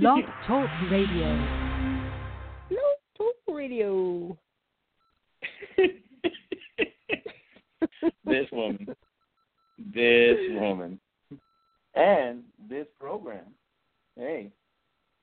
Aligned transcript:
Blog 0.00 0.24
Talk 0.46 0.70
Radio. 0.90 1.36
Blog 2.70 2.80
Talk 3.14 3.34
Radio. 3.46 4.38
this 8.24 8.46
woman, 8.50 8.86
this 9.94 10.38
woman, 10.52 10.98
and 11.94 12.42
this 12.70 12.86
program. 12.98 13.44
Hey, 14.16 14.50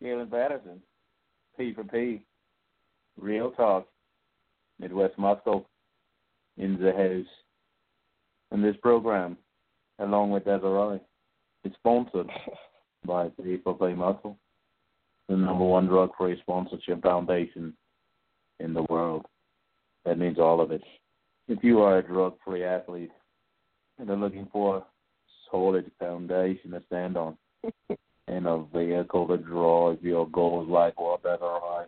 Kaelin 0.04 0.30
Patterson, 0.30 0.84
P 1.58 1.74
for 1.74 1.84
P, 1.84 2.22
Real 3.20 3.50
Talk, 3.50 3.88
Midwest 4.80 5.18
Muscle, 5.18 5.68
in 6.58 6.80
the 6.80 6.92
house. 6.92 7.26
And 8.52 8.64
this 8.64 8.76
program, 8.84 9.36
along 9.98 10.30
with 10.30 10.46
Desiree, 10.46 11.00
is 11.64 11.74
sponsored 11.80 12.30
by 13.04 13.30
P 13.30 13.58
for 13.64 13.74
P 13.74 13.96
Muscle, 13.96 14.38
the 15.30 15.38
number 15.38 15.64
one 15.64 15.86
drug-free 15.86 16.40
sponsorship 16.42 17.04
foundation 17.04 17.74
in 18.60 18.74
the 18.74 18.84
world. 18.90 19.26
That 20.06 20.18
means 20.18 20.40
all 20.40 20.60
of 20.60 20.72
it. 20.72 20.82
If 21.48 21.64
you 21.64 21.82
are 21.82 22.00
a 22.00 22.04
drug-free 22.04 22.64
athlete 22.64 23.12
and 24.00 24.10
are 24.10 24.16
looking 24.16 24.48
for 24.52 24.78
a 24.78 24.84
solid 25.52 25.90
foundation 26.00 26.72
to 26.72 26.82
stand 26.88 27.16
on 27.16 27.38
and 28.28 28.48
a 28.48 28.64
vehicle 28.74 29.28
to 29.28 29.38
drive 29.38 30.04
your 30.04 30.28
goals 30.30 30.68
like 30.68 31.00
what 31.00 31.24
better 31.24 31.46
I? 31.46 31.86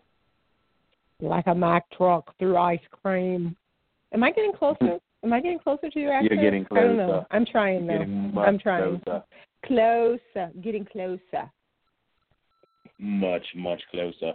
Like 1.19 1.47
a 1.47 1.55
Mack 1.55 1.89
truck 1.91 2.35
through 2.37 2.57
ice 2.57 2.79
cream. 3.03 3.55
Am 4.13 4.23
I 4.23 4.31
getting 4.31 4.53
closer? 4.53 4.99
Am 5.23 5.33
I 5.33 5.39
getting 5.39 5.59
closer 5.59 5.87
to 5.87 5.99
your 5.99 6.13
accent? 6.13 6.33
You're 6.33 6.43
getting 6.43 6.65
I 6.71 6.81
don't 6.81 6.95
closer. 6.95 7.07
know. 7.07 7.27
I'm 7.29 7.45
trying 7.45 7.85
though. 7.85 8.41
I'm 8.41 8.57
trying. 8.57 8.99
closer. 9.01 9.23
Closer. 9.65 10.51
Getting 10.63 10.85
closer. 10.85 11.49
Much, 13.01 13.45
much 13.55 13.81
closer. 13.89 14.33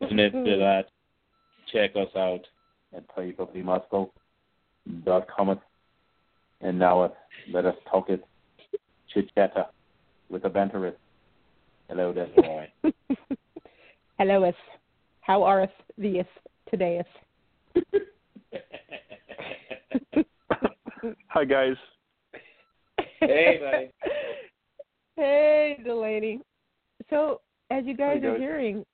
And 0.00 0.18
if 0.18 0.32
to 0.32 0.56
that, 0.56 0.86
check 1.70 1.90
us 1.94 2.08
out 2.16 2.40
at 2.96 3.04
p4pmuscle.com. 3.14 5.60
And 6.62 6.78
now 6.78 7.02
uh, 7.02 7.10
let 7.52 7.66
us 7.66 7.74
talk 7.90 8.08
it, 8.08 8.24
chit 9.12 9.28
chatter 9.34 9.66
with 10.30 10.44
the 10.44 10.48
banterist. 10.48 10.96
Hello, 11.88 12.14
Desiree. 12.14 12.72
Hello, 14.18 14.44
us. 14.44 14.54
How 15.20 15.42
are 15.42 15.60
us 15.62 15.68
thee 15.98 16.22
today? 16.70 17.00
us? 17.00 17.06
Hi 21.28 21.44
guys. 21.44 21.76
hey, 23.20 23.58
buddy. 23.60 23.90
Hey, 25.16 25.78
Delaney. 25.82 26.40
So, 27.10 27.40
as 27.70 27.84
you 27.84 27.96
guys 27.96 28.22
are 28.22 28.38
hearing, 28.38 28.84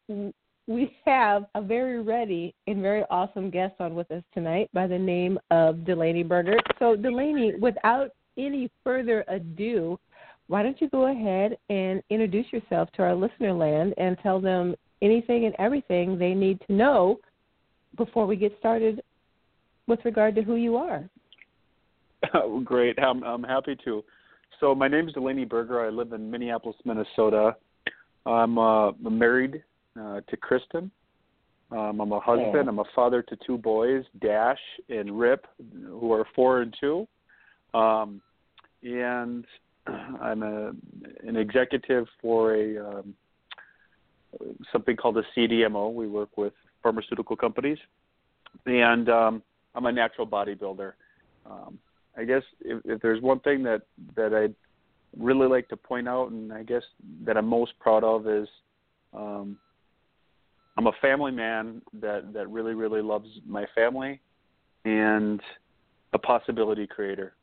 we 0.66 0.96
have 1.04 1.46
a 1.54 1.60
very 1.60 2.02
ready 2.02 2.54
and 2.66 2.80
very 2.80 3.04
awesome 3.10 3.50
guest 3.50 3.74
on 3.80 3.94
with 3.94 4.10
us 4.10 4.22
tonight 4.32 4.70
by 4.72 4.86
the 4.86 4.98
name 4.98 5.38
of 5.50 5.84
Delaney 5.84 6.22
Berger. 6.22 6.56
So, 6.78 6.96
Delaney, 6.96 7.54
without 7.60 8.10
any 8.38 8.70
further 8.84 9.24
ado, 9.28 9.98
why 10.46 10.62
don't 10.62 10.80
you 10.80 10.88
go 10.88 11.06
ahead 11.10 11.56
and 11.70 12.02
introduce 12.10 12.46
yourself 12.52 12.90
to 12.92 13.02
our 13.02 13.14
listener 13.14 13.52
land 13.52 13.94
and 13.96 14.16
tell 14.22 14.40
them 14.40 14.74
anything 15.00 15.46
and 15.46 15.54
everything 15.58 16.18
they 16.18 16.34
need 16.34 16.60
to 16.66 16.72
know 16.72 17.18
before 17.96 18.26
we 18.26 18.36
get 18.36 18.56
started 18.58 19.02
with 19.86 20.00
regard 20.04 20.34
to 20.34 20.42
who 20.42 20.56
you 20.56 20.76
are? 20.76 21.08
Great. 22.64 22.98
I'm, 22.98 23.22
I'm 23.24 23.42
happy 23.42 23.76
to. 23.84 24.04
So 24.60 24.74
my 24.74 24.88
name 24.88 25.08
is 25.08 25.14
Delaney 25.14 25.44
Berger. 25.44 25.84
I 25.84 25.88
live 25.88 26.12
in 26.12 26.30
Minneapolis, 26.30 26.76
Minnesota. 26.84 27.56
I'm 28.26 28.58
uh, 28.58 28.92
married 28.92 29.62
uh, 29.98 30.20
to 30.28 30.36
Kristen. 30.36 30.90
Um, 31.70 32.00
I'm 32.00 32.12
a 32.12 32.20
husband. 32.20 32.66
Oh. 32.66 32.68
I'm 32.68 32.78
a 32.78 32.84
father 32.94 33.22
to 33.22 33.36
two 33.46 33.56
boys, 33.56 34.04
Dash 34.20 34.58
and 34.88 35.18
Rip, 35.18 35.46
who 35.88 36.12
are 36.12 36.26
four 36.34 36.60
and 36.62 36.74
two. 36.78 37.08
Um, 37.74 38.20
and 38.82 39.44
I'm 39.86 40.42
a 40.42 40.72
an 41.26 41.36
executive 41.36 42.06
for 42.20 42.54
a 42.54 42.98
um, 42.98 43.14
something 44.72 44.96
called 44.96 45.18
a 45.18 45.22
CDMO. 45.36 45.92
We 45.92 46.08
work 46.08 46.36
with 46.36 46.52
pharmaceutical 46.82 47.36
companies, 47.36 47.78
and 48.66 49.08
um, 49.08 49.42
I'm 49.74 49.86
a 49.86 49.92
natural 49.92 50.26
bodybuilder. 50.26 50.92
Um, 51.46 51.78
I 52.16 52.24
guess 52.24 52.42
if, 52.60 52.82
if 52.84 53.00
there's 53.00 53.22
one 53.22 53.40
thing 53.40 53.62
that 53.62 53.82
that 54.14 54.34
I'd 54.34 54.54
really 55.18 55.46
like 55.46 55.68
to 55.68 55.76
point 55.76 56.08
out, 56.08 56.30
and 56.30 56.52
I 56.52 56.62
guess 56.62 56.82
that 57.24 57.36
I'm 57.36 57.46
most 57.46 57.78
proud 57.78 58.04
of 58.04 58.26
is 58.28 58.48
um, 59.12 59.56
I'm 60.76 60.86
a 60.86 60.92
family 61.00 61.32
man 61.32 61.82
that 62.00 62.32
that 62.32 62.48
really 62.48 62.74
really 62.74 63.02
loves 63.02 63.28
my 63.46 63.66
family, 63.74 64.20
and 64.84 65.40
a 66.12 66.18
possibility 66.18 66.86
creator. 66.86 67.34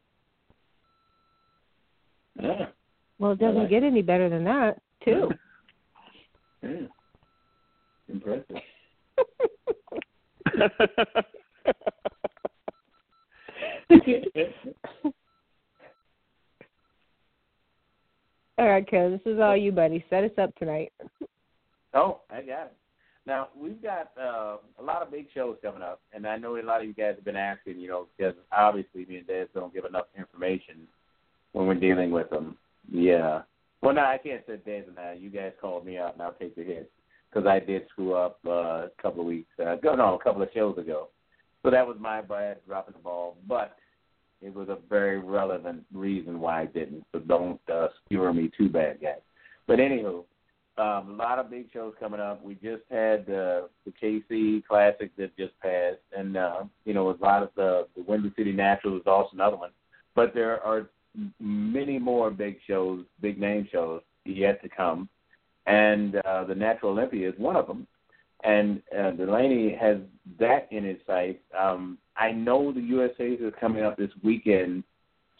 Yeah. 2.41 2.67
Well, 3.19 3.31
it 3.31 3.39
doesn't 3.39 3.55
Alright. 3.55 3.69
get 3.69 3.83
any 3.83 4.01
better 4.01 4.29
than 4.29 4.45
that, 4.45 4.81
too. 5.03 5.29
yeah. 6.63 6.87
Impressive. 8.07 8.55
All 18.59 18.67
right, 18.67 18.85
Kel, 18.85 19.09
this 19.09 19.21
is 19.25 19.39
all 19.39 19.55
you, 19.55 19.71
buddy. 19.71 20.03
Set 20.09 20.25
us 20.25 20.37
up 20.37 20.53
tonight. 20.57 20.91
Oh, 21.93 22.19
I 22.29 22.41
got 22.41 22.63
it. 22.63 22.73
Now 23.25 23.47
we've 23.57 23.81
got 23.81 24.11
uh, 24.21 24.57
a 24.77 24.83
lot 24.83 25.01
of 25.01 25.11
big 25.11 25.27
shows 25.33 25.55
coming 25.63 25.81
up, 25.81 26.01
and 26.13 26.27
I 26.27 26.35
know 26.35 26.57
a 26.57 26.61
lot 26.61 26.81
of 26.81 26.87
you 26.87 26.93
guys 26.93 27.15
have 27.15 27.23
been 27.23 27.37
asking, 27.37 27.79
you 27.79 27.87
know, 27.87 28.07
because 28.17 28.33
obviously 28.51 29.05
me 29.05 29.19
and 29.19 29.27
Des 29.27 29.45
don't 29.53 29.73
give 29.73 29.85
enough 29.85 30.07
information 30.17 30.87
when 31.53 31.67
we're 31.67 31.75
dealing 31.75 32.11
with 32.11 32.29
them. 32.31 32.57
Yeah. 32.91 33.43
Well, 33.81 33.93
no, 33.93 34.01
I 34.01 34.19
can't 34.21 34.43
say 34.45 34.57
Des 34.65 34.83
and 34.89 34.99
I. 34.99 35.13
You 35.13 35.29
guys 35.29 35.53
called 35.61 35.85
me 35.85 35.97
out, 35.97 36.15
and 36.15 36.21
I'll 36.21 36.33
take 36.33 36.57
the 36.57 36.63
hit 36.63 36.91
because 37.31 37.47
I 37.47 37.61
did 37.61 37.83
screw 37.89 38.13
up 38.13 38.39
uh, 38.45 38.51
a 38.51 38.89
couple 39.01 39.21
of 39.21 39.27
weeks 39.27 39.47
ago. 39.57 39.95
No, 39.95 40.15
a 40.15 40.23
couple 40.23 40.41
of 40.41 40.49
shows 40.53 40.77
ago. 40.77 41.07
So 41.63 41.71
that 41.71 41.87
was 41.87 41.95
my 41.97 42.19
bad 42.21 42.57
dropping 42.67 42.95
the 42.95 42.99
ball, 42.99 43.37
but 43.47 43.77
it 44.41 44.53
was 44.53 44.69
a 44.69 44.77
very 44.89 45.19
relevant 45.19 45.83
reason 45.93 46.39
why 46.39 46.61
I 46.61 46.65
didn't. 46.65 47.05
So 47.11 47.19
don't 47.19 47.59
uh, 47.71 47.87
skewer 48.05 48.33
me 48.33 48.49
too 48.57 48.69
bad, 48.69 49.01
guys. 49.01 49.19
But 49.67 49.79
anywho, 49.79 50.23
um, 50.77 51.09
a 51.09 51.15
lot 51.17 51.39
of 51.39 51.49
big 51.49 51.71
shows 51.73 51.93
coming 51.99 52.21
up. 52.21 52.43
We 52.43 52.55
just 52.55 52.83
had 52.89 53.21
uh, 53.29 53.63
the 53.85 53.93
KC 54.01 54.65
Classic 54.65 55.11
that 55.17 55.35
just 55.37 55.59
passed, 55.59 55.99
and 56.15 56.37
uh, 56.37 56.63
you 56.85 56.93
know, 56.93 57.09
a 57.09 57.17
lot 57.21 57.43
of 57.43 57.49
the 57.55 57.87
the 57.95 58.03
Windy 58.03 58.31
City 58.37 58.53
Nationals 58.53 59.01
is 59.01 59.07
also 59.07 59.31
another 59.33 59.57
one. 59.57 59.71
But 60.15 60.33
there 60.33 60.63
are 60.63 60.89
many 61.39 61.99
more 61.99 62.31
big 62.31 62.59
shows, 62.65 63.03
big 63.21 63.39
name 63.39 63.67
shows 63.71 64.01
yet 64.25 64.61
to 64.63 64.69
come, 64.69 65.09
and 65.65 66.15
uh, 66.17 66.45
the 66.45 66.55
Natural 66.55 66.93
Olympia 66.93 67.29
is 67.29 67.35
one 67.37 67.57
of 67.57 67.67
them. 67.67 67.85
And 68.43 68.81
uh, 68.97 69.11
Delaney 69.11 69.75
has 69.79 69.97
that 70.39 70.67
in 70.71 70.85
his 70.85 70.97
sights. 71.05 71.43
Um, 71.57 71.97
I 72.15 72.31
know 72.31 72.71
the 72.71 72.81
USA's 72.81 73.39
is 73.41 73.53
coming 73.59 73.83
up 73.83 73.97
this 73.97 74.11
weekend, 74.23 74.83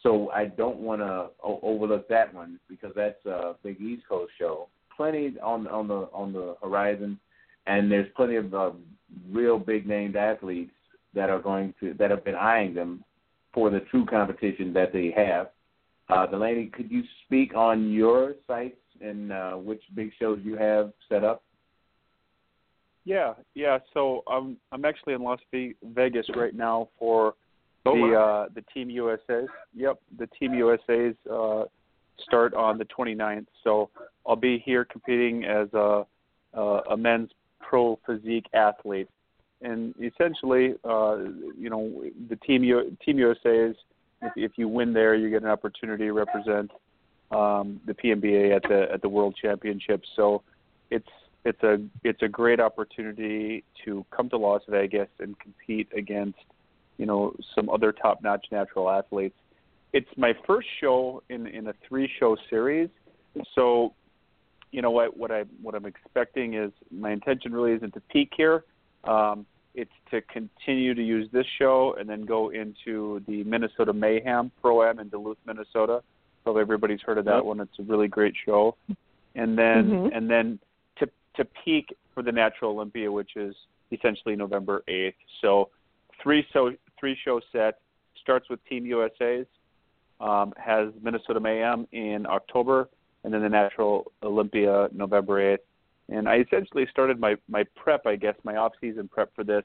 so 0.03 0.29
I 0.31 0.45
don't 0.45 0.77
want 0.77 1.01
to 1.01 1.27
o- 1.43 1.59
overlook 1.61 2.07
that 2.09 2.33
one 2.33 2.59
because 2.69 2.91
that's 2.95 3.25
a 3.25 3.55
big 3.63 3.79
East 3.79 4.03
Coast 4.07 4.31
show. 4.37 4.67
Plenty 4.95 5.33
on 5.41 5.67
on 5.67 5.87
the 5.87 6.09
on 6.13 6.33
the 6.33 6.55
horizon, 6.61 7.19
and 7.67 7.89
there's 7.89 8.07
plenty 8.17 8.35
of 8.35 8.53
uh, 8.53 8.71
real 9.31 9.57
big 9.57 9.87
named 9.87 10.17
athletes 10.17 10.73
that 11.13 11.29
are 11.29 11.39
going 11.39 11.73
to 11.79 11.93
that 11.95 12.11
have 12.11 12.25
been 12.25 12.35
eyeing 12.35 12.73
them 12.73 13.03
for 13.53 13.69
the 13.69 13.79
true 13.91 14.05
competition 14.05 14.73
that 14.73 14.91
they 14.93 15.13
have. 15.15 15.49
Uh, 16.09 16.25
Delaney, 16.25 16.67
could 16.67 16.89
you 16.91 17.03
speak 17.25 17.55
on 17.55 17.91
your 17.91 18.35
sites 18.47 18.77
and 19.01 19.31
uh, 19.31 19.53
which 19.53 19.81
big 19.95 20.11
shows 20.19 20.39
you 20.43 20.55
have 20.57 20.91
set 21.07 21.23
up? 21.23 21.43
Yeah, 23.09 23.33
yeah. 23.55 23.79
So 23.95 24.23
I'm 24.27 24.57
I'm 24.71 24.85
actually 24.85 25.13
in 25.15 25.23
Las 25.23 25.39
Vegas 25.51 26.27
right 26.35 26.53
now 26.53 26.89
for 26.99 27.33
Oh, 27.85 27.95
the 27.95 28.13
wow. 28.13 28.43
uh, 28.43 28.49
the 28.53 28.61
Team 28.73 28.89
USA's. 28.89 29.47
Yep, 29.73 29.99
the 30.19 30.27
Team 30.27 30.53
USA's 30.53 31.15
uh, 31.31 31.63
start 32.27 32.53
on 32.53 32.77
the 32.77 32.85
29th. 32.85 33.47
So 33.63 33.89
I'll 34.27 34.35
be 34.35 34.61
here 34.63 34.85
competing 34.85 35.45
as 35.45 35.73
a 35.73 36.05
a, 36.53 36.61
a 36.91 36.97
men's 36.97 37.31
pro 37.59 37.99
physique 38.05 38.45
athlete, 38.53 39.09
and 39.61 39.95
essentially, 40.01 40.75
uh, 40.83 41.17
you 41.57 41.69
know, 41.71 42.03
the 42.29 42.35
Team 42.35 42.63
U- 42.63 42.95
Team 43.03 43.17
USA's. 43.17 43.75
If, 44.21 44.33
if 44.35 44.51
you 44.57 44.67
win 44.67 44.93
there, 44.93 45.15
you 45.15 45.29
get 45.31 45.41
an 45.41 45.49
opportunity 45.49 46.03
to 46.05 46.11
represent 46.11 46.69
um, 47.31 47.79
the 47.87 47.93
PNBA 47.93 48.55
at 48.55 48.61
the 48.63 48.87
at 48.93 49.01
the 49.01 49.09
World 49.09 49.35
Championships. 49.41 50.07
So 50.15 50.43
it's 50.91 51.07
it's 51.45 51.61
a 51.63 51.77
it's 52.03 52.21
a 52.21 52.27
great 52.27 52.59
opportunity 52.59 53.63
to 53.85 54.05
come 54.11 54.29
to 54.29 54.37
Las 54.37 54.61
Vegas 54.67 55.09
and 55.19 55.39
compete 55.39 55.87
against 55.95 56.39
you 56.97 57.05
know 57.05 57.33
some 57.55 57.69
other 57.69 57.91
top 57.91 58.21
notch 58.21 58.45
natural 58.51 58.89
athletes. 58.89 59.35
It's 59.93 60.09
my 60.17 60.33
first 60.45 60.67
show 60.79 61.23
in 61.29 61.47
in 61.47 61.67
a 61.67 61.73
three 61.87 62.09
show 62.19 62.35
series, 62.49 62.89
so 63.55 63.93
you 64.71 64.81
know 64.81 64.91
what 64.91 65.15
what 65.17 65.31
I 65.31 65.43
what 65.61 65.75
I'm 65.75 65.85
expecting 65.85 66.55
is 66.55 66.71
my 66.91 67.11
intention 67.11 67.53
really 67.53 67.73
isn't 67.73 67.93
to 67.93 68.01
peak 68.11 68.31
here. 68.35 68.63
Um, 69.05 69.45
it's 69.75 69.91
to 70.11 70.21
continue 70.21 70.93
to 70.93 71.01
use 71.01 71.29
this 71.31 71.45
show 71.57 71.95
and 71.97 72.09
then 72.09 72.25
go 72.25 72.49
into 72.49 73.21
the 73.27 73.43
Minnesota 73.45 73.93
Mayhem 73.93 74.51
Pro 74.61 74.83
Am 74.83 74.99
in 74.99 75.09
Duluth, 75.09 75.37
Minnesota. 75.45 76.01
Probably 76.43 76.61
everybody's 76.61 77.01
heard 77.01 77.17
of 77.17 77.25
that 77.25 77.45
one. 77.45 77.59
It's 77.59 77.79
a 77.79 77.83
really 77.83 78.07
great 78.07 78.33
show. 78.45 78.75
And 79.35 79.57
then 79.57 79.91
Mhm. 79.91 80.17
and 80.17 80.29
then 80.29 80.59
to 81.39 81.47
peak 81.65 81.95
for 82.13 82.23
the 82.23 82.31
Natural 82.31 82.71
Olympia, 82.71 83.11
which 83.11 83.35
is 83.35 83.55
essentially 83.91 84.35
November 84.35 84.83
8th. 84.87 85.13
So 85.41 85.69
three 86.21 86.45
so 86.53 86.71
three 86.99 87.17
show 87.23 87.39
set 87.51 87.79
starts 88.21 88.49
with 88.49 88.63
Team 88.65 88.85
USA's, 88.85 89.47
um, 90.19 90.53
has 90.57 90.89
Minnesota 91.01 91.39
Mayhem 91.39 91.87
in 91.91 92.25
October, 92.27 92.89
and 93.23 93.33
then 93.33 93.41
the 93.41 93.49
Natural 93.49 94.11
Olympia 94.21 94.89
November 94.91 95.57
8th. 95.57 95.63
And 96.09 96.27
I 96.27 96.37
essentially 96.39 96.87
started 96.91 97.19
my 97.19 97.35
my 97.47 97.63
prep, 97.75 98.05
I 98.05 98.15
guess, 98.15 98.35
my 98.43 98.57
off 98.57 98.73
season 98.81 99.07
prep 99.07 99.33
for 99.35 99.43
this 99.43 99.63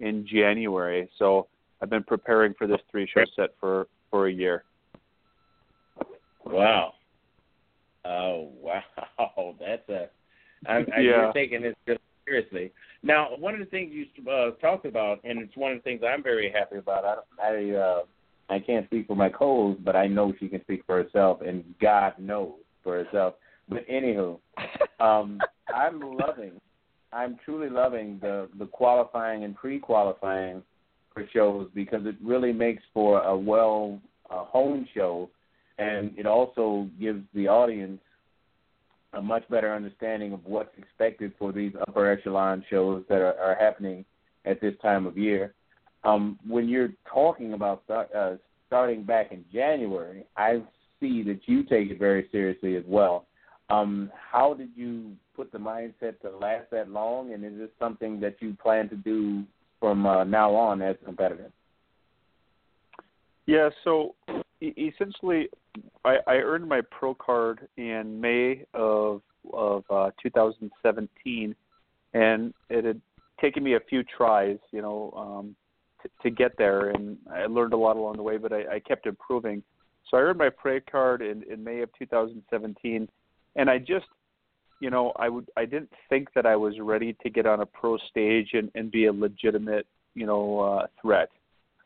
in 0.00 0.26
January. 0.26 1.08
So 1.18 1.46
I've 1.80 1.90
been 1.90 2.02
preparing 2.04 2.54
for 2.54 2.66
this 2.66 2.80
three 2.90 3.08
show 3.12 3.24
set 3.36 3.50
for 3.60 3.86
for 4.10 4.26
a 4.26 4.32
year. 4.32 4.64
Wow. 6.44 6.94
Oh 8.04 8.50
wow, 8.60 9.54
that's 9.60 9.88
a. 9.88 10.08
I, 10.66 10.76
I, 10.76 10.78
Yeah. 10.78 11.00
You're 11.00 11.32
taking 11.32 11.62
this 11.62 11.74
just 11.86 12.00
seriously. 12.24 12.72
Now, 13.02 13.30
one 13.38 13.54
of 13.54 13.60
the 13.60 13.66
things 13.66 13.92
you 13.92 14.30
uh, 14.30 14.52
talked 14.60 14.86
about, 14.86 15.20
and 15.24 15.40
it's 15.40 15.56
one 15.56 15.72
of 15.72 15.78
the 15.78 15.82
things 15.82 16.02
I'm 16.06 16.22
very 16.22 16.50
happy 16.50 16.76
about. 16.76 17.24
I 17.40 17.46
I, 17.46 17.70
uh, 17.70 18.02
I 18.48 18.58
can't 18.60 18.86
speak 18.86 19.06
for 19.06 19.16
my 19.16 19.28
co-host, 19.28 19.84
but 19.84 19.96
I 19.96 20.06
know 20.06 20.32
she 20.38 20.48
can 20.48 20.60
speak 20.62 20.82
for 20.86 21.02
herself, 21.02 21.40
and 21.40 21.64
God 21.80 22.14
knows 22.18 22.52
for 22.82 23.02
herself. 23.02 23.34
But 23.68 23.86
anywho, 23.88 24.38
um, 25.00 25.40
I'm 25.74 26.00
loving, 26.00 26.60
I'm 27.12 27.38
truly 27.44 27.70
loving 27.70 28.18
the 28.20 28.48
the 28.58 28.66
qualifying 28.66 29.44
and 29.44 29.54
pre-qualifying 29.56 30.62
for 31.12 31.26
shows 31.32 31.68
because 31.74 32.06
it 32.06 32.16
really 32.22 32.52
makes 32.52 32.82
for 32.94 33.20
a 33.22 33.36
well 33.36 34.00
uh, 34.30 34.44
honed 34.44 34.88
show 34.94 35.28
and 35.78 36.12
it 36.16 36.26
also 36.26 36.88
gives 37.00 37.22
the 37.34 37.48
audience 37.48 38.00
a 39.14 39.22
much 39.22 39.48
better 39.48 39.74
understanding 39.74 40.32
of 40.32 40.44
what's 40.44 40.76
expected 40.78 41.32
for 41.38 41.52
these 41.52 41.72
upper 41.86 42.10
echelon 42.10 42.64
shows 42.70 43.04
that 43.08 43.20
are, 43.20 43.38
are 43.38 43.54
happening 43.54 44.04
at 44.44 44.60
this 44.60 44.74
time 44.80 45.06
of 45.06 45.18
year. 45.18 45.54
Um, 46.04 46.38
when 46.46 46.68
you're 46.68 46.92
talking 47.12 47.52
about 47.52 47.82
start, 47.84 48.12
uh, 48.14 48.34
starting 48.66 49.04
back 49.04 49.32
in 49.32 49.44
January, 49.52 50.24
I 50.36 50.62
see 51.00 51.22
that 51.24 51.40
you 51.46 51.62
take 51.64 51.90
it 51.90 51.98
very 51.98 52.28
seriously 52.32 52.76
as 52.76 52.84
well. 52.86 53.26
Um, 53.70 54.10
how 54.30 54.54
did 54.54 54.70
you 54.74 55.12
put 55.36 55.52
the 55.52 55.58
mindset 55.58 56.20
to 56.22 56.30
last 56.40 56.70
that 56.72 56.90
long, 56.90 57.32
and 57.32 57.44
is 57.44 57.52
this 57.56 57.70
something 57.78 58.20
that 58.20 58.36
you 58.40 58.56
plan 58.60 58.88
to 58.88 58.96
do 58.96 59.44
from 59.78 60.06
uh, 60.06 60.24
now 60.24 60.54
on 60.54 60.82
as 60.82 60.96
a 61.02 61.04
competitor? 61.04 61.50
Yeah, 63.46 63.70
so 63.84 64.14
essentially, 64.62 65.48
I, 66.04 66.18
I 66.26 66.34
earned 66.34 66.68
my 66.68 66.80
pro 66.90 67.14
card 67.14 67.68
in 67.76 68.20
May 68.20 68.64
of 68.74 69.22
of 69.52 69.84
uh, 69.90 70.10
2017, 70.22 71.54
and 72.14 72.54
it 72.70 72.84
had 72.84 73.00
taken 73.40 73.64
me 73.64 73.74
a 73.74 73.80
few 73.80 74.04
tries, 74.04 74.58
you 74.70 74.80
know, 74.80 75.12
um, 75.16 75.56
to, 76.22 76.30
get 76.30 76.56
there, 76.56 76.90
and 76.90 77.16
I 77.32 77.46
learned 77.46 77.72
a 77.72 77.76
lot 77.76 77.96
along 77.96 78.16
the 78.16 78.22
way, 78.22 78.36
but 78.36 78.52
I, 78.52 78.74
I 78.74 78.80
kept 78.80 79.06
improving. 79.06 79.62
So 80.08 80.16
I 80.16 80.20
earned 80.20 80.38
my 80.38 80.48
pro 80.48 80.78
card 80.80 81.22
in, 81.22 81.42
in 81.50 81.62
May 81.62 81.80
of 81.80 81.90
2017, 81.98 83.08
and 83.56 83.70
I 83.70 83.78
just, 83.78 84.06
you 84.80 84.90
know, 84.90 85.12
I 85.16 85.28
would 85.28 85.48
I 85.56 85.64
didn't 85.64 85.92
think 86.08 86.32
that 86.34 86.46
I 86.46 86.56
was 86.56 86.74
ready 86.80 87.16
to 87.22 87.30
get 87.30 87.46
on 87.46 87.60
a 87.60 87.66
pro 87.66 87.98
stage 88.10 88.50
and, 88.52 88.70
and 88.74 88.90
be 88.90 89.06
a 89.06 89.12
legitimate, 89.12 89.86
you 90.14 90.26
know, 90.26 90.60
uh, 90.60 90.86
threat. 91.00 91.30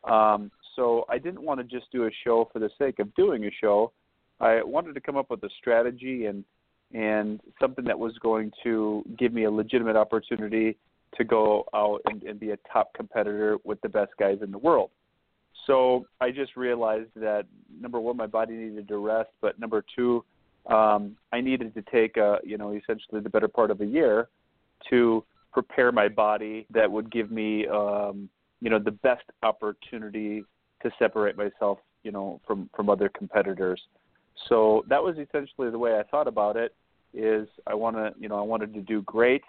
Um, 0.05 0.51
so 0.77 1.05
I 1.09 1.19
didn't 1.19 1.43
want 1.43 1.59
to 1.59 1.65
just 1.65 1.91
do 1.91 2.05
a 2.05 2.11
show 2.25 2.49
for 2.53 2.59
the 2.59 2.71
sake 2.79 2.99
of 2.99 3.13
doing 3.15 3.45
a 3.47 3.51
show. 3.61 3.93
I 4.41 4.63
wanted 4.63 4.95
to 4.95 5.01
come 5.01 5.17
up 5.17 5.31
with 5.31 5.43
a 5.43 5.51
strategy 5.59 6.27
and 6.27 6.45
and 6.95 7.41
something 7.61 7.85
that 7.85 7.99
was 7.99 8.13
going 8.19 8.53
to 8.63 9.03
give 9.19 9.33
me 9.33 9.45
a 9.45 9.51
legitimate 9.51 9.97
opportunity 9.97 10.77
to 11.17 11.25
go 11.25 11.65
out 11.75 12.01
and, 12.05 12.23
and 12.23 12.39
be 12.39 12.51
a 12.51 12.57
top 12.73 12.95
competitor 12.95 13.57
with 13.65 13.81
the 13.81 13.89
best 13.89 14.13
guys 14.21 14.39
in 14.41 14.53
the 14.53 14.59
world. 14.59 14.91
So 15.67 16.07
I 16.21 16.31
just 16.31 16.55
realized 16.55 17.11
that 17.17 17.47
number 17.81 17.99
one, 17.99 18.17
my 18.17 18.29
body 18.29 18.55
needed 18.55 18.87
to 18.87 18.99
rest, 18.99 19.31
but 19.41 19.59
number 19.59 19.85
two, 19.97 20.25
um, 20.67 21.17
I 21.33 21.41
needed 21.41 21.75
to 21.75 21.83
take 21.83 22.17
a 22.17 22.39
you 22.45 22.59
know 22.59 22.73
essentially 22.73 23.21
the 23.21 23.31
better 23.31 23.49
part 23.49 23.71
of 23.71 23.81
a 23.81 23.87
year 23.87 24.29
to 24.91 25.25
prepare 25.53 25.91
my 25.91 26.09
body 26.09 26.67
that 26.71 26.91
would 26.91 27.11
give 27.11 27.31
me 27.31 27.67
um, 27.67 28.29
you 28.61 28.71
know 28.71 28.79
the 28.79 28.91
best 28.91 29.25
opportunity 29.43 30.45
to 30.89 30.97
separate 30.99 31.37
myself 31.37 31.79
you 32.03 32.13
know 32.13 32.41
from 32.47 32.71
from 32.75 32.89
other 32.89 33.09
competitors. 33.09 33.81
So 34.49 34.85
that 34.89 35.03
was 35.03 35.17
essentially 35.17 35.71
the 35.71 35.79
way 35.79 35.99
i 35.99 36.03
thought 36.05 36.29
about 36.29 36.57
it 36.57 36.75
is 37.15 37.49
i 37.67 37.75
want 37.75 37.97
to 37.97 38.13
you 38.19 38.29
know 38.29 38.39
i 38.39 38.43
wanted 38.43 38.73
to 38.75 38.81
do 38.81 39.03
great. 39.03 39.43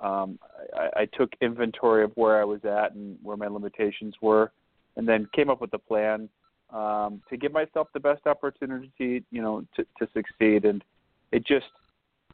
Um, 0.00 0.38
I, 0.76 1.02
I 1.02 1.08
took 1.16 1.30
inventory 1.40 2.02
of 2.02 2.12
where 2.16 2.40
i 2.40 2.44
was 2.44 2.64
at 2.64 2.94
and 2.94 3.18
where 3.22 3.36
my 3.36 3.46
limitations 3.46 4.14
were 4.20 4.52
and 4.96 5.08
then 5.08 5.28
came 5.34 5.48
up 5.48 5.60
with 5.60 5.72
a 5.74 5.78
plan 5.78 6.28
um, 6.70 7.22
to 7.30 7.36
give 7.36 7.52
myself 7.52 7.88
the 7.94 8.00
best 8.00 8.26
opportunity 8.26 9.24
you 9.30 9.42
know 9.42 9.64
to, 9.76 9.84
to 9.98 10.08
succeed. 10.12 10.64
And 10.64 10.82
it 11.30 11.46
just 11.46 11.66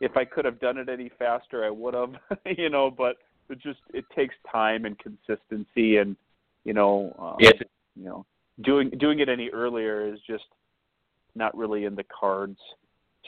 if 0.00 0.16
i 0.16 0.24
could 0.24 0.44
have 0.44 0.60
done 0.60 0.78
it 0.78 0.88
any 0.88 1.10
faster 1.18 1.64
i 1.64 1.70
would 1.70 1.94
have 1.94 2.12
you 2.56 2.70
know 2.70 2.90
but 2.90 3.16
it 3.50 3.58
just 3.60 3.80
it 3.92 4.04
takes 4.14 4.34
time 4.50 4.84
and 4.84 4.96
consistency 4.98 5.96
and 5.96 6.16
you 6.64 6.72
know 6.72 7.14
um, 7.18 7.36
Yes. 7.40 7.54
you 7.96 8.04
know 8.04 8.26
doing 8.62 8.90
doing 8.98 9.20
it 9.20 9.28
any 9.28 9.48
earlier 9.50 10.06
is 10.06 10.18
just 10.26 10.44
not 11.34 11.56
really 11.56 11.84
in 11.84 11.94
the 11.94 12.04
cards 12.04 12.58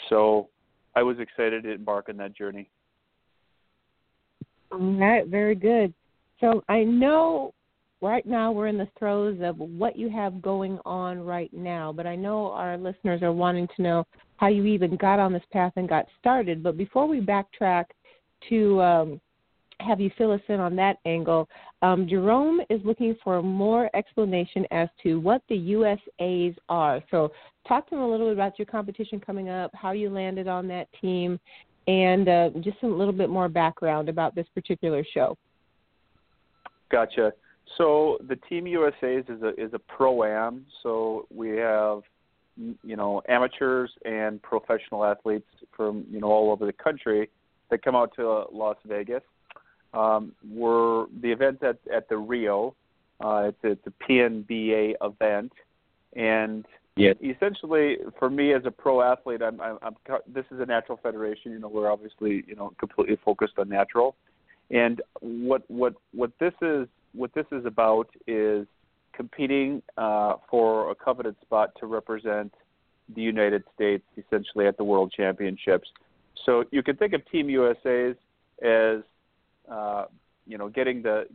so 0.09 0.49
i 0.97 1.03
was 1.03 1.19
excited 1.19 1.63
to 1.63 1.73
embark 1.73 2.09
on 2.09 2.17
that 2.17 2.37
journey 2.37 2.69
All 4.73 4.79
right, 4.79 5.27
very 5.27 5.55
good. 5.55 5.93
So 6.41 6.63
I 6.69 6.85
know 6.85 7.53
right 8.01 8.25
now 8.25 8.53
we're 8.53 8.69
in 8.69 8.79
the 8.79 8.89
throes 8.99 9.39
of 9.43 9.59
what 9.59 9.97
you 9.97 10.09
have 10.11 10.41
going 10.41 10.79
on 10.85 11.21
right 11.21 11.53
now, 11.53 11.93
but 11.93 12.07
I 12.07 12.17
know 12.17 12.53
our 12.53 12.79
listeners 12.79 13.23
are 13.23 13.33
wanting 13.33 13.69
to 13.77 13.83
know 13.83 14.07
how 14.37 14.49
you 14.49 14.65
even 14.65 14.97
got 14.97 15.19
on 15.19 15.33
this 15.33 15.43
path 15.53 15.73
and 15.77 15.89
got 15.89 16.07
started. 16.19 16.63
But 16.63 16.77
before 16.77 17.07
we 17.07 17.21
backtrack 17.21 17.87
to 18.49 18.81
um, 18.81 19.21
have 19.81 20.01
you 20.01 20.11
fill 20.17 20.33
us 20.33 20.41
in 20.49 20.61
on 20.61 20.77
that 20.77 20.99
angle, 21.05 21.49
um, 21.83 22.07
Jerome 22.09 22.61
is 22.69 22.81
looking 22.85 23.17
for 23.23 23.43
more 23.43 23.91
explanation 23.95 24.67
as 24.71 24.89
to 25.03 25.19
what 25.21 25.43
the 25.49 25.57
USAs 25.57 26.55
are. 26.69 27.03
So 27.11 27.33
talk 27.67 27.89
to 27.89 27.97
him 27.97 28.03
a 28.03 28.09
little 28.09 28.27
bit 28.27 28.35
about 28.35 28.59
your 28.59 28.67
competition 28.67 29.21
coming 29.21 29.49
up, 29.49 29.71
how 29.75 29.93
you 29.93 30.11
landed 30.11 30.49
on 30.49 30.69
that 30.69 30.89
team, 31.01 31.41
and 31.87 32.29
uh, 32.29 32.51
just 32.61 32.77
a 32.83 32.87
little 32.87 33.13
bit 33.13 33.31
more 33.31 33.49
background 33.49 34.09
about 34.09 34.35
this 34.35 34.47
particular 34.55 35.05
show. 35.15 35.37
Gotcha. 36.91 37.33
So 37.79 38.19
the 38.29 38.37
Team 38.37 38.67
USA's 38.67 39.25
is 39.29 39.43
a 39.43 39.49
is 39.61 39.73
a 39.75 39.79
pro 39.79 40.25
am. 40.25 40.67
So 40.83 41.27
we 41.33 41.51
have 41.51 42.01
you 42.57 42.97
know 42.97 43.23
amateurs 43.29 43.91
and 44.05 44.43
professional 44.43 45.05
athletes 45.05 45.49
from 45.77 46.05
you 46.11 46.21
know 46.21 46.27
all 46.27 46.51
over 46.51 46.67
the 46.67 46.73
country 46.73 47.31
that 47.71 47.83
come 47.83 47.95
out 47.95 48.15
to 48.17 48.45
Las 48.53 48.77
Vegas. 48.87 49.23
Um, 49.93 50.33
we're 50.49 51.07
the 51.21 51.33
event 51.33 51.63
at 51.63 51.79
at 51.93 52.09
the 52.09 52.17
Rio. 52.17 52.75
Uh, 53.21 53.51
it's 53.51 53.59
it's 53.63 53.87
a 53.87 54.05
PNBA 54.05 54.95
event, 55.03 55.53
and 56.15 56.65
Yes. 56.97 57.17
essentially 57.23 57.97
for 58.19 58.29
me 58.29 58.53
as 58.53 58.63
a 58.67 58.71
pro 58.71 59.01
athlete, 59.01 59.43
I'm, 59.43 59.61
I'm, 59.61 59.79
I'm 59.81 59.97
this 60.27 60.45
is 60.51 60.61
a 60.61 60.67
natural 60.67 60.99
federation. 61.03 61.53
You 61.53 61.59
know, 61.59 61.69
we're 61.69 61.91
obviously 61.91 62.45
you 62.47 62.55
know 62.57 62.73
completely 62.79 63.17
focused 63.25 63.55
on 63.59 63.69
natural, 63.69 64.17
and 64.71 65.01
what 65.21 65.63
what 65.69 65.95
what 66.13 66.33
this 66.39 66.53
is 66.61 66.89
what 67.15 67.33
this 67.33 67.47
is 67.53 67.65
about 67.65 68.09
is 68.27 68.67
competing 69.13 69.83
uh, 69.97 70.35
for 70.51 70.91
a 70.91 70.95
coveted 70.95 71.37
spot 71.43 71.71
to 71.81 71.87
represent 71.87 72.53
the 73.15 73.23
United 73.23 73.65
States 73.75 74.05
essentially 74.17 74.67
at 74.67 74.77
the 74.77 74.85
World 74.85 75.13
Championships. 75.17 75.89
So 76.45 76.65
you 76.71 76.83
can 76.83 76.97
think 76.97 77.13
of 77.13 77.29
Team 77.31 77.49
USA's 77.49 78.17
as 78.63 79.03
uh, 79.71 80.05
you 80.47 80.59
know 80.59 80.69
getting 80.69 81.03
the 81.03 81.27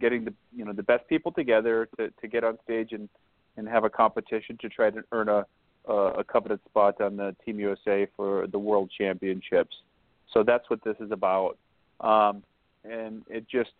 getting 0.00 0.24
the 0.24 0.32
you 0.54 0.64
know 0.64 0.72
the 0.72 0.82
best 0.82 1.06
people 1.08 1.32
together 1.32 1.88
to, 1.98 2.10
to 2.20 2.28
get 2.28 2.44
on 2.44 2.58
stage 2.64 2.92
and 2.92 3.08
and 3.56 3.68
have 3.68 3.84
a 3.84 3.90
competition 3.90 4.56
to 4.60 4.68
try 4.68 4.90
to 4.90 5.02
earn 5.12 5.28
a 5.28 5.44
a, 5.86 5.94
a 5.94 6.24
coveted 6.24 6.60
spot 6.68 7.00
on 7.00 7.16
the 7.16 7.34
Team 7.44 7.58
USA 7.58 8.06
for 8.16 8.46
the 8.46 8.58
World 8.58 8.90
Championships. 8.96 9.76
So 10.32 10.42
that's 10.42 10.68
what 10.70 10.82
this 10.84 10.96
is 11.00 11.10
about, 11.10 11.58
um, 12.00 12.42
and 12.84 13.22
it 13.28 13.46
just 13.48 13.70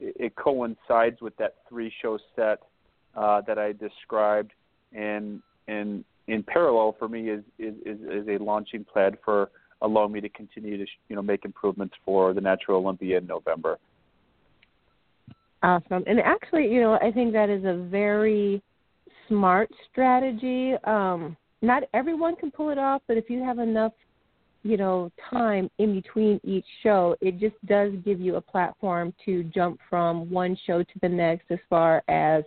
it, 0.00 0.34
coincides 0.36 1.20
with 1.22 1.36
that 1.38 1.56
three 1.68 1.92
show 2.02 2.18
set 2.34 2.60
uh, 3.14 3.40
that 3.42 3.58
I 3.58 3.72
described, 3.72 4.52
and 4.92 5.40
and 5.68 6.04
in 6.26 6.42
parallel 6.42 6.96
for 6.98 7.08
me 7.08 7.30
is, 7.30 7.44
is, 7.58 7.74
is 7.84 8.28
a 8.28 8.42
launching 8.42 8.84
pad 8.92 9.16
for 9.24 9.50
allow 9.82 10.08
me 10.08 10.20
to 10.20 10.28
continue 10.28 10.78
to 10.78 10.86
you 11.08 11.16
know 11.16 11.22
make 11.22 11.44
improvements 11.44 11.94
for 12.04 12.32
the 12.32 12.40
Natural 12.40 12.78
Olympia 12.78 13.18
in 13.18 13.26
November. 13.26 13.78
Awesome. 15.62 16.04
And 16.06 16.20
actually, 16.20 16.72
you 16.72 16.80
know, 16.80 16.98
I 17.00 17.10
think 17.10 17.32
that 17.32 17.48
is 17.48 17.64
a 17.64 17.88
very 17.90 18.62
smart 19.28 19.70
strategy. 19.90 20.74
Um, 20.84 21.36
not 21.62 21.82
everyone 21.94 22.36
can 22.36 22.50
pull 22.50 22.70
it 22.70 22.78
off, 22.78 23.02
but 23.08 23.16
if 23.16 23.30
you 23.30 23.42
have 23.42 23.58
enough, 23.58 23.92
you 24.62 24.76
know, 24.76 25.10
time 25.30 25.70
in 25.78 25.94
between 25.94 26.40
each 26.44 26.66
show, 26.82 27.16
it 27.20 27.40
just 27.40 27.54
does 27.66 27.92
give 28.04 28.20
you 28.20 28.36
a 28.36 28.40
platform 28.40 29.14
to 29.24 29.44
jump 29.44 29.80
from 29.88 30.30
one 30.30 30.56
show 30.66 30.82
to 30.82 30.98
the 31.02 31.08
next 31.08 31.50
as 31.50 31.58
far 31.70 32.02
as 32.08 32.44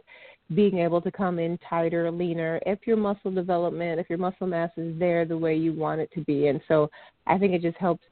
being 0.55 0.79
able 0.79 1.01
to 1.01 1.11
come 1.11 1.37
in 1.37 1.59
tighter, 1.69 2.09
leaner, 2.11 2.59
if 2.65 2.79
your 2.85 2.97
muscle 2.97 3.31
development, 3.31 3.99
if 3.99 4.09
your 4.09 4.17
muscle 4.17 4.47
mass 4.47 4.71
is 4.77 4.97
there 4.97 5.25
the 5.25 5.37
way 5.37 5.55
you 5.55 5.73
want 5.73 6.01
it 6.01 6.11
to 6.13 6.21
be. 6.21 6.47
And 6.47 6.59
so 6.67 6.89
I 7.27 7.37
think 7.37 7.53
it 7.53 7.61
just 7.61 7.77
helps, 7.77 8.03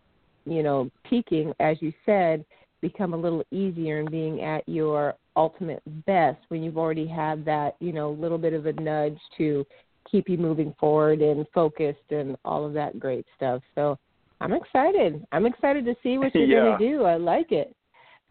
you 0.45 0.61
know, 0.61 0.91
peaking, 1.09 1.53
as 1.59 1.77
you 1.81 1.91
said, 2.05 2.45
become 2.81 3.13
a 3.13 3.17
little 3.17 3.43
easier 3.51 3.99
and 3.99 4.11
being 4.11 4.43
at 4.43 4.67
your 4.69 5.15
ultimate 5.35 5.81
best 6.05 6.37
when 6.49 6.61
you've 6.61 6.77
already 6.77 7.07
had 7.07 7.43
that, 7.45 7.75
you 7.79 7.91
know, 7.91 8.11
little 8.11 8.37
bit 8.37 8.53
of 8.53 8.67
a 8.67 8.73
nudge 8.73 9.17
to 9.37 9.65
keep 10.09 10.29
you 10.29 10.37
moving 10.37 10.73
forward 10.79 11.21
and 11.21 11.45
focused 11.53 12.11
and 12.11 12.37
all 12.45 12.65
of 12.65 12.73
that 12.73 12.99
great 12.99 13.25
stuff. 13.35 13.61
So 13.73 13.97
I'm 14.41 14.53
excited. 14.53 15.25
I'm 15.31 15.45
excited 15.45 15.85
to 15.85 15.95
see 16.03 16.17
what 16.17 16.33
you're 16.35 16.45
yeah. 16.45 16.77
going 16.77 16.79
to 16.79 16.97
do. 16.97 17.03
I 17.03 17.17
like 17.17 17.51
it. 17.51 17.75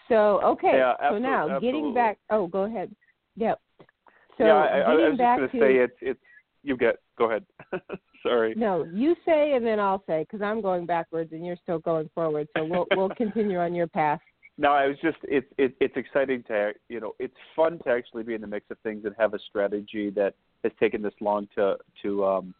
So 0.09 0.41
okay. 0.45 0.73
Yeah, 0.75 0.95
so 1.11 1.19
now 1.19 1.59
getting 1.59 1.93
back. 1.93 2.19
Oh, 2.31 2.47
go 2.47 2.63
ahead. 2.63 2.95
Yep. 3.37 3.61
So 4.39 4.45
yeah, 4.47 4.55
I, 4.55 4.79
I, 4.79 4.81
I 4.81 4.95
was 4.95 5.19
just 5.19 5.19
going 5.19 5.49
to 5.51 5.59
say 5.59 5.77
it's 5.77 5.97
it's 6.01 6.21
you 6.63 6.77
get 6.77 6.97
go 7.17 7.27
ahead. 7.27 7.45
Sorry. 8.23 8.55
no, 8.57 8.85
you 8.93 9.15
say 9.25 9.53
and 9.53 9.65
then 9.65 9.79
I'll 9.79 10.03
say 10.07 10.23
because 10.25 10.43
I'm 10.43 10.61
going 10.61 10.85
backwards 10.85 11.33
and 11.33 11.47
you're 11.47 11.57
still 11.63 11.79
going 11.79 12.11
forward. 12.15 12.49
So 12.57 12.65
we'll 12.65 12.87
we'll 12.97 13.11
continue 13.11 13.59
on 13.59 13.75
your 13.75 13.87
path. 13.87 14.21
No, 14.59 14.73
I 14.73 14.87
was 14.87 14.97
just 15.03 15.19
it's 15.23 15.47
it, 15.59 15.77
it's 15.81 15.97
exciting 15.99 16.43
to 16.45 16.73
you 16.89 16.99
know 16.99 17.15
it's 17.19 17.37
fun 17.55 17.79
to 17.85 17.91
actually 17.91 18.23
be 18.23 18.33
in 18.33 18.41
the 18.41 18.47
mix 18.47 18.65
of 18.71 18.79
things 18.79 19.05
and 19.05 19.15
have 19.19 19.35
a 19.35 19.39
strategy 19.39 20.09
that 20.11 20.35
has 20.63 20.73
taken 20.81 21.03
this 21.03 21.13
long 21.21 21.47
to 21.57 21.77
to 22.03 22.25
um 22.25 22.55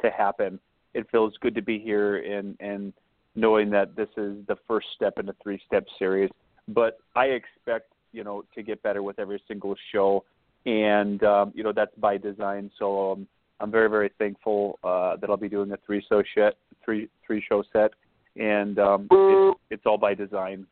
to 0.00 0.10
happen. 0.10 0.58
It 0.94 1.06
feels 1.10 1.34
good 1.42 1.54
to 1.54 1.60
be 1.60 1.78
here 1.78 2.16
and 2.16 2.56
and 2.60 2.94
knowing 3.34 3.68
that 3.70 3.96
this 3.96 4.08
is 4.16 4.38
the 4.46 4.56
first 4.66 4.86
step 4.96 5.18
in 5.18 5.28
a 5.28 5.34
three 5.42 5.60
step 5.66 5.84
series. 5.98 6.30
But 6.68 6.98
I 7.14 7.26
expect 7.26 7.92
you 8.12 8.24
know 8.24 8.44
to 8.54 8.62
get 8.62 8.82
better 8.82 9.02
with 9.02 9.18
every 9.18 9.42
single 9.46 9.76
show, 9.92 10.24
and 10.66 11.22
um, 11.24 11.52
you 11.54 11.62
know 11.62 11.72
that's 11.72 11.94
by 11.96 12.16
design. 12.16 12.70
So 12.78 13.12
um, 13.12 13.26
I'm 13.60 13.70
very 13.70 13.88
very 13.88 14.10
thankful 14.18 14.78
uh, 14.84 15.16
that 15.16 15.30
I'll 15.30 15.36
be 15.36 15.48
doing 15.48 15.72
a 15.72 15.78
three 15.86 16.04
show 16.08 16.22
set 16.34 16.56
three 16.84 17.08
three 17.26 17.44
show 17.48 17.62
set, 17.72 17.92
and 18.36 18.78
um, 18.78 19.08
it's, 19.10 19.60
it's 19.70 19.82
all 19.86 19.98
by 19.98 20.14
design. 20.14 20.66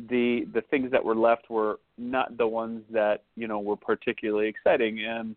the 0.09 0.47
the 0.55 0.63
things 0.71 0.91
that 0.91 1.05
were 1.05 1.15
left 1.15 1.51
were 1.51 1.79
not 1.99 2.37
the 2.39 2.47
ones 2.47 2.83
that 2.91 3.25
you 3.37 3.47
know 3.47 3.61
were 3.61 3.77
particularly 3.77 4.49
exciting. 4.49 5.05
And 5.05 5.37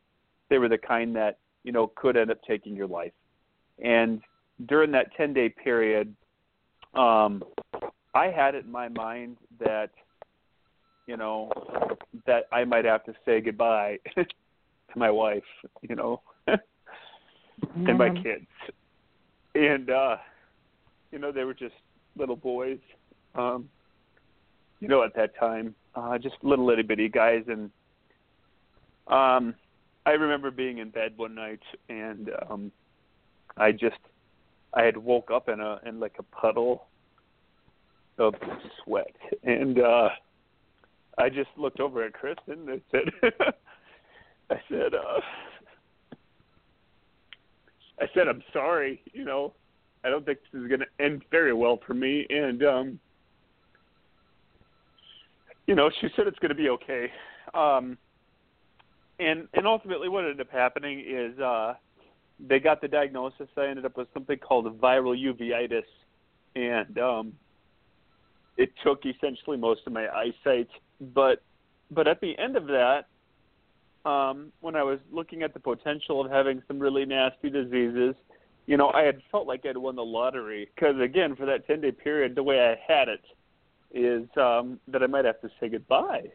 they 0.50 0.58
were 0.58 0.70
the 0.70 0.78
kind 0.78 1.16
that 1.16 1.40
you 1.64 1.72
know 1.72 1.92
could 1.96 2.16
end 2.16 2.32
up 2.32 2.38
taking 2.48 2.76
your 2.76 2.88
life. 2.88 3.12
And 3.84 4.22
during 4.68 4.92
that 4.92 5.16
10 5.18 5.34
day 5.34 5.50
period, 5.50 6.16
um, 6.94 7.44
I 8.14 8.28
had 8.28 8.56
it 8.56 8.66
in 8.66 8.72
my 8.72 8.88
mind 8.88 9.38
that, 9.60 9.90
you 11.08 11.18
know, 11.18 11.52
that 12.26 12.44
I 12.54 12.64
might 12.64 12.86
have 12.86 13.04
to 13.06 13.14
say 13.26 13.42
goodbye 13.42 14.00
to 14.16 14.26
my 14.96 15.12
wife, 15.12 15.44
you 15.82 15.96
know, 15.96 16.22
and 16.48 17.98
my 17.98 18.10
kids. 18.10 18.48
And, 19.56 19.90
uh, 19.90 20.16
you 21.16 21.22
know, 21.22 21.32
they 21.32 21.46
were 21.46 21.54
just 21.54 21.74
little 22.18 22.36
boys, 22.36 22.78
um, 23.36 23.70
you 24.82 24.90
know, 24.90 25.02
at 25.02 25.16
that 25.16 25.34
time, 25.40 25.74
uh, 25.96 26.18
just 26.18 26.36
little 26.44 26.70
itty 26.70 26.82
bitty 26.82 27.08
guys. 27.08 27.44
And, 27.48 27.72
um, 29.08 29.56
I 30.06 30.12
remember 30.12 30.52
being 30.52 30.80
in 30.80 30.90
bed 30.90 31.14
one 31.16 31.34
night 31.34 31.62
and, 31.88 32.32
um, 32.50 32.72
I 33.56 33.72
just, 33.72 33.96
I 34.74 34.84
had 34.84 34.98
woke 34.98 35.32
up 35.32 35.48
in 35.48 35.62
a 35.62 35.80
in 35.86 36.02
like 36.02 36.16
a 36.20 36.24
puddle 36.24 36.88
of 38.18 38.34
sweat, 38.84 39.16
and 39.44 39.80
uh 39.80 40.10
I 41.18 41.30
just 41.30 41.50
looked 41.56 41.80
over 41.80 42.04
at 42.04 42.12
Kristen 42.12 42.68
and 42.70 42.82
said, 42.92 43.04
I 44.50 44.56
said, 44.70 44.94
uh, 44.94 45.22
I 48.02 48.06
said, 48.14 48.28
I'm 48.28 48.44
sorry. 48.52 49.02
You 49.14 49.24
know, 49.24 49.54
I 50.06 50.10
don't 50.10 50.26
think 50.26 50.40
this 50.52 50.62
is 50.62 50.68
going 50.68 50.82
to 50.82 51.04
end 51.04 51.24
very 51.32 51.54
well 51.54 51.80
for 51.86 51.94
me. 51.94 52.28
And, 52.30 52.64
um, 52.64 53.00
you 55.66 55.76
know, 55.76 55.90
she 56.00 56.08
said 56.16 56.28
it's 56.28 56.40
going 56.40 56.50
to 56.50 56.56
be 56.56 56.70
okay. 56.70 57.12
Um, 57.54 57.98
and 59.20 59.48
and 59.54 59.66
ultimately, 59.66 60.10
what 60.10 60.26
ended 60.26 60.42
up 60.42 60.52
happening 60.52 61.04
is 61.08 61.40
uh, 61.40 61.76
they 62.46 62.60
got 62.60 62.82
the 62.82 62.88
diagnosis. 62.88 63.48
I 63.58 63.68
ended 63.68 63.86
up 63.86 63.98
with 63.98 64.10
something 64.14 64.38
called 64.38 64.66
viral 64.80 65.18
uveitis, 65.18 65.84
and 66.56 66.98
um, 67.00 67.34
it 68.58 68.72
took 68.84 69.06
essentially 69.06 69.58
most 69.58 69.82
of 69.88 69.94
my 69.94 70.08
eyesight. 70.10 70.68
But 71.14 71.42
but 71.92 72.08
at 72.08 72.20
the 72.20 72.38
end 72.38 72.58
of 72.58 72.68
that, 72.68 73.06
um, 74.06 74.52
when 74.60 74.76
I 74.76 74.84
was 74.84 75.00
looking 75.12 75.44
at 75.44 75.54
the 75.54 75.62
potential 75.62 76.26
of 76.26 76.30
having 76.30 76.62
some 76.68 76.78
really 76.78 77.06
nasty 77.06 77.50
diseases, 77.50 78.16
you 78.68 78.78
know, 78.78 78.90
I 78.90 79.04
had 79.04 79.22
felt 79.32 79.48
like 79.48 79.66
I'd 79.66 79.78
won 79.78 79.96
the 79.96 80.04
lottery 80.04 80.70
because 80.74 81.00
again, 81.00 81.36
for 81.36 81.46
that 81.46 81.68
ten 81.68 81.82
day 81.82 81.92
period, 81.92 82.36
the 82.36 82.44
way 82.44 82.60
I 82.60 82.92
had 82.92 83.08
it 83.08 83.24
is 83.94 84.28
um, 84.38 84.80
that 84.88 85.04
I 85.04 85.08
might 85.08 85.26
have 85.26 85.40
to 85.42 85.50
say 85.60 85.70
goodbye. 85.70 86.32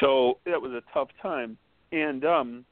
So 0.00 0.38
that 0.44 0.60
was 0.60 0.72
a 0.72 0.82
tough 0.92 1.08
time, 1.22 1.56
and 1.92 2.24
um, 2.24 2.64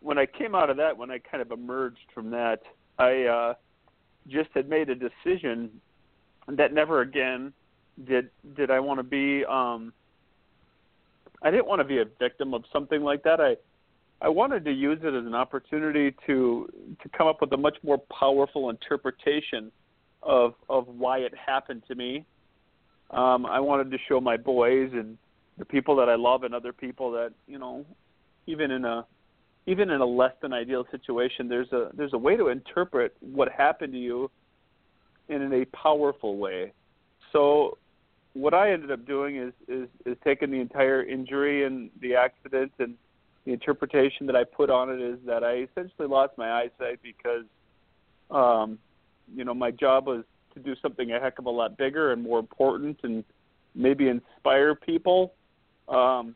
when 0.00 0.18
I 0.18 0.26
came 0.26 0.54
out 0.54 0.70
of 0.70 0.76
that, 0.78 0.96
when 0.96 1.10
I 1.10 1.18
kind 1.18 1.42
of 1.42 1.50
emerged 1.50 1.98
from 2.14 2.30
that, 2.30 2.62
I 2.98 3.24
uh, 3.24 3.54
just 4.28 4.50
had 4.54 4.68
made 4.68 4.88
a 4.88 4.94
decision 4.94 5.70
that 6.48 6.72
never 6.72 7.00
again 7.02 7.52
did 8.06 8.30
did 8.56 8.70
I 8.70 8.80
want 8.80 8.98
to 8.98 9.04
be. 9.04 9.44
Um, 9.44 9.92
I 11.42 11.50
didn't 11.50 11.66
want 11.66 11.80
to 11.80 11.84
be 11.84 11.98
a 11.98 12.04
victim 12.18 12.54
of 12.54 12.64
something 12.72 13.02
like 13.02 13.22
that. 13.24 13.40
I 13.40 13.56
I 14.20 14.28
wanted 14.28 14.64
to 14.64 14.72
use 14.72 14.98
it 15.02 15.14
as 15.14 15.26
an 15.26 15.34
opportunity 15.34 16.14
to 16.26 16.68
to 17.02 17.08
come 17.10 17.26
up 17.26 17.40
with 17.40 17.52
a 17.52 17.56
much 17.56 17.76
more 17.82 17.98
powerful 17.98 18.70
interpretation 18.70 19.70
of 20.22 20.54
of 20.68 20.88
why 20.88 21.18
it 21.18 21.34
happened 21.34 21.82
to 21.88 21.94
me. 21.94 22.24
Um, 23.10 23.46
I 23.46 23.60
wanted 23.60 23.90
to 23.90 23.98
show 24.08 24.20
my 24.20 24.36
boys 24.36 24.90
and 24.92 25.18
the 25.58 25.64
people 25.64 25.96
that 25.96 26.08
I 26.08 26.16
love 26.16 26.42
and 26.42 26.54
other 26.54 26.72
people 26.72 27.10
that 27.12 27.32
you 27.46 27.58
know, 27.58 27.84
even 28.46 28.70
in 28.70 28.84
a 28.84 29.06
even 29.66 29.90
in 29.90 30.00
a 30.00 30.06
less 30.06 30.32
than 30.40 30.52
ideal 30.52 30.86
situation, 30.90 31.48
there's 31.48 31.70
a 31.72 31.90
there's 31.94 32.14
a 32.14 32.18
way 32.18 32.36
to 32.36 32.48
interpret 32.48 33.14
what 33.20 33.50
happened 33.52 33.92
to 33.92 33.98
you 33.98 34.30
in 35.28 35.52
a 35.52 35.64
powerful 35.76 36.38
way. 36.38 36.72
So 37.32 37.76
what 38.32 38.54
I 38.54 38.72
ended 38.72 38.90
up 38.90 39.06
doing 39.06 39.36
is 39.36 39.52
is 39.68 39.88
is 40.06 40.16
taking 40.24 40.50
the 40.50 40.60
entire 40.60 41.04
injury 41.04 41.64
and 41.64 41.90
the 42.00 42.14
accident 42.14 42.72
and 42.78 42.94
the 43.46 43.52
interpretation 43.52 44.26
that 44.26 44.36
I 44.36 44.44
put 44.44 44.68
on 44.68 44.90
it 44.90 45.00
is 45.00 45.18
that 45.24 45.42
I 45.42 45.66
essentially 45.70 46.08
lost 46.08 46.36
my 46.36 46.52
eyesight 46.52 47.00
because 47.02 47.44
um 48.30 48.78
you 49.34 49.44
know 49.44 49.54
my 49.54 49.70
job 49.70 50.06
was 50.06 50.24
to 50.54 50.60
do 50.60 50.74
something 50.82 51.12
a 51.12 51.20
heck 51.20 51.38
of 51.38 51.46
a 51.46 51.50
lot 51.50 51.78
bigger 51.78 52.12
and 52.12 52.22
more 52.22 52.40
important 52.40 52.98
and 53.04 53.24
maybe 53.74 54.08
inspire 54.08 54.74
people 54.74 55.32
um 55.88 56.34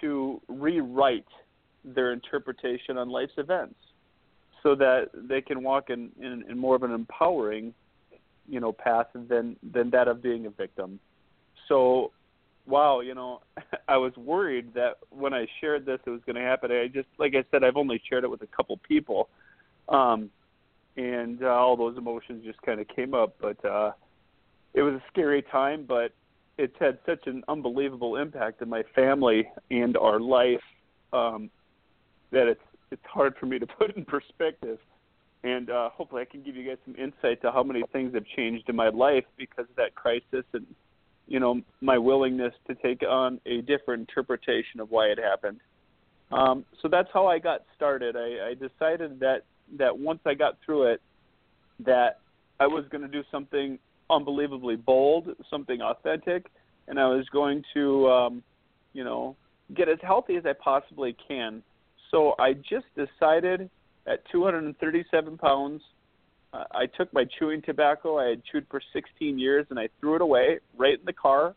to 0.00 0.40
rewrite 0.48 1.26
their 1.84 2.12
interpretation 2.12 2.96
on 2.96 3.10
life's 3.10 3.32
events 3.36 3.74
so 4.62 4.74
that 4.76 5.10
they 5.14 5.40
can 5.40 5.62
walk 5.62 5.90
in, 5.90 6.10
in, 6.20 6.44
in 6.48 6.56
more 6.56 6.76
of 6.76 6.84
an 6.84 6.92
empowering 6.92 7.74
you 8.48 8.60
know 8.60 8.72
path 8.72 9.06
than 9.28 9.56
than 9.72 9.90
that 9.90 10.08
of 10.08 10.22
being 10.22 10.46
a 10.46 10.50
victim. 10.50 11.00
So 11.68 12.12
wow 12.66 13.00
you 13.00 13.14
know 13.14 13.40
i 13.88 13.96
was 13.96 14.16
worried 14.16 14.72
that 14.74 14.98
when 15.10 15.32
i 15.32 15.46
shared 15.60 15.84
this 15.84 15.98
it 16.06 16.10
was 16.10 16.20
going 16.26 16.36
to 16.36 16.42
happen 16.42 16.70
i 16.70 16.86
just 16.86 17.08
like 17.18 17.34
i 17.34 17.44
said 17.50 17.64
i've 17.64 17.76
only 17.76 18.00
shared 18.08 18.24
it 18.24 18.30
with 18.30 18.42
a 18.42 18.46
couple 18.48 18.78
people 18.86 19.28
um 19.88 20.30
and 20.96 21.42
uh, 21.42 21.46
all 21.46 21.76
those 21.76 21.96
emotions 21.96 22.44
just 22.44 22.60
kind 22.62 22.80
of 22.80 22.86
came 22.88 23.14
up 23.14 23.34
but 23.40 23.62
uh 23.64 23.92
it 24.74 24.82
was 24.82 24.94
a 24.94 25.02
scary 25.10 25.42
time 25.42 25.84
but 25.86 26.12
it's 26.58 26.76
had 26.78 26.98
such 27.06 27.26
an 27.26 27.42
unbelievable 27.48 28.16
impact 28.16 28.60
in 28.62 28.68
my 28.68 28.82
family 28.94 29.48
and 29.70 29.96
our 29.96 30.20
life 30.20 30.60
um 31.12 31.50
that 32.30 32.46
it's 32.46 32.60
it's 32.92 33.04
hard 33.06 33.34
for 33.40 33.46
me 33.46 33.58
to 33.58 33.66
put 33.78 33.96
in 33.96 34.04
perspective. 34.04 34.78
And 35.44 35.70
uh, 35.70 35.90
hopefully, 35.90 36.22
I 36.22 36.24
can 36.24 36.42
give 36.42 36.54
you 36.54 36.64
guys 36.64 36.76
some 36.84 36.94
insight 36.94 37.42
to 37.42 37.50
how 37.50 37.64
many 37.64 37.82
things 37.92 38.14
have 38.14 38.24
changed 38.36 38.68
in 38.68 38.76
my 38.76 38.90
life 38.90 39.24
because 39.36 39.64
of 39.68 39.74
that 39.76 39.94
crisis, 39.96 40.44
and 40.52 40.64
you 41.32 41.40
know 41.40 41.60
my 41.80 41.98
willingness 41.98 42.54
to 42.68 42.74
take 42.76 43.02
on 43.02 43.40
a 43.46 43.60
different 43.62 44.08
interpretation 44.08 44.80
of 44.80 44.90
why 44.90 45.06
it 45.06 45.18
happened. 45.18 45.60
Um, 46.30 46.64
so 46.80 46.88
that's 46.88 47.08
how 47.12 47.26
I 47.26 47.38
got 47.38 47.62
started. 47.76 48.16
I, 48.16 48.50
I 48.50 48.54
decided 48.54 49.20
that 49.20 49.42
that 49.78 49.98
once 49.98 50.20
I 50.24 50.34
got 50.34 50.58
through 50.64 50.92
it, 50.92 51.02
that 51.80 52.20
I 52.60 52.66
was 52.66 52.84
going 52.90 53.02
to 53.02 53.08
do 53.08 53.22
something 53.30 53.78
unbelievably 54.10 54.76
bold, 54.76 55.28
something 55.50 55.80
authentic, 55.80 56.46
and 56.86 56.98
I 56.98 57.06
was 57.06 57.26
going 57.32 57.64
to, 57.74 58.08
um, 58.10 58.42
you 58.92 59.04
know, 59.04 59.36
get 59.74 59.88
as 59.88 59.98
healthy 60.02 60.36
as 60.36 60.44
I 60.44 60.52
possibly 60.52 61.16
can 61.28 61.62
so 62.12 62.34
I 62.38 62.52
just 62.52 62.86
decided 62.94 63.68
at 64.06 64.22
237 64.30 65.38
pounds, 65.38 65.82
I 66.52 66.86
took 66.86 67.12
my 67.14 67.24
chewing 67.38 67.62
tobacco 67.62 68.18
I 68.18 68.30
had 68.30 68.42
chewed 68.44 68.66
for 68.70 68.80
16 68.92 69.38
years 69.38 69.66
and 69.70 69.78
I 69.78 69.88
threw 70.00 70.16
it 70.16 70.22
away 70.22 70.58
right 70.76 70.98
in 70.98 71.04
the 71.04 71.12
car. 71.12 71.54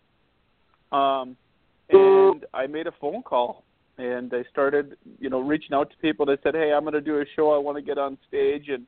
Um, 0.91 1.35
and 1.89 2.45
I 2.53 2.67
made 2.67 2.87
a 2.87 2.93
phone 3.01 3.21
call 3.21 3.65
and 3.97 4.33
I 4.33 4.43
started, 4.51 4.97
you 5.19 5.29
know, 5.29 5.39
reaching 5.39 5.73
out 5.73 5.89
to 5.89 5.97
people 5.97 6.25
that 6.27 6.41
said, 6.43 6.55
"Hey, 6.55 6.73
I'm 6.73 6.83
going 6.83 6.93
to 6.93 7.01
do 7.01 7.19
a 7.19 7.25
show. 7.35 7.51
I 7.51 7.57
want 7.57 7.77
to 7.77 7.81
get 7.81 7.97
on 7.97 8.17
stage, 8.27 8.69
and 8.69 8.85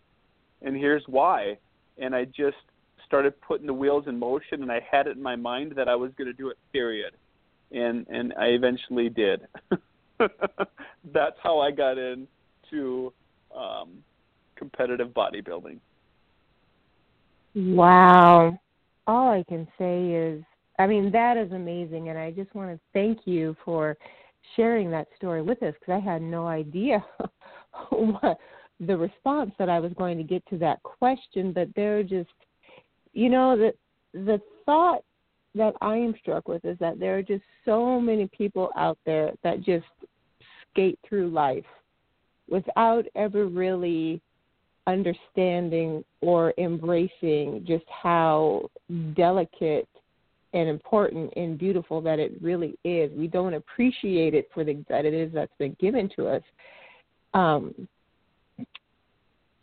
and 0.62 0.76
here's 0.76 1.04
why." 1.08 1.58
And 1.98 2.14
I 2.16 2.26
just 2.26 2.58
started 3.06 3.40
putting 3.42 3.68
the 3.68 3.74
wheels 3.74 4.06
in 4.08 4.20
motion, 4.20 4.64
and 4.64 4.72
I 4.72 4.82
had 4.90 5.08
it 5.08 5.16
in 5.16 5.24
my 5.24 5.36
mind 5.36 5.74
that 5.78 5.88
I 5.88 5.96
was 5.96 6.12
going 6.18 6.28
to 6.28 6.34
do 6.34 6.50
it. 6.50 6.58
Period. 6.74 7.14
And 7.72 8.06
and 8.10 8.34
I 8.38 8.48
eventually 8.48 9.10
did. 9.10 9.48
that's 10.20 11.38
how 11.42 11.60
I 11.60 11.72
got 11.72 11.98
into 11.98 13.14
um, 13.56 14.04
competitive 14.56 15.10
bodybuilding. 15.10 15.80
Wow. 17.58 18.60
All 19.08 19.32
I 19.32 19.44
can 19.50 19.68
say 19.80 20.12
is, 20.12 20.44
I 20.78 20.86
mean, 20.86 21.12
that 21.12 21.38
is 21.38 21.52
amazing. 21.52 22.10
And 22.10 22.18
I 22.18 22.30
just 22.30 22.54
want 22.54 22.70
to 22.70 22.80
thank 22.94 23.22
you 23.26 23.58
for 23.66 23.98
sharing 24.56 24.92
that 24.92 25.08
story 25.16 25.42
with 25.42 25.64
us 25.64 25.74
because 25.80 26.00
I 26.04 26.06
had 26.06 26.22
no 26.22 26.48
idea 26.48 27.04
what 27.90 28.38
the 28.80 28.96
response 28.96 29.52
that 29.58 29.70
I 29.70 29.80
was 29.80 29.92
going 29.94 30.20
to 30.20 30.24
get 30.24 30.46
to 30.52 30.58
that 30.60 30.84
question. 30.84 31.52
But 31.52 31.70
they're 31.76 32.04
just, 32.04 32.30
you 33.14 33.30
know, 33.30 33.58
the, 33.58 33.74
the 34.14 34.40
thought 34.64 35.04
that 35.56 35.74
I 35.82 35.96
am 35.96 36.14
struck 36.22 36.48
with 36.48 36.64
is 36.64 36.78
that 36.78 37.00
there 37.00 37.18
are 37.18 37.24
just 37.24 37.44
so 37.66 38.00
many 38.00 38.30
people 38.38 38.70
out 38.78 39.00
there 39.04 39.32
that 39.44 39.64
just 39.64 39.88
skate 40.70 41.00
through 41.10 41.30
life 41.30 41.66
without 42.48 43.06
ever 43.16 43.48
really 43.48 44.22
understanding 44.88 46.04
or 46.22 46.54
embracing 46.58 47.64
just 47.68 47.86
how 48.04 48.70
delicate 49.16 49.88
and 50.54 50.70
important 50.70 51.32
and 51.36 51.58
beautiful 51.58 52.02
that 52.02 52.20
it 52.20 52.34
really 52.42 52.78
is. 52.84 53.12
We 53.16 53.28
don't 53.28 53.54
appreciate 53.54 54.34
it 54.34 54.50
for 54.54 54.64
the 54.64 54.84
that 54.90 55.06
it 55.06 55.14
is 55.14 55.32
that's 55.34 55.52
been 55.60 55.76
given 55.80 56.10
to 56.16 56.28
us. 56.28 56.42
Um, 57.34 57.88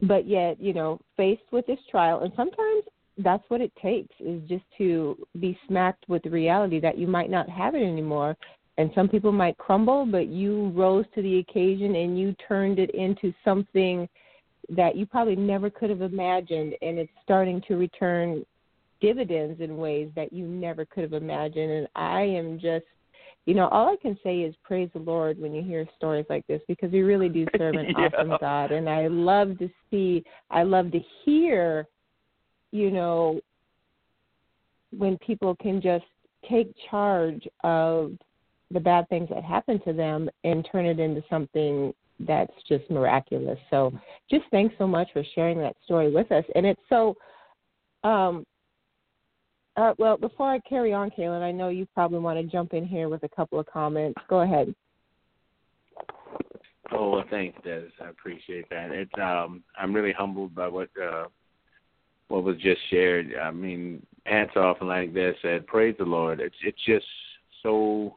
but 0.03 0.29
yet, 0.29 0.61
you 0.61 0.75
know, 0.75 1.01
faced 1.17 1.51
with 1.51 1.67
this 1.67 1.79
trial, 1.91 2.21
and 2.21 2.33
sometimes 2.37 2.85
that's 3.19 3.45
what 3.49 3.61
it 3.61 3.73
takes 3.81 4.15
is 4.21 4.43
just 4.49 4.65
to 4.77 5.17
be 5.41 5.59
smacked 5.67 6.05
with 6.09 6.23
the 6.23 6.31
reality 6.31 6.81
that 6.81 6.99
you 6.99 7.07
might 7.07 7.31
not 7.31 7.49
have 7.49 7.75
it 7.75 7.83
anymore 7.83 8.37
and 8.77 8.91
some 8.95 9.09
people 9.09 9.33
might 9.33 9.57
crumble, 9.57 10.05
but 10.05 10.27
you 10.27 10.71
rose 10.71 11.05
to 11.15 11.23
the 11.23 11.39
occasion 11.39 11.95
and 11.95 12.19
you 12.19 12.35
turned 12.47 12.79
it 12.79 12.91
into 12.91 13.33
something 13.45 14.09
that 14.70 14.96
you 14.96 15.07
probably 15.07 15.37
never 15.37 15.70
could 15.70 15.90
have 15.90 16.03
imagined, 16.03 16.74
and 16.83 16.98
it's 16.98 17.12
starting 17.22 17.62
to 17.68 17.77
return 17.77 18.44
dividends 19.00 19.61
in 19.61 19.77
ways 19.77 20.11
that 20.16 20.33
you 20.33 20.46
never 20.46 20.85
could 20.85 21.03
have 21.03 21.12
imagined. 21.12 21.70
And 21.70 21.88
I 21.94 22.22
am 22.22 22.59
just, 22.59 22.87
you 23.46 23.55
know, 23.55 23.68
all 23.68 23.88
I 23.88 23.96
can 24.00 24.18
say 24.22 24.40
is 24.40 24.55
praise 24.62 24.88
the 24.94 25.00
Lord 25.00 25.38
when 25.38 25.53
you 25.53 25.62
hear 25.62 25.87
stories 25.96 26.27
like 26.31 26.46
this 26.46 26.62
because 26.68 26.90
we 26.90 27.03
really 27.03 27.29
do 27.29 27.46
serve 27.59 27.74
an 27.74 27.87
yeah. 27.96 28.09
awesome 28.09 28.37
God, 28.40 28.72
and 28.72 28.88
I 28.88 29.09
love 29.09 29.59
to 29.59 29.68
see, 29.90 30.24
I 30.50 30.62
love 30.62 30.90
to 30.92 31.00
hear, 31.24 31.87
you 32.70 32.90
know, 32.90 33.40
when 34.96 35.18
people 35.18 35.57
can 35.57 35.81
just 35.81 36.05
take 36.48 36.72
charge 36.90 37.46
of 37.62 38.12
the 38.70 38.81
bad 38.81 39.09
things 39.09 39.29
that 39.31 39.44
happen 39.44 39.81
to 39.85 39.92
them 39.92 40.29
and 40.44 40.66
turn 40.70 40.87
it 40.87 40.98
into 40.98 41.22
something 41.29 41.92
that's 42.20 42.53
just 42.68 42.88
miraculous. 42.90 43.59
So 43.70 43.92
just 44.31 44.44
thanks 44.50 44.74
so 44.79 44.87
much 44.87 45.09
for 45.12 45.22
sharing 45.35 45.59
that 45.59 45.77
story 45.85 46.12
with 46.12 46.31
us. 46.33 46.44
And 46.55 46.64
it's 46.66 46.81
so 46.88 47.16
um 48.03 48.44
uh, 49.77 49.92
well, 49.98 50.16
before 50.16 50.53
I 50.53 50.61
carry 50.61 50.92
on, 50.92 51.11
Kaelin, 51.11 51.42
I 51.42 51.50
know 51.50 51.68
you 51.68 51.85
probably 51.94 52.20
want 52.20 52.38
to 52.38 52.44
jump 52.44 52.74
in 52.74 52.87
here 52.87 53.09
with 53.09 53.24
a 53.24 53.29
couple 53.29 53.59
of 53.59 53.66
comments. 53.66 54.20
Go 54.29 54.42
ahead. 54.42 54.72
Oh 56.92 57.11
well, 57.11 57.24
thanks, 57.29 57.59
Des. 57.64 57.88
I 58.00 58.09
appreciate 58.09 58.68
that. 58.70 58.90
It's 58.92 59.11
um, 59.20 59.64
I'm 59.77 59.92
really 59.92 60.12
humbled 60.12 60.55
by 60.55 60.68
what 60.68 60.90
uh, 61.03 61.24
what 62.29 62.44
was 62.44 62.57
just 62.59 62.81
shared. 62.90 63.35
I 63.42 63.50
mean, 63.50 64.05
hats 64.27 64.57
off, 64.57 64.77
and 64.81 64.88
like 64.88 65.12
Des 65.12 65.33
said, 65.42 65.66
praise 65.66 65.96
the 65.98 66.05
Lord. 66.05 66.40
It's 66.40 66.55
it's 66.62 66.85
just 66.87 67.07
so 67.62 68.16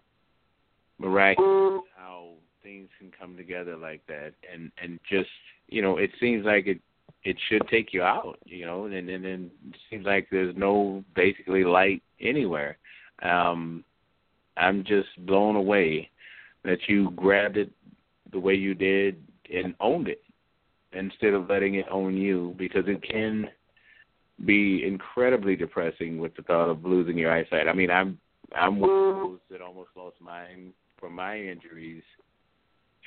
miraculous 0.99 1.81
how 1.95 2.33
things 2.67 2.89
can 2.99 3.11
come 3.17 3.37
together 3.37 3.77
like 3.77 4.05
that. 4.07 4.33
And 4.53 4.71
and 4.83 4.99
just 5.09 5.29
you 5.69 5.81
know 5.81 5.97
it 5.97 6.11
seems 6.19 6.45
like 6.45 6.67
it 6.67 6.79
it 7.23 7.37
should 7.49 7.67
take 7.69 7.93
you 7.93 8.03
out 8.03 8.37
you 8.45 8.65
know 8.65 8.85
and 8.85 9.09
and 9.09 9.23
then 9.23 9.51
it 9.69 9.79
seems 9.89 10.05
like 10.05 10.27
there's 10.29 10.55
no 10.57 11.03
basically 11.15 11.63
light 11.63 12.03
anywhere. 12.19 12.77
Um 13.23 13.83
i'm 14.57 14.83
just 14.83 15.09
blown 15.27 15.55
away 15.55 16.09
that 16.63 16.79
you 16.87 17.11
grabbed 17.11 17.57
it 17.57 17.71
the 18.31 18.39
way 18.39 18.55
you 18.55 18.73
did 18.73 19.15
and 19.53 19.75
owned 19.79 20.07
it 20.07 20.21
instead 20.93 21.33
of 21.33 21.47
letting 21.47 21.75
it 21.75 21.85
own 21.91 22.17
you 22.17 22.55
because 22.57 22.83
it 22.87 23.01
can 23.03 23.47
be 24.45 24.83
incredibly 24.83 25.55
depressing 25.55 26.17
with 26.17 26.35
the 26.35 26.41
thought 26.41 26.69
of 26.69 26.83
losing 26.83 27.17
your 27.17 27.31
eyesight. 27.31 27.67
I 27.67 27.73
mean, 27.73 27.91
I'm 27.91 28.19
I'm 28.55 28.79
one 28.79 28.89
of 28.89 29.15
those 29.15 29.39
that 29.51 29.61
almost 29.61 29.89
lost 29.95 30.15
mine 30.21 30.73
from 30.99 31.13
my 31.13 31.37
injuries, 31.39 32.03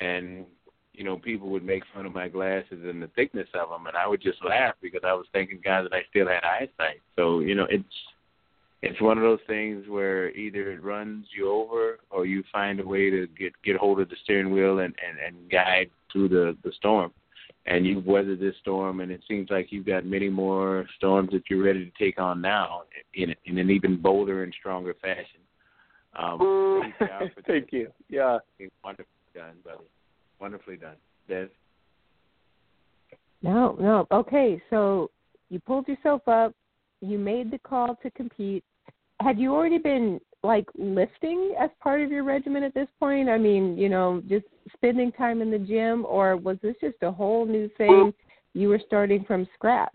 and 0.01 0.45
you 0.93 1.03
know 1.03 1.17
people 1.17 1.49
would 1.49 1.63
make 1.63 1.83
fun 1.93 2.05
of 2.05 2.13
my 2.13 2.27
glasses 2.27 2.79
and 2.83 3.01
the 3.01 3.07
thickness 3.15 3.47
of 3.53 3.69
them, 3.69 3.87
and 3.87 3.95
I 3.95 4.07
would 4.07 4.21
just 4.21 4.43
laugh 4.43 4.75
because 4.81 5.01
I 5.05 5.13
was 5.13 5.25
thanking 5.31 5.61
God 5.63 5.83
that 5.83 5.93
I 5.93 6.01
still 6.09 6.27
had 6.27 6.43
eyesight. 6.43 7.01
So 7.15 7.39
you 7.39 7.55
know 7.55 7.67
it's 7.69 7.85
it's 8.81 9.01
one 9.01 9.17
of 9.17 9.23
those 9.23 9.39
things 9.47 9.85
where 9.87 10.31
either 10.31 10.71
it 10.71 10.83
runs 10.83 11.27
you 11.37 11.49
over 11.51 11.99
or 12.09 12.25
you 12.25 12.43
find 12.51 12.79
a 12.79 12.85
way 12.85 13.09
to 13.09 13.27
get 13.37 13.53
get 13.63 13.77
hold 13.77 13.99
of 13.99 14.09
the 14.09 14.15
steering 14.23 14.51
wheel 14.51 14.79
and 14.79 14.93
and, 15.07 15.19
and 15.25 15.49
guide 15.49 15.89
through 16.11 16.29
the 16.29 16.57
the 16.63 16.71
storm 16.77 17.11
and 17.67 17.85
you've 17.85 18.07
weathered 18.07 18.39
this 18.39 18.55
storm 18.59 19.01
and 19.01 19.11
it 19.11 19.21
seems 19.27 19.49
like 19.51 19.71
you've 19.71 19.85
got 19.85 20.03
many 20.03 20.29
more 20.29 20.87
storms 20.97 21.29
that 21.31 21.43
you're 21.47 21.63
ready 21.63 21.85
to 21.85 22.03
take 22.03 22.19
on 22.19 22.41
now 22.41 22.81
in 23.13 23.33
in 23.45 23.59
an 23.59 23.69
even 23.69 24.01
bolder 24.01 24.43
and 24.43 24.53
stronger 24.59 24.95
fashion 25.01 25.41
um, 26.19 26.93
Thank 27.47 27.71
you. 27.71 27.91
Yeah. 28.09 28.39
Wonderful 28.83 29.05
done, 29.33 29.55
buddy. 29.63 29.85
Wonderfully 30.39 30.77
done, 30.77 30.95
Des. 31.27 31.47
No, 33.41 33.75
no. 33.79 34.07
Okay, 34.11 34.61
so 34.69 35.09
you 35.49 35.59
pulled 35.59 35.87
yourself 35.87 36.27
up. 36.27 36.53
You 37.01 37.17
made 37.17 37.51
the 37.51 37.59
call 37.59 37.97
to 38.03 38.11
compete. 38.11 38.63
Had 39.19 39.39
you 39.39 39.53
already 39.53 39.77
been 39.77 40.19
like 40.43 40.65
lifting 40.75 41.53
as 41.59 41.69
part 41.81 42.01
of 42.01 42.11
your 42.11 42.23
regimen 42.23 42.63
at 42.63 42.73
this 42.73 42.87
point? 42.99 43.29
I 43.29 43.37
mean, 43.37 43.77
you 43.77 43.89
know, 43.89 44.21
just 44.27 44.45
spending 44.73 45.11
time 45.11 45.41
in 45.41 45.51
the 45.51 45.59
gym, 45.59 46.05
or 46.07 46.37
was 46.37 46.57
this 46.61 46.75
just 46.81 46.97
a 47.01 47.11
whole 47.11 47.45
new 47.45 47.69
thing? 47.77 48.13
You 48.53 48.69
were 48.69 48.81
starting 48.85 49.23
from 49.25 49.47
scratch. 49.53 49.89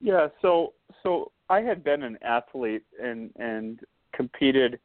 Yeah, 0.00 0.28
so 0.42 0.74
so 1.02 1.32
I 1.48 1.60
had 1.60 1.82
been 1.84 2.02
an 2.02 2.18
athlete 2.22 2.84
and 3.02 3.30
and 3.36 3.80
competed, 4.14 4.78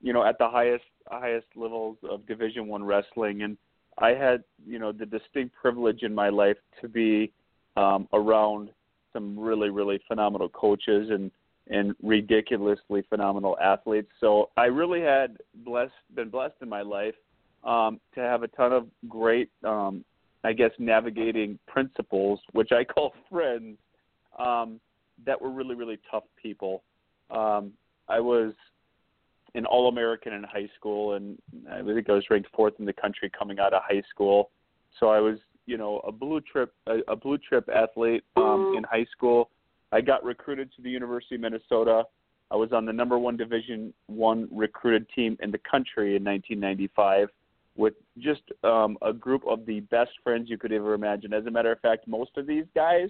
you 0.00 0.12
know, 0.12 0.24
at 0.24 0.38
the 0.38 0.48
highest 0.48 0.84
highest 1.08 1.46
levels 1.56 1.96
of 2.08 2.26
Division 2.26 2.68
One 2.68 2.84
wrestling, 2.84 3.42
and 3.42 3.56
I 3.98 4.10
had 4.10 4.44
you 4.66 4.78
know 4.78 4.92
the 4.92 5.06
distinct 5.06 5.54
privilege 5.60 6.02
in 6.02 6.14
my 6.14 6.28
life 6.28 6.56
to 6.80 6.88
be 6.88 7.32
um, 7.76 8.08
around 8.12 8.70
some 9.12 9.38
really 9.38 9.70
really 9.70 10.00
phenomenal 10.08 10.48
coaches 10.48 11.10
and 11.10 11.30
and 11.68 11.94
ridiculously 12.02 13.02
phenomenal 13.08 13.56
athletes. 13.62 14.10
So 14.20 14.50
I 14.56 14.64
really 14.64 15.00
had 15.00 15.36
blessed 15.64 15.92
been 16.14 16.30
blessed 16.30 16.56
in 16.62 16.68
my 16.68 16.82
life 16.82 17.14
um, 17.64 18.00
to 18.14 18.20
have 18.20 18.42
a 18.42 18.48
ton 18.48 18.72
of 18.72 18.86
great, 19.08 19.50
um, 19.64 20.04
I 20.42 20.52
guess, 20.52 20.70
navigating 20.78 21.58
principles, 21.66 22.40
which 22.52 22.70
I 22.72 22.84
call 22.92 23.12
friends, 23.30 23.76
um, 24.38 24.80
that 25.26 25.40
were 25.40 25.50
really 25.50 25.74
really 25.74 25.98
tough 26.10 26.24
people. 26.42 26.82
Um, 27.30 27.72
I 28.08 28.18
was 28.18 28.54
an 29.54 29.66
All 29.66 29.88
American 29.88 30.32
in 30.32 30.42
high 30.44 30.68
school, 30.76 31.14
and 31.14 31.38
I 31.70 31.82
think 31.82 32.08
I 32.08 32.12
was 32.12 32.24
ranked 32.30 32.48
fourth 32.54 32.74
in 32.78 32.84
the 32.84 32.92
country 32.92 33.30
coming 33.36 33.58
out 33.58 33.72
of 33.72 33.82
high 33.84 34.02
school. 34.10 34.50
So 34.98 35.08
I 35.08 35.20
was, 35.20 35.38
you 35.66 35.76
know, 35.76 36.00
a 36.06 36.12
blue 36.12 36.40
chip 36.52 36.72
a, 36.86 36.98
a 37.08 37.16
blue 37.16 37.38
trip 37.38 37.68
athlete 37.74 38.24
um, 38.36 38.74
in 38.76 38.84
high 38.84 39.06
school. 39.12 39.50
I 39.92 40.00
got 40.00 40.24
recruited 40.24 40.70
to 40.76 40.82
the 40.82 40.90
University 40.90 41.34
of 41.34 41.40
Minnesota. 41.40 42.04
I 42.50 42.56
was 42.56 42.72
on 42.72 42.84
the 42.84 42.92
number 42.92 43.18
one 43.18 43.36
Division 43.36 43.92
one 44.06 44.48
recruited 44.50 45.06
team 45.14 45.36
in 45.40 45.50
the 45.50 45.58
country 45.58 46.16
in 46.16 46.24
1995 46.24 47.28
with 47.76 47.94
just 48.18 48.42
um, 48.64 48.98
a 49.02 49.12
group 49.12 49.42
of 49.46 49.64
the 49.66 49.80
best 49.80 50.10
friends 50.22 50.50
you 50.50 50.58
could 50.58 50.72
ever 50.72 50.94
imagine. 50.94 51.32
As 51.32 51.46
a 51.46 51.50
matter 51.50 51.72
of 51.72 51.80
fact, 51.80 52.08
most 52.08 52.32
of 52.36 52.46
these 52.46 52.66
guys, 52.74 53.08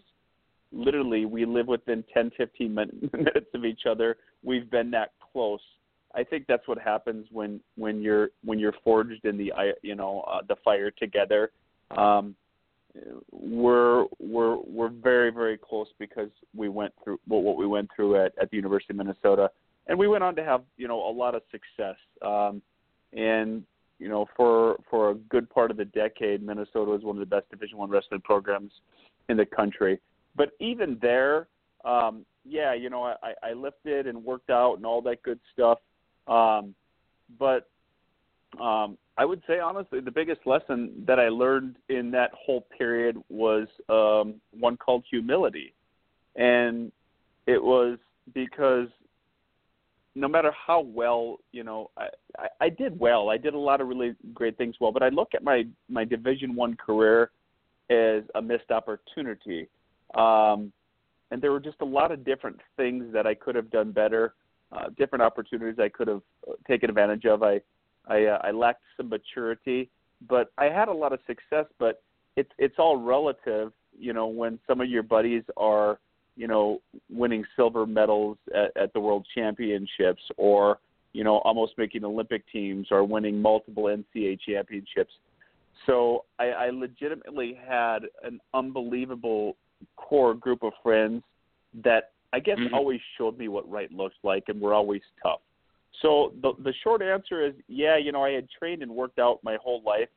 literally, 0.72 1.24
we 1.24 1.44
live 1.44 1.66
within 1.66 2.04
10, 2.12 2.32
15 2.36 2.74
minutes 2.74 3.46
of 3.54 3.64
each 3.64 3.82
other. 3.88 4.16
We've 4.42 4.70
been 4.70 4.90
that 4.92 5.12
close 5.32 5.60
I 6.14 6.24
think 6.24 6.46
that's 6.48 6.66
what 6.66 6.78
happens 6.78 7.26
when 7.30 7.60
when 7.76 8.00
you're 8.00 8.30
when 8.44 8.58
you're 8.58 8.74
forged 8.82 9.24
in 9.24 9.36
the 9.36 9.52
you 9.82 9.94
know 9.94 10.20
uh, 10.22 10.40
the 10.48 10.56
fire 10.64 10.90
together. 10.90 11.50
Um, 11.96 12.34
we're 13.30 14.06
we're 14.18 14.56
we're 14.56 14.88
very 14.88 15.30
very 15.30 15.56
close 15.56 15.88
because 15.98 16.30
we 16.54 16.68
went 16.68 16.92
through 17.02 17.20
what, 17.26 17.42
what 17.42 17.56
we 17.56 17.66
went 17.66 17.90
through 17.94 18.24
at, 18.24 18.32
at 18.40 18.50
the 18.50 18.56
University 18.56 18.92
of 18.92 18.96
Minnesota, 18.96 19.50
and 19.86 19.98
we 19.98 20.08
went 20.08 20.24
on 20.24 20.34
to 20.36 20.44
have 20.44 20.62
you 20.76 20.88
know 20.88 21.08
a 21.08 21.12
lot 21.12 21.34
of 21.34 21.42
success. 21.50 21.96
Um, 22.22 22.62
and 23.12 23.62
you 23.98 24.08
know 24.08 24.26
for 24.36 24.78
for 24.90 25.10
a 25.10 25.14
good 25.14 25.48
part 25.48 25.70
of 25.70 25.76
the 25.76 25.84
decade, 25.84 26.42
Minnesota 26.42 26.90
was 26.90 27.02
one 27.02 27.16
of 27.16 27.20
the 27.20 27.36
best 27.36 27.48
Division 27.50 27.78
One 27.78 27.90
wrestling 27.90 28.22
programs 28.22 28.72
in 29.28 29.36
the 29.36 29.46
country. 29.46 30.00
But 30.36 30.50
even 30.58 30.98
there, 31.00 31.46
um, 31.84 32.24
yeah, 32.44 32.74
you 32.74 32.90
know 32.90 33.04
I, 33.04 33.34
I 33.42 33.52
lifted 33.52 34.08
and 34.08 34.24
worked 34.24 34.50
out 34.50 34.74
and 34.74 34.84
all 34.84 35.02
that 35.02 35.22
good 35.22 35.38
stuff 35.52 35.78
um, 36.30 36.74
but 37.38 37.68
um, 38.60 38.96
I 39.18 39.24
would 39.24 39.42
say 39.46 39.58
honestly, 39.58 40.00
the 40.00 40.10
biggest 40.10 40.40
lesson 40.46 41.04
that 41.06 41.18
I 41.18 41.28
learned 41.28 41.76
in 41.88 42.10
that 42.12 42.30
whole 42.34 42.66
period 42.76 43.18
was 43.28 43.68
um, 43.88 44.40
one 44.58 44.76
called 44.76 45.04
humility, 45.10 45.74
and 46.36 46.90
it 47.46 47.62
was 47.62 47.98
because 48.34 48.88
no 50.14 50.26
matter 50.26 50.52
how 50.66 50.80
well 50.80 51.38
you 51.52 51.62
know 51.64 51.90
I, 51.96 52.08
I, 52.38 52.48
I 52.62 52.68
did 52.68 52.98
well. 52.98 53.30
I 53.30 53.36
did 53.36 53.54
a 53.54 53.58
lot 53.58 53.80
of 53.80 53.88
really 53.88 54.14
great 54.34 54.56
things 54.58 54.76
well. 54.80 54.92
But 54.92 55.02
i 55.02 55.08
look 55.08 55.34
at 55.34 55.42
my 55.42 55.64
my 55.88 56.04
division 56.04 56.54
one 56.54 56.76
career 56.76 57.30
as 57.90 58.22
a 58.34 58.42
missed 58.42 58.70
opportunity. 58.70 59.68
Um 60.14 60.72
and 61.30 61.40
there 61.40 61.52
were 61.52 61.60
just 61.60 61.80
a 61.80 61.84
lot 61.84 62.10
of 62.10 62.24
different 62.24 62.58
things 62.76 63.04
that 63.12 63.24
i 63.24 63.34
could 63.34 63.54
have 63.54 63.70
done 63.70 63.92
better 63.92 64.34
uh, 64.72 64.88
different 64.96 65.22
opportunities 65.22 65.78
I 65.78 65.88
could 65.88 66.08
have 66.08 66.22
uh, 66.48 66.52
taken 66.68 66.90
advantage 66.90 67.24
of. 67.24 67.42
I 67.42 67.60
I, 68.08 68.24
uh, 68.24 68.38
I 68.42 68.50
lacked 68.50 68.82
some 68.96 69.08
maturity, 69.08 69.90
but 70.28 70.52
I 70.58 70.66
had 70.66 70.88
a 70.88 70.92
lot 70.92 71.12
of 71.12 71.20
success. 71.26 71.66
But 71.78 72.02
it's 72.36 72.50
it's 72.58 72.76
all 72.78 72.96
relative, 72.96 73.72
you 73.98 74.12
know. 74.12 74.26
When 74.26 74.58
some 74.66 74.80
of 74.80 74.88
your 74.88 75.02
buddies 75.02 75.42
are, 75.56 75.98
you 76.36 76.46
know, 76.46 76.80
winning 77.10 77.44
silver 77.56 77.86
medals 77.86 78.38
at, 78.54 78.76
at 78.80 78.92
the 78.92 79.00
World 79.00 79.26
Championships, 79.34 80.22
or 80.36 80.78
you 81.12 81.24
know, 81.24 81.38
almost 81.38 81.72
making 81.76 82.04
Olympic 82.04 82.44
teams, 82.52 82.88
or 82.90 83.04
winning 83.04 83.40
multiple 83.40 83.84
NCAA 83.84 84.38
championships. 84.40 85.12
So 85.86 86.24
I, 86.38 86.48
I 86.50 86.70
legitimately 86.70 87.58
had 87.66 88.00
an 88.22 88.40
unbelievable 88.54 89.56
core 89.96 90.34
group 90.34 90.62
of 90.62 90.72
friends 90.82 91.22
that 91.82 92.10
I 92.32 92.40
guess 92.40 92.58
mm-hmm. 92.58 92.74
always 92.74 93.00
showed 93.18 93.38
me 93.38 93.48
what 93.48 93.68
right 93.70 93.90
looks 93.92 94.16
like 94.22 94.44
and 94.48 94.60
were 94.60 94.74
always 94.74 95.02
tough. 95.22 95.40
So 96.02 96.32
the 96.42 96.52
the 96.62 96.72
short 96.82 97.02
answer 97.02 97.44
is 97.44 97.54
yeah, 97.68 97.96
you 97.96 98.12
know, 98.12 98.24
I 98.24 98.30
had 98.30 98.48
trained 98.50 98.82
and 98.82 98.90
worked 98.90 99.18
out 99.18 99.40
my 99.42 99.56
whole 99.62 99.82
life, 99.84 100.08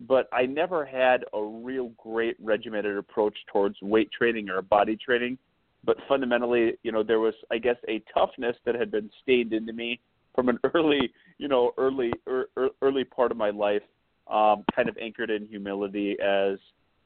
but 0.00 0.28
I 0.32 0.46
never 0.46 0.84
had 0.84 1.24
a 1.32 1.42
real 1.42 1.92
great 1.96 2.36
regimented 2.40 2.96
approach 2.96 3.36
towards 3.52 3.76
weight 3.80 4.10
training 4.12 4.50
or 4.50 4.62
body 4.62 4.96
training. 4.96 5.38
But 5.84 5.96
fundamentally, 6.08 6.76
you 6.82 6.92
know, 6.92 7.02
there 7.02 7.20
was 7.20 7.34
I 7.50 7.58
guess 7.58 7.76
a 7.88 8.02
toughness 8.12 8.56
that 8.66 8.74
had 8.74 8.90
been 8.90 9.10
stained 9.22 9.52
into 9.52 9.72
me 9.72 10.00
from 10.34 10.48
an 10.48 10.58
early, 10.74 11.12
you 11.38 11.48
know, 11.48 11.72
early 11.78 12.12
er, 12.28 12.48
er, 12.56 12.70
early 12.82 13.04
part 13.04 13.30
of 13.30 13.36
my 13.36 13.50
life, 13.50 13.82
um, 14.28 14.64
kind 14.74 14.88
of 14.88 14.96
anchored 15.00 15.30
in 15.30 15.46
humility 15.46 16.16
as 16.20 16.58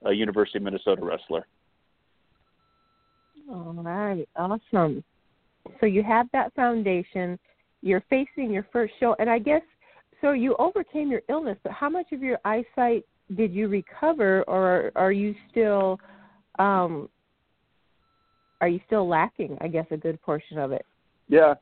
a 0.04 0.12
University 0.12 0.58
of 0.58 0.64
Minnesota 0.64 1.04
wrestler. 1.04 1.46
All 3.50 3.74
right, 3.74 4.28
awesome. 4.36 5.04
So 5.80 5.86
you 5.86 6.02
have 6.02 6.26
that 6.32 6.54
foundation. 6.54 7.38
You're 7.82 8.04
facing 8.08 8.50
your 8.50 8.66
first 8.72 8.94
show, 9.00 9.14
and 9.18 9.28
I 9.28 9.38
guess 9.38 9.62
so. 10.20 10.32
You 10.32 10.56
overcame 10.58 11.10
your 11.10 11.22
illness, 11.28 11.58
but 11.62 11.72
how 11.72 11.88
much 11.88 12.12
of 12.12 12.22
your 12.22 12.38
eyesight 12.44 13.04
did 13.36 13.52
you 13.52 13.68
recover, 13.68 14.42
or 14.44 14.92
are 14.96 15.12
you 15.12 15.34
still, 15.50 15.98
um, 16.58 17.08
are 18.60 18.68
you 18.68 18.80
still 18.86 19.06
lacking? 19.08 19.58
I 19.60 19.68
guess 19.68 19.86
a 19.90 19.96
good 19.96 20.20
portion 20.22 20.58
of 20.58 20.72
it. 20.72 20.84
Yeah. 21.28 21.54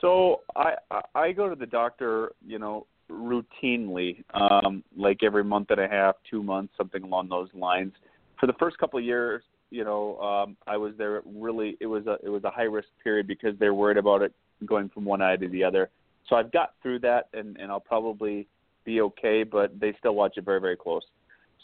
So 0.00 0.40
I 0.56 0.74
I 1.14 1.32
go 1.32 1.48
to 1.48 1.54
the 1.54 1.66
doctor, 1.66 2.32
you 2.44 2.58
know, 2.58 2.86
routinely, 3.10 4.24
um, 4.34 4.82
like 4.96 5.22
every 5.22 5.44
month 5.44 5.70
and 5.70 5.80
a 5.80 5.88
half, 5.88 6.16
two 6.28 6.42
months, 6.42 6.72
something 6.76 7.02
along 7.02 7.28
those 7.28 7.48
lines. 7.54 7.92
For 8.38 8.46
the 8.46 8.54
first 8.54 8.78
couple 8.78 8.98
of 8.98 9.04
years, 9.04 9.42
you 9.70 9.84
know, 9.84 10.18
um, 10.18 10.56
I 10.66 10.76
was 10.76 10.92
there. 10.98 11.22
Really, 11.24 11.76
it 11.80 11.86
was 11.86 12.06
a 12.06 12.16
it 12.22 12.28
was 12.28 12.44
a 12.44 12.50
high 12.50 12.64
risk 12.64 12.88
period 13.02 13.26
because 13.26 13.54
they're 13.58 13.74
worried 13.74 13.96
about 13.96 14.22
it 14.22 14.32
going 14.66 14.88
from 14.88 15.04
one 15.04 15.22
eye 15.22 15.36
to 15.36 15.48
the 15.48 15.64
other. 15.64 15.90
So 16.28 16.36
I've 16.36 16.52
got 16.52 16.74
through 16.82 17.00
that, 17.00 17.28
and 17.32 17.56
and 17.56 17.70
I'll 17.70 17.80
probably 17.80 18.46
be 18.84 19.00
okay. 19.02 19.44
But 19.44 19.78
they 19.78 19.94
still 19.98 20.14
watch 20.14 20.34
it 20.36 20.44
very 20.44 20.60
very 20.60 20.76
close. 20.76 21.02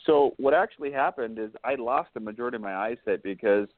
So 0.06 0.34
what 0.36 0.54
actually 0.54 0.92
happened 0.92 1.38
is 1.38 1.50
I 1.64 1.74
lost 1.74 2.10
the 2.14 2.20
majority 2.20 2.56
of 2.56 2.62
my 2.62 2.74
eyesight 2.74 3.22
because 3.24 3.68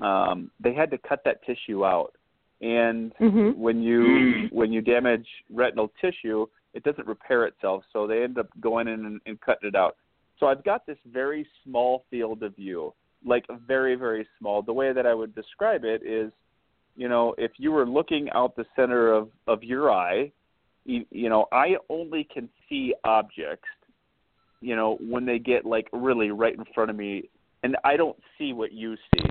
um, 0.00 0.50
they 0.62 0.74
had 0.74 0.90
to 0.90 0.98
cut 0.98 1.22
that 1.24 1.44
tissue 1.44 1.84
out. 1.84 2.12
And 2.60 3.14
mm-hmm. 3.20 3.58
when 3.58 3.82
you 3.82 4.48
when 4.50 4.72
you 4.72 4.80
damage 4.80 5.26
retinal 5.50 5.90
tissue, 6.00 6.46
it 6.74 6.82
doesn't 6.82 7.06
repair 7.06 7.46
itself. 7.46 7.84
So 7.92 8.06
they 8.06 8.22
end 8.22 8.38
up 8.38 8.48
going 8.60 8.88
in 8.88 9.06
and, 9.06 9.20
and 9.26 9.40
cutting 9.40 9.68
it 9.68 9.74
out. 9.74 9.96
So 10.38 10.46
I've 10.46 10.64
got 10.64 10.86
this 10.86 10.98
very 11.10 11.46
small 11.64 12.04
field 12.10 12.42
of 12.42 12.54
view 12.56 12.92
like 13.24 13.44
very 13.66 13.94
very 13.94 14.26
small. 14.38 14.62
The 14.62 14.72
way 14.72 14.92
that 14.92 15.06
I 15.06 15.14
would 15.14 15.34
describe 15.34 15.84
it 15.84 16.02
is, 16.04 16.30
you 16.96 17.08
know, 17.08 17.34
if 17.38 17.52
you 17.56 17.72
were 17.72 17.86
looking 17.86 18.28
out 18.34 18.56
the 18.56 18.66
center 18.76 19.12
of 19.12 19.30
of 19.46 19.62
your 19.62 19.90
eye, 19.90 20.30
you, 20.84 21.04
you 21.10 21.28
know, 21.28 21.46
I 21.52 21.76
only 21.88 22.24
can 22.32 22.48
see 22.68 22.94
objects, 23.04 23.68
you 24.60 24.76
know, 24.76 24.98
when 25.00 25.24
they 25.24 25.38
get 25.38 25.64
like 25.64 25.88
really 25.92 26.30
right 26.30 26.54
in 26.54 26.64
front 26.74 26.90
of 26.90 26.96
me, 26.96 27.28
and 27.62 27.76
I 27.84 27.96
don't 27.96 28.16
see 28.38 28.52
what 28.52 28.72
you 28.72 28.96
see. 28.96 29.24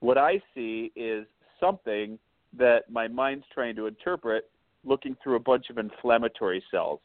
What 0.00 0.18
I 0.18 0.40
see 0.54 0.92
is 0.94 1.26
something 1.58 2.18
that 2.56 2.90
my 2.90 3.08
mind's 3.08 3.44
trying 3.52 3.76
to 3.76 3.86
interpret, 3.86 4.48
looking 4.84 5.16
through 5.22 5.36
a 5.36 5.40
bunch 5.40 5.70
of 5.70 5.78
inflammatory 5.78 6.62
cells. 6.70 7.00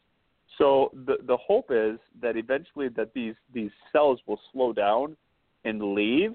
So 0.58 0.92
the 1.06 1.18
the 1.26 1.38
hope 1.38 1.68
is 1.72 1.98
that 2.22 2.38
eventually 2.38 2.90
that 2.90 3.14
these 3.14 3.36
these 3.54 3.72
cells 3.92 4.20
will 4.28 4.40
slow 4.52 4.74
down 4.74 5.18
and 5.66 5.94
leave, 5.94 6.34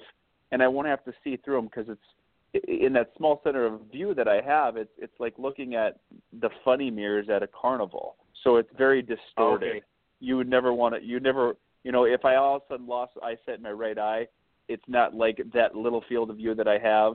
and 0.53 0.63
I 0.63 0.69
won't 0.69 0.89
have 0.89 1.05
to 1.05 1.13
see 1.23 1.37
through 1.37 1.57
them 1.57 1.67
because 1.67 1.89
it's 1.89 2.65
in 2.67 2.93
that 2.95 3.11
small 3.17 3.41
center 3.45 3.67
of 3.67 3.81
view 3.93 4.15
that 4.15 4.29
I 4.29 4.41
have. 4.41 4.77
It's 4.77 4.91
it's 4.99 5.13
like 5.19 5.35
looking 5.39 5.75
at 5.75 5.99
the 6.41 6.51
funny 6.65 6.91
mirrors 6.91 7.29
at 7.29 7.43
a 7.43 7.49
carnival, 7.49 8.17
so 8.45 8.57
it's 8.57 8.71
very 8.77 9.03
distorted. 9.03 9.69
Okay. 9.69 9.81
you 10.21 10.37
would 10.37 10.49
never 10.49 10.73
want 10.73 10.95
to. 10.95 11.03
You 11.03 11.21
never, 11.21 11.57
you 11.85 11.93
know, 11.93 12.05
if 12.05 12.25
I 12.25 12.37
all 12.37 12.57
of 12.57 12.63
a 12.63 12.75
sudden 12.75 12.87
lost 12.87 13.13
eyesight 13.23 13.59
in 13.59 13.63
my 13.63 13.73
right 13.73 13.99
eye, 13.99 14.27
it's 14.69 14.83
not 14.89 15.15
like 15.15 15.41
that 15.53 15.75
little 15.75 16.03
field 16.09 16.31
of 16.31 16.37
view 16.37 16.55
that 16.55 16.69
I 16.69 16.79
have 16.79 17.15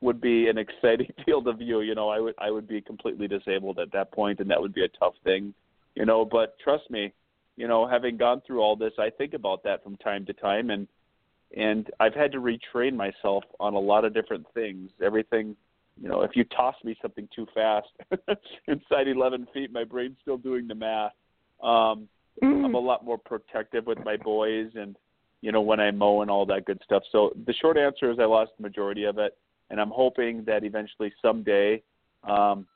would 0.00 0.20
be 0.20 0.48
an 0.48 0.58
exciting 0.58 1.12
field 1.24 1.46
of 1.46 1.58
view. 1.58 1.80
You 1.80 1.94
know, 1.94 2.08
I 2.08 2.20
would 2.20 2.34
I 2.38 2.50
would 2.50 2.66
be 2.66 2.80
completely 2.80 3.28
disabled 3.28 3.78
at 3.78 3.92
that 3.92 4.12
point, 4.12 4.40
and 4.40 4.50
that 4.50 4.60
would 4.60 4.74
be 4.74 4.84
a 4.84 4.88
tough 4.88 5.14
thing. 5.24 5.54
You 5.94 6.06
know, 6.06 6.24
but 6.24 6.56
trust 6.62 6.90
me, 6.90 7.12
you 7.56 7.68
know, 7.68 7.86
having 7.86 8.16
gone 8.16 8.42
through 8.46 8.60
all 8.60 8.76
this, 8.76 8.94
I 8.98 9.10
think 9.10 9.34
about 9.34 9.62
that 9.64 9.84
from 9.84 9.96
time 9.96 10.24
to 10.26 10.32
time, 10.32 10.70
and 10.70 10.88
and 11.56 11.90
I've 12.00 12.14
had 12.14 12.32
to 12.32 12.38
retrain 12.38 12.94
myself 12.94 13.44
on 13.60 13.74
a 13.74 13.78
lot 13.78 14.04
of 14.04 14.14
different 14.14 14.46
things. 14.54 14.90
Everything, 15.02 15.56
you 16.00 16.08
know, 16.08 16.22
if 16.22 16.32
you 16.34 16.44
toss 16.44 16.76
me 16.84 16.96
something 17.02 17.28
too 17.34 17.46
fast 17.54 17.88
inside 18.68 19.08
11 19.08 19.48
feet, 19.52 19.72
my 19.72 19.84
brain's 19.84 20.16
still 20.22 20.38
doing 20.38 20.66
the 20.66 20.74
math. 20.74 21.12
Um, 21.62 22.08
Mm-hmm. 22.40 22.64
I'm 22.64 22.74
a 22.74 22.78
lot 22.78 23.04
more 23.04 23.18
protective 23.18 23.86
with 23.86 23.98
my 24.04 24.16
boys, 24.16 24.70
and 24.74 24.96
you 25.42 25.52
know 25.52 25.60
when 25.60 25.80
I 25.80 25.90
mow 25.90 26.22
and 26.22 26.30
all 26.30 26.46
that 26.46 26.64
good 26.64 26.80
stuff. 26.84 27.02
So 27.12 27.32
the 27.46 27.52
short 27.54 27.76
answer 27.76 28.10
is 28.10 28.18
I 28.18 28.24
lost 28.24 28.52
the 28.56 28.62
majority 28.62 29.04
of 29.04 29.18
it, 29.18 29.36
and 29.70 29.80
I'm 29.80 29.90
hoping 29.90 30.44
that 30.46 30.64
eventually 30.64 31.12
someday 31.20 31.82
um, 32.24 32.66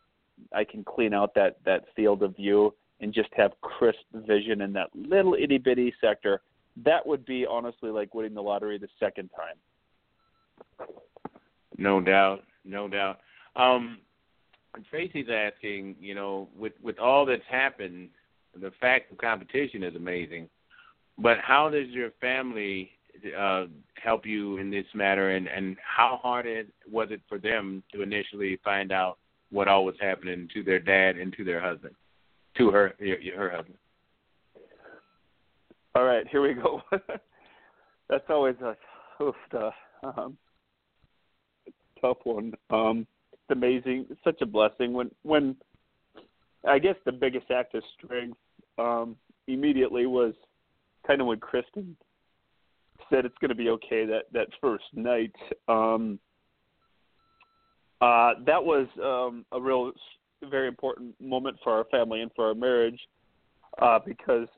I 0.55 0.65
can 0.65 0.85
clean 0.85 1.15
out 1.15 1.35
that 1.35 1.57
that 1.65 1.85
field 1.95 2.23
of 2.23 2.37
view 2.37 2.75
and 3.01 3.13
just 3.13 3.29
have 3.37 3.53
crisp 3.61 4.01
vision 4.15 4.63
in 4.63 4.73
that 4.75 4.91
little 4.95 5.35
itty 5.35 5.59
bitty 5.59 5.95
sector. 6.01 6.43
That 6.85 7.07
would 7.07 7.25
be 7.25 7.47
honestly 7.47 7.91
like 7.91 8.15
winning 8.15 8.35
the 8.35 8.43
lottery 8.43 8.79
the 8.79 8.89
second 9.01 9.31
time. 9.37 10.89
No 11.79 12.01
doubt, 12.01 12.43
no 12.65 12.89
doubt. 12.89 13.21
Um, 13.55 13.99
Tracy's 14.91 15.29
asking, 15.33 15.97
you 16.01 16.15
know, 16.15 16.49
with 16.57 16.75
with 16.83 16.99
all 16.99 17.25
that's 17.25 17.43
happened, 17.51 18.11
the 18.61 18.73
fact 18.81 19.13
of 19.13 19.19
competition 19.19 19.83
is 19.83 19.95
amazing. 19.95 20.49
But 21.19 21.39
how 21.43 21.71
does 21.71 21.89
your 21.89 22.11
family 22.21 22.91
uh, 23.39 23.67
help 24.03 24.27
you 24.27 24.59
in 24.59 24.71
this 24.71 24.87
matter, 24.95 25.31
and 25.31 25.49
and 25.49 25.77
how 25.83 26.21
hard 26.23 26.47
it, 26.47 26.69
was 26.91 27.09
it 27.11 27.21
for 27.29 27.39
them 27.39 27.83
to 27.93 28.03
initially 28.03 28.59
find 28.63 28.93
out 28.93 29.19
what 29.51 29.69
all 29.69 29.85
was 29.85 29.95
happening 30.01 30.49
to 30.53 30.63
their 30.63 30.81
dad 30.81 31.17
and 31.17 31.33
to 31.35 31.45
their 31.45 31.61
husband, 31.61 31.95
to 32.59 32.71
her 32.71 32.95
your, 32.99 33.37
her 33.37 33.51
husband? 33.51 33.79
All 35.97 36.05
right, 36.05 36.29
here 36.29 36.43
we 36.43 36.53
go. 36.53 36.83
That's 38.11 38.25
always 38.29 38.57
a 38.61 38.77
oof, 39.25 39.35
uh, 39.57 39.71
um, 40.03 40.37
tough 41.99 42.19
one. 42.25 42.53
Um, 42.69 43.07
it's 43.33 43.41
amazing. 43.49 44.05
It's 44.11 44.21
such 44.23 44.43
a 44.43 44.47
blessing 44.47 44.93
when 44.93 45.11
when 45.23 45.57
I 46.69 46.79
guess 46.81 46.97
the 47.07 47.13
biggest 47.13 47.51
act 47.51 47.75
of 47.75 47.83
strength 47.97 48.37
um, 48.77 49.17
immediately 49.49 50.05
was 50.05 50.35
kind 51.07 51.23
of 51.23 51.29
when 51.29 51.41
Kristen 51.41 51.97
said 53.09 53.25
it's 53.25 53.39
going 53.41 53.49
to 53.49 53.55
be 53.55 53.71
okay 53.71 54.05
that 54.05 54.25
that 54.35 54.49
first 54.61 54.85
night. 54.93 55.35
Um, 55.67 56.19
uh, 58.03 58.35
that 58.45 58.63
was 58.63 58.87
um, 59.03 59.47
a 59.51 59.59
real, 59.59 59.93
very 60.51 60.69
important 60.69 61.19
moment 61.19 61.57
for 61.65 61.73
our 61.73 61.85
family 61.85 62.21
and 62.21 62.31
for 62.37 62.49
our 62.49 62.55
marriage 62.55 63.01
uh, 63.81 63.99
because 64.05 64.49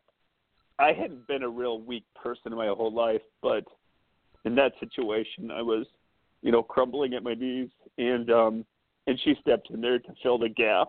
I 0.79 0.93
hadn't 0.93 1.27
been 1.27 1.43
a 1.43 1.49
real 1.49 1.81
weak 1.81 2.05
person 2.23 2.55
my 2.55 2.69
whole 2.69 2.93
life, 2.93 3.23
but 3.43 3.65
in 4.45 4.55
that 4.55 4.73
situation, 4.79 5.51
I 5.51 5.63
was, 5.63 5.87
you 6.43 6.53
know, 6.53 6.63
crumbling 6.63 7.15
at 7.15 7.23
my 7.23 7.35
knees, 7.35 7.69
and 7.99 8.31
um, 8.31 8.65
and 9.07 9.19
she 9.25 9.35
stepped 9.41 9.71
in 9.71 9.81
there 9.81 9.99
to 9.99 10.09
fill 10.23 10.39
the 10.39 10.49
gap. 10.49 10.89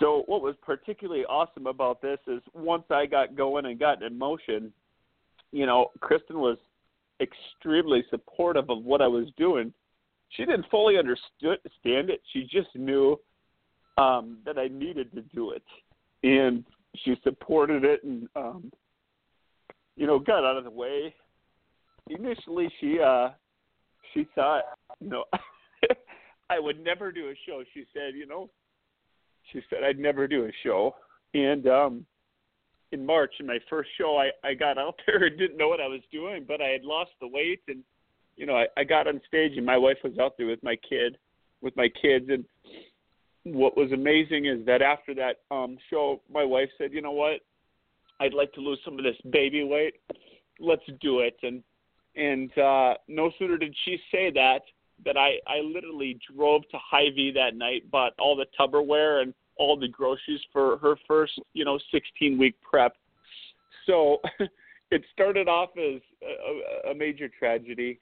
So 0.00 0.24
what 0.26 0.42
was 0.42 0.56
particularly 0.62 1.24
awesome 1.26 1.66
about 1.66 2.02
this 2.02 2.18
is 2.26 2.42
once 2.52 2.84
I 2.90 3.06
got 3.06 3.36
going 3.36 3.66
and 3.66 3.78
got 3.78 4.02
in 4.02 4.18
motion, 4.18 4.72
you 5.52 5.66
know, 5.66 5.92
Kristen 6.00 6.40
was 6.40 6.58
extremely 7.20 8.04
supportive 8.10 8.70
of 8.70 8.82
what 8.82 9.00
I 9.00 9.06
was 9.06 9.26
doing. 9.36 9.72
She 10.30 10.44
didn't 10.44 10.66
fully 10.68 10.98
understand 10.98 12.10
it. 12.10 12.22
She 12.32 12.42
just 12.42 12.74
knew 12.74 13.20
um, 13.98 14.38
that 14.44 14.58
I 14.58 14.66
needed 14.66 15.12
to 15.14 15.20
do 15.32 15.52
it, 15.52 15.62
and 16.24 16.64
she 17.04 17.16
supported 17.22 17.84
it 17.84 18.04
and 18.04 18.28
um, 18.36 18.70
you 19.96 20.06
know 20.06 20.18
got 20.18 20.44
out 20.44 20.56
of 20.56 20.64
the 20.64 20.70
way. 20.70 21.14
Initially, 22.08 22.68
she 22.80 22.98
uh, 23.00 23.30
she 24.12 24.26
thought, 24.34 24.64
you 25.00 25.08
know, 25.08 25.24
I 26.50 26.58
would 26.58 26.82
never 26.82 27.10
do 27.10 27.28
a 27.28 27.34
show. 27.46 27.62
She 27.72 27.84
said, 27.92 28.14
you 28.14 28.26
know, 28.26 28.50
she 29.52 29.60
said 29.68 29.84
I'd 29.84 29.98
never 29.98 30.26
do 30.26 30.46
a 30.46 30.50
show. 30.62 30.94
And 31.34 31.66
um 31.66 32.06
in 32.92 33.04
March 33.04 33.34
in 33.40 33.46
my 33.46 33.58
first 33.68 33.90
show 33.98 34.16
I, 34.16 34.48
I 34.48 34.54
got 34.54 34.78
out 34.78 34.94
there 35.06 35.24
and 35.24 35.38
didn't 35.38 35.56
know 35.56 35.68
what 35.68 35.80
I 35.80 35.88
was 35.88 36.02
doing, 36.12 36.44
but 36.46 36.60
I 36.60 36.68
had 36.68 36.84
lost 36.84 37.10
the 37.20 37.28
weight 37.28 37.62
and 37.68 37.82
you 38.36 38.46
know, 38.46 38.56
I, 38.56 38.66
I 38.76 38.84
got 38.84 39.06
on 39.06 39.20
stage 39.28 39.52
and 39.56 39.64
my 39.64 39.76
wife 39.76 39.98
was 40.02 40.18
out 40.18 40.36
there 40.36 40.46
with 40.46 40.62
my 40.62 40.76
kid 40.88 41.18
with 41.60 41.76
my 41.76 41.88
kids 41.88 42.26
and 42.28 42.44
what 43.44 43.76
was 43.76 43.92
amazing 43.92 44.46
is 44.46 44.64
that 44.66 44.82
after 44.82 45.14
that 45.14 45.40
um 45.50 45.76
show 45.90 46.20
my 46.32 46.44
wife 46.44 46.68
said, 46.78 46.92
You 46.92 47.02
know 47.02 47.12
what? 47.12 47.40
I'd 48.20 48.34
like 48.34 48.52
to 48.54 48.60
lose 48.60 48.78
some 48.84 48.98
of 48.98 49.04
this 49.04 49.16
baby 49.30 49.64
weight. 49.64 49.94
Let's 50.60 50.82
do 51.00 51.20
it 51.20 51.36
and 51.42 51.62
and 52.16 52.56
uh 52.58 52.94
no 53.08 53.30
sooner 53.38 53.56
did 53.56 53.74
she 53.84 53.98
say 54.10 54.30
that 54.32 54.60
that 55.04 55.16
I 55.16 55.38
I 55.46 55.60
literally 55.60 56.18
drove 56.34 56.62
to 56.70 56.78
Hy-Vee 56.78 57.32
that 57.32 57.56
night, 57.56 57.90
bought 57.90 58.12
all 58.18 58.36
the 58.36 58.46
Tupperware 58.58 59.22
and 59.22 59.34
all 59.56 59.78
the 59.78 59.88
groceries 59.88 60.40
for 60.52 60.78
her 60.78 60.96
first, 61.06 61.40
you 61.52 61.64
know, 61.64 61.78
16 61.92 62.38
week 62.38 62.56
prep. 62.62 62.96
So 63.86 64.20
it 64.90 65.02
started 65.12 65.48
off 65.48 65.70
as 65.76 66.00
a, 66.22 66.90
a 66.90 66.94
major 66.94 67.28
tragedy, 67.28 68.00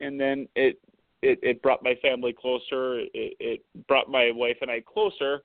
and 0.00 0.20
then 0.20 0.48
it 0.54 0.78
it 1.22 1.38
it 1.42 1.62
brought 1.62 1.82
my 1.82 1.94
family 2.02 2.32
closer. 2.32 3.00
It, 3.00 3.36
it 3.40 3.60
brought 3.86 4.10
my 4.10 4.30
wife 4.32 4.56
and 4.60 4.70
I 4.70 4.80
closer, 4.80 5.42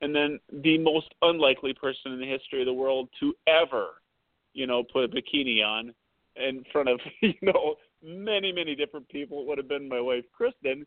and 0.00 0.14
then 0.14 0.38
the 0.62 0.78
most 0.78 1.14
unlikely 1.22 1.74
person 1.74 2.12
in 2.12 2.20
the 2.20 2.26
history 2.26 2.60
of 2.60 2.66
the 2.66 2.72
world 2.72 3.08
to 3.20 3.34
ever, 3.46 4.02
you 4.52 4.66
know, 4.66 4.82
put 4.82 5.04
a 5.04 5.08
bikini 5.08 5.64
on 5.64 5.94
in 6.36 6.64
front 6.72 6.88
of 6.88 7.00
you 7.20 7.34
know 7.42 7.76
many 8.02 8.52
many 8.52 8.74
different 8.74 9.08
people 9.08 9.40
it 9.40 9.46
would 9.46 9.58
have 9.58 9.68
been 9.68 9.88
my 9.88 10.00
wife 10.00 10.24
kristen 10.36 10.86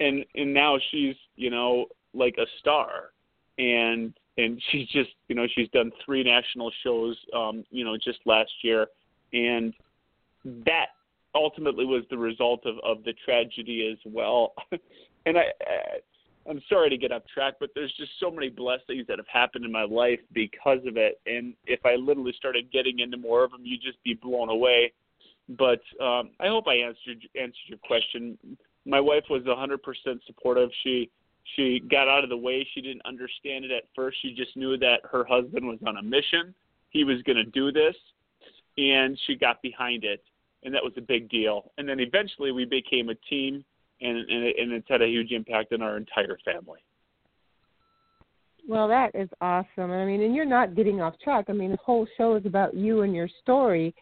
and 0.00 0.24
and 0.34 0.52
now 0.52 0.78
she's 0.90 1.14
you 1.36 1.50
know 1.50 1.86
like 2.14 2.36
a 2.38 2.46
star 2.58 3.10
and 3.58 4.14
and 4.38 4.60
she's 4.70 4.88
just 4.88 5.10
you 5.28 5.34
know 5.34 5.46
she's 5.54 5.68
done 5.70 5.92
three 6.04 6.22
national 6.22 6.72
shows 6.82 7.16
um 7.36 7.64
you 7.70 7.84
know 7.84 7.96
just 7.96 8.18
last 8.24 8.50
year 8.62 8.86
and 9.32 9.74
that 10.44 10.86
ultimately 11.34 11.84
was 11.84 12.04
the 12.10 12.18
result 12.18 12.64
of 12.66 12.76
of 12.84 13.04
the 13.04 13.14
tragedy 13.24 13.90
as 13.90 13.98
well 14.12 14.54
and 15.26 15.38
i 15.38 15.44
i'm 16.48 16.60
sorry 16.68 16.90
to 16.90 16.96
get 16.96 17.12
off 17.12 17.22
track 17.32 17.54
but 17.60 17.70
there's 17.74 17.92
just 17.96 18.10
so 18.18 18.30
many 18.30 18.48
blessings 18.48 19.06
that 19.06 19.18
have 19.18 19.28
happened 19.32 19.64
in 19.64 19.70
my 19.70 19.84
life 19.84 20.20
because 20.32 20.80
of 20.86 20.96
it 20.96 21.20
and 21.26 21.54
if 21.66 21.80
i 21.84 21.94
literally 21.94 22.34
started 22.36 22.70
getting 22.72 23.00
into 23.00 23.16
more 23.16 23.44
of 23.44 23.50
them 23.50 23.60
you'd 23.62 23.82
just 23.82 24.02
be 24.02 24.14
blown 24.14 24.48
away 24.48 24.92
but 25.58 25.80
um, 26.00 26.30
I 26.38 26.46
hope 26.46 26.66
I 26.68 26.74
answered 26.74 27.26
answered 27.38 27.66
your 27.66 27.78
question. 27.78 28.38
My 28.86 29.00
wife 29.00 29.24
was 29.28 29.42
100% 29.42 29.78
supportive. 30.26 30.70
She 30.84 31.10
she 31.56 31.80
got 31.90 32.06
out 32.06 32.22
of 32.22 32.30
the 32.30 32.36
way. 32.36 32.66
She 32.74 32.80
didn't 32.80 33.02
understand 33.04 33.64
it 33.64 33.72
at 33.72 33.84
first. 33.96 34.18
She 34.22 34.32
just 34.34 34.56
knew 34.56 34.76
that 34.78 35.00
her 35.10 35.24
husband 35.24 35.66
was 35.66 35.78
on 35.86 35.96
a 35.96 36.02
mission. 36.02 36.54
He 36.90 37.02
was 37.02 37.22
going 37.22 37.36
to 37.36 37.44
do 37.44 37.72
this, 37.72 37.96
and 38.78 39.18
she 39.26 39.34
got 39.34 39.60
behind 39.62 40.04
it, 40.04 40.22
and 40.64 40.74
that 40.74 40.82
was 40.82 40.92
a 40.96 41.00
big 41.00 41.28
deal. 41.28 41.70
And 41.78 41.88
then 41.88 42.00
eventually 42.00 42.52
we 42.52 42.64
became 42.64 43.08
a 43.08 43.14
team, 43.14 43.64
and 44.00 44.18
and, 44.18 44.44
it, 44.44 44.56
and 44.58 44.72
it's 44.72 44.88
had 44.88 45.02
a 45.02 45.08
huge 45.08 45.32
impact 45.32 45.72
on 45.72 45.82
our 45.82 45.96
entire 45.96 46.38
family. 46.44 46.80
Well, 48.68 48.88
that 48.88 49.14
is 49.14 49.28
awesome. 49.40 49.90
I 49.90 50.04
mean, 50.04 50.22
and 50.22 50.34
you're 50.34 50.44
not 50.44 50.76
getting 50.76 51.00
off 51.00 51.14
track. 51.22 51.46
I 51.48 51.52
mean, 51.52 51.72
the 51.72 51.78
whole 51.78 52.06
show 52.16 52.36
is 52.36 52.46
about 52.46 52.74
you 52.74 53.02
and 53.02 53.14
your 53.14 53.28
story 53.42 53.94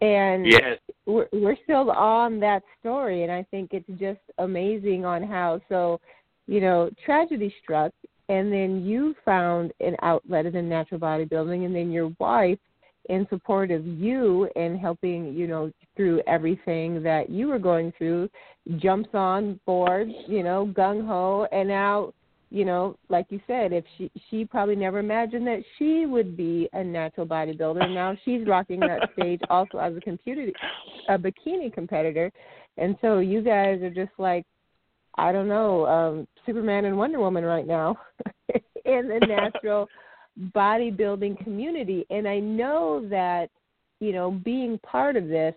and 0.00 0.46
yes. 0.46 0.78
we're 1.06 1.28
we're 1.32 1.56
still 1.64 1.90
on 1.90 2.40
that 2.40 2.62
story 2.80 3.22
and 3.22 3.32
i 3.32 3.42
think 3.50 3.70
it's 3.72 3.88
just 3.98 4.20
amazing 4.38 5.04
on 5.04 5.22
how 5.22 5.60
so 5.68 6.00
you 6.46 6.60
know 6.60 6.90
tragedy 7.04 7.54
struck 7.62 7.92
and 8.28 8.52
then 8.52 8.84
you 8.84 9.14
found 9.24 9.72
an 9.80 9.96
outlet 10.02 10.46
in 10.46 10.68
natural 10.68 11.00
bodybuilding 11.00 11.64
and 11.64 11.74
then 11.74 11.90
your 11.90 12.12
wife 12.18 12.58
in 13.08 13.26
support 13.28 13.70
of 13.70 13.86
you 13.86 14.48
and 14.56 14.78
helping 14.78 15.34
you 15.34 15.46
know 15.46 15.70
through 15.96 16.20
everything 16.26 17.02
that 17.02 17.30
you 17.30 17.48
were 17.48 17.58
going 17.58 17.92
through 17.98 18.28
jumps 18.76 19.10
on 19.14 19.58
board 19.66 20.08
you 20.26 20.42
know 20.42 20.72
gung 20.76 21.06
ho 21.06 21.46
and 21.52 21.68
now 21.68 22.12
you 22.54 22.64
know, 22.64 22.96
like 23.08 23.26
you 23.30 23.40
said, 23.48 23.72
if 23.72 23.84
she 23.98 24.08
she 24.30 24.44
probably 24.44 24.76
never 24.76 25.00
imagined 25.00 25.44
that 25.48 25.64
she 25.76 26.06
would 26.06 26.36
be 26.36 26.68
a 26.72 26.84
natural 26.84 27.26
bodybuilder. 27.26 27.92
Now 27.92 28.16
she's 28.24 28.46
rocking 28.46 28.78
that 28.78 29.10
stage 29.18 29.40
also 29.50 29.78
as 29.78 29.96
a 29.96 30.00
computer 30.00 30.52
a 31.08 31.18
bikini 31.18 31.74
competitor. 31.74 32.30
And 32.76 32.96
so 33.00 33.18
you 33.18 33.42
guys 33.42 33.82
are 33.82 33.90
just 33.90 34.12
like 34.18 34.46
I 35.16 35.32
don't 35.32 35.48
know, 35.48 35.84
um 35.86 36.28
Superman 36.46 36.84
and 36.84 36.96
Wonder 36.96 37.18
Woman 37.18 37.42
right 37.42 37.66
now 37.66 37.96
in 38.84 39.08
the 39.08 39.18
natural 39.26 39.88
bodybuilding 40.54 41.42
community. 41.42 42.06
And 42.10 42.26
I 42.26 42.38
know 42.38 43.06
that, 43.08 43.50
you 44.00 44.12
know, 44.12 44.30
being 44.30 44.78
part 44.78 45.16
of 45.16 45.28
this, 45.28 45.54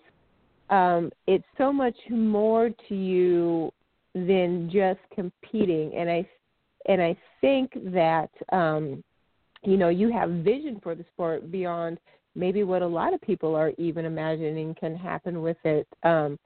um, 0.69 1.11
it's 1.27 1.45
so 1.57 1.71
much 1.71 1.95
more 2.09 2.69
to 2.89 2.95
you 2.95 3.71
than 4.13 4.69
just 4.71 4.99
competing. 5.13 5.93
And 5.95 6.09
I 6.09 6.27
and 6.87 7.01
I 7.01 7.15
think 7.41 7.71
that 7.93 8.29
um, 8.51 9.03
you 9.63 9.77
know 9.77 9.89
you 9.89 10.11
have 10.11 10.29
vision 10.29 10.79
for 10.81 10.95
the 10.95 11.05
sport 11.13 11.51
beyond 11.51 11.99
maybe 12.35 12.63
what 12.63 12.81
a 12.81 12.87
lot 12.87 13.13
of 13.13 13.21
people 13.21 13.55
are 13.55 13.71
even 13.77 14.05
imagining 14.05 14.75
can 14.75 14.95
happen 14.95 15.41
with 15.41 15.57
it. 15.63 15.87
Um, 16.03 16.37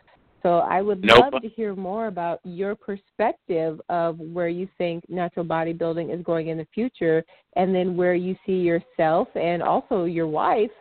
so 0.44 0.60
I 0.60 0.82
would 0.82 1.04
nope. 1.04 1.32
love 1.32 1.42
to 1.42 1.50
hear 1.50 1.76
more 1.76 2.08
about 2.08 2.40
your 2.44 2.76
perspective 2.76 3.80
of 3.90 4.18
where 4.18 4.50
you 4.50 4.68
think 4.78 5.08
natural 5.10 5.46
bodybuilding 5.46 6.14
is 6.14 6.24
going 6.24 6.48
in 6.48 6.58
the 6.58 6.68
future, 6.74 7.24
and 7.56 7.74
then 7.74 7.96
where 7.96 8.16
you 8.16 8.36
see 8.46 8.60
yourself 8.60 9.28
and 9.36 9.62
also 9.62 10.06
your 10.06 10.28
wife 10.28 10.72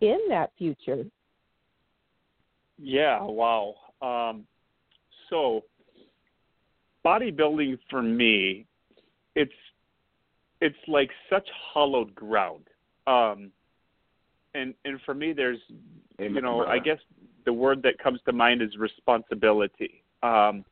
in 0.00 0.18
that 0.28 0.50
future. 0.56 1.04
Yeah, 2.78 3.22
wow. 3.22 3.74
Um, 4.00 4.46
so 5.30 5.64
bodybuilding 7.04 7.78
for 7.90 8.02
me, 8.02 8.66
it's 9.34 9.52
it's 10.60 10.76
like 10.88 11.10
such 11.28 11.46
hollowed 11.72 12.14
ground. 12.14 12.64
Um, 13.06 13.50
and 14.54 14.74
and 14.84 15.00
for 15.04 15.14
me, 15.14 15.32
there's 15.32 15.60
you 16.18 16.40
know, 16.40 16.64
I 16.64 16.78
guess 16.78 16.98
the 17.44 17.52
word 17.52 17.82
that 17.82 17.98
comes 17.98 18.20
to 18.26 18.32
mind 18.32 18.62
is 18.62 18.76
responsibility. 18.76 20.02
Um, 20.22 20.64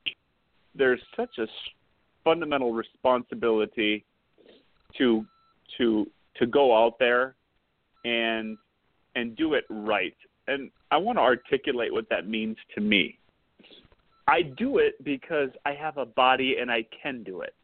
there's 0.74 1.00
such 1.16 1.38
a 1.38 1.46
fundamental 2.24 2.72
responsibility 2.72 4.04
to 4.98 5.24
to 5.78 6.06
to 6.38 6.46
go 6.46 6.76
out 6.76 6.98
there 6.98 7.34
and 8.04 8.56
and 9.14 9.36
do 9.36 9.54
it 9.54 9.64
right. 9.68 10.16
And 10.48 10.70
I 10.90 10.96
want 10.96 11.18
to 11.18 11.22
articulate 11.22 11.92
what 11.92 12.08
that 12.10 12.26
means 12.26 12.56
to 12.74 12.80
me. 12.80 13.18
I 14.26 14.42
do 14.42 14.78
it 14.78 15.02
because 15.04 15.50
I 15.66 15.72
have 15.72 15.98
a 15.98 16.06
body 16.06 16.56
and 16.60 16.70
I 16.70 16.86
can 17.02 17.22
do 17.22 17.42
it. 17.42 17.54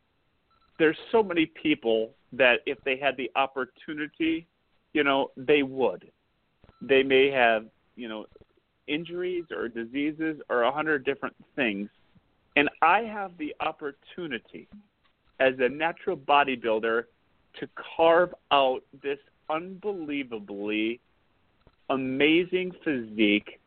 There's 0.79 0.97
so 1.11 1.23
many 1.23 1.47
people 1.47 2.11
that 2.33 2.61
if 2.67 2.79
they 2.85 2.97
had 2.97 3.17
the 3.17 3.31
opportunity, 3.37 4.47
you 4.93 5.03
know, 5.03 5.31
they 5.37 5.63
would. 5.63 6.11
They 6.83 7.03
may 7.03 7.31
have, 7.31 7.67
you 7.97 8.09
know, 8.09 8.27
injuries 8.89 9.45
or 9.55 9.69
diseases 9.69 10.41
or 10.49 10.63
a 10.63 10.73
hundred 10.73 11.05
different 11.05 11.37
things. 11.57 11.89
And 12.57 12.69
I 12.83 13.01
have 13.01 13.37
the 13.39 13.55
opportunity 13.61 14.69
as 15.41 15.55
a 15.61 15.69
natural 15.69 16.17
bodybuilder 16.17 17.05
to 17.61 17.69
carve 17.97 18.35
out 18.51 18.81
this 19.03 19.19
unbelievably 19.51 21.01
amazing 21.91 22.73
physique 22.85 23.61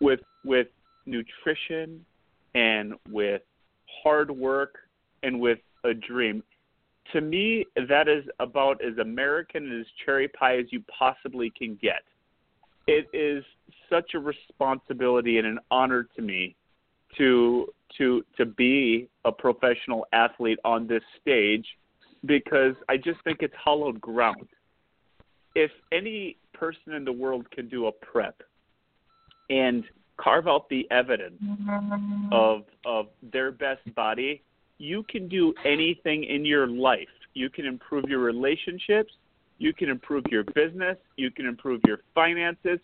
with 0.00 0.20
with 0.44 0.68
nutrition 1.06 2.04
and 2.54 2.94
with 3.10 3.42
hard 4.02 4.30
work 4.30 4.76
and 5.22 5.40
with 5.40 5.58
a 5.84 5.94
dream. 5.94 6.42
To 7.12 7.20
me, 7.20 7.66
that 7.88 8.08
is 8.08 8.24
about 8.38 8.82
as 8.84 8.98
American 8.98 9.80
as 9.80 9.86
cherry 10.04 10.28
pie 10.28 10.58
as 10.58 10.66
you 10.70 10.82
possibly 10.98 11.50
can 11.50 11.78
get. 11.80 12.02
It 12.86 13.06
is 13.12 13.44
such 13.88 14.14
a 14.14 14.18
responsibility 14.18 15.38
and 15.38 15.46
an 15.46 15.58
honor 15.70 16.08
to 16.16 16.22
me 16.22 16.56
to 17.18 17.66
to 17.98 18.24
to 18.36 18.46
be 18.46 19.08
a 19.24 19.32
professional 19.32 20.06
athlete 20.12 20.58
on 20.64 20.86
this 20.86 21.02
stage 21.20 21.66
because 22.24 22.74
I 22.88 22.96
just 22.96 23.22
think 23.24 23.38
it's 23.40 23.54
hollowed 23.62 24.00
ground. 24.00 24.48
If 25.54 25.70
any 25.92 26.38
person 26.54 26.94
in 26.94 27.04
the 27.04 27.12
world 27.12 27.50
can 27.50 27.68
do 27.68 27.86
a 27.86 27.92
prep 27.92 28.42
and 29.50 29.84
carve 30.16 30.46
out 30.46 30.68
the 30.68 30.86
evidence 30.90 31.40
mm-hmm. 31.42 32.32
of 32.32 32.62
of 32.86 33.06
their 33.32 33.52
best 33.52 33.94
body, 33.94 34.42
you 34.78 35.04
can 35.08 35.28
do 35.28 35.52
anything 35.64 36.24
in 36.24 36.44
your 36.44 36.66
life. 36.66 37.08
You 37.34 37.50
can 37.50 37.66
improve 37.66 38.04
your 38.08 38.20
relationships, 38.20 39.12
you 39.62 39.72
can 39.72 39.88
improve 39.88 40.24
your 40.30 40.44
business, 40.44 40.96
you 41.16 41.30
can 41.30 41.46
improve 41.46 41.80
your 41.86 42.00
finances. 42.14 42.78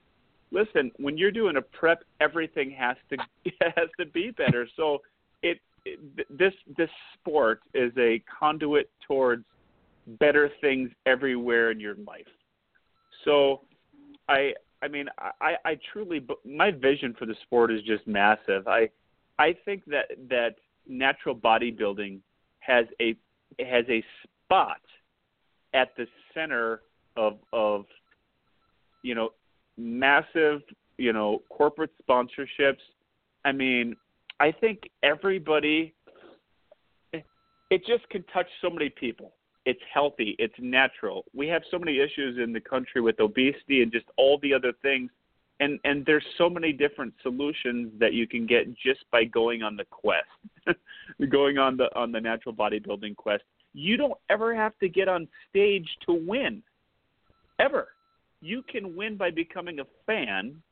Listen, 0.50 0.90
when 0.96 1.18
you're 1.18 1.30
doing 1.30 1.56
a 1.56 1.62
prep, 1.62 2.04
everything 2.20 2.70
has 2.70 2.96
to 3.10 3.16
has 3.60 3.88
to 3.98 4.06
be 4.06 4.30
better. 4.30 4.68
So 4.76 4.98
it, 5.42 5.58
it 5.84 5.98
this 6.30 6.54
this 6.76 6.90
sport 7.14 7.60
is 7.74 7.92
a 7.98 8.22
conduit 8.38 8.90
towards 9.06 9.44
better 10.20 10.50
things 10.60 10.90
everywhere 11.04 11.70
in 11.70 11.80
your 11.80 11.96
life. 12.06 12.26
So 13.24 13.62
I 14.28 14.52
I 14.80 14.88
mean, 14.88 15.06
I, 15.18 15.54
I 15.64 15.78
truly, 15.92 16.24
my 16.44 16.70
vision 16.70 17.14
for 17.18 17.26
the 17.26 17.34
sport 17.42 17.72
is 17.72 17.82
just 17.82 18.06
massive. 18.06 18.68
I, 18.68 18.88
I 19.38 19.56
think 19.64 19.84
that 19.86 20.10
that 20.28 20.56
natural 20.86 21.34
bodybuilding 21.34 22.20
has 22.60 22.86
a 23.00 23.16
has 23.58 23.84
a 23.88 24.04
spot 24.44 24.80
at 25.74 25.94
the 25.96 26.06
center 26.34 26.82
of 27.16 27.38
of 27.52 27.84
you 29.02 29.14
know 29.14 29.30
massive 29.76 30.60
you 30.96 31.12
know 31.12 31.42
corporate 31.48 31.90
sponsorships. 32.08 32.82
I 33.44 33.52
mean, 33.52 33.96
I 34.40 34.52
think 34.52 34.90
everybody 35.02 35.94
it 37.70 37.84
just 37.86 38.08
can 38.08 38.22
touch 38.32 38.46
so 38.62 38.70
many 38.70 38.88
people 38.88 39.32
it's 39.68 39.80
healthy, 39.92 40.34
it's 40.38 40.54
natural. 40.58 41.26
We 41.34 41.46
have 41.48 41.60
so 41.70 41.78
many 41.78 41.98
issues 41.98 42.38
in 42.42 42.54
the 42.54 42.60
country 42.60 43.02
with 43.02 43.20
obesity 43.20 43.82
and 43.82 43.92
just 43.92 44.06
all 44.16 44.38
the 44.42 44.54
other 44.54 44.72
things. 44.80 45.10
And 45.60 45.78
and 45.84 46.06
there's 46.06 46.24
so 46.38 46.48
many 46.48 46.72
different 46.72 47.12
solutions 47.22 47.92
that 48.00 48.14
you 48.14 48.26
can 48.26 48.46
get 48.46 48.74
just 48.74 49.00
by 49.12 49.24
going 49.24 49.62
on 49.62 49.76
the 49.76 49.84
quest. 49.84 50.24
going 51.28 51.58
on 51.58 51.76
the 51.76 51.94
on 51.94 52.12
the 52.12 52.20
natural 52.20 52.54
bodybuilding 52.54 53.16
quest. 53.16 53.42
You 53.72 53.96
don't 53.96 54.18
ever 54.30 54.54
have 54.54 54.76
to 54.78 54.88
get 54.88 55.08
on 55.08 55.28
stage 55.50 55.88
to 56.06 56.12
win. 56.12 56.62
Ever. 57.58 57.88
You 58.40 58.62
can 58.62 58.96
win 58.96 59.16
by 59.16 59.30
becoming 59.30 59.80
a 59.80 59.86
fan 60.06 60.62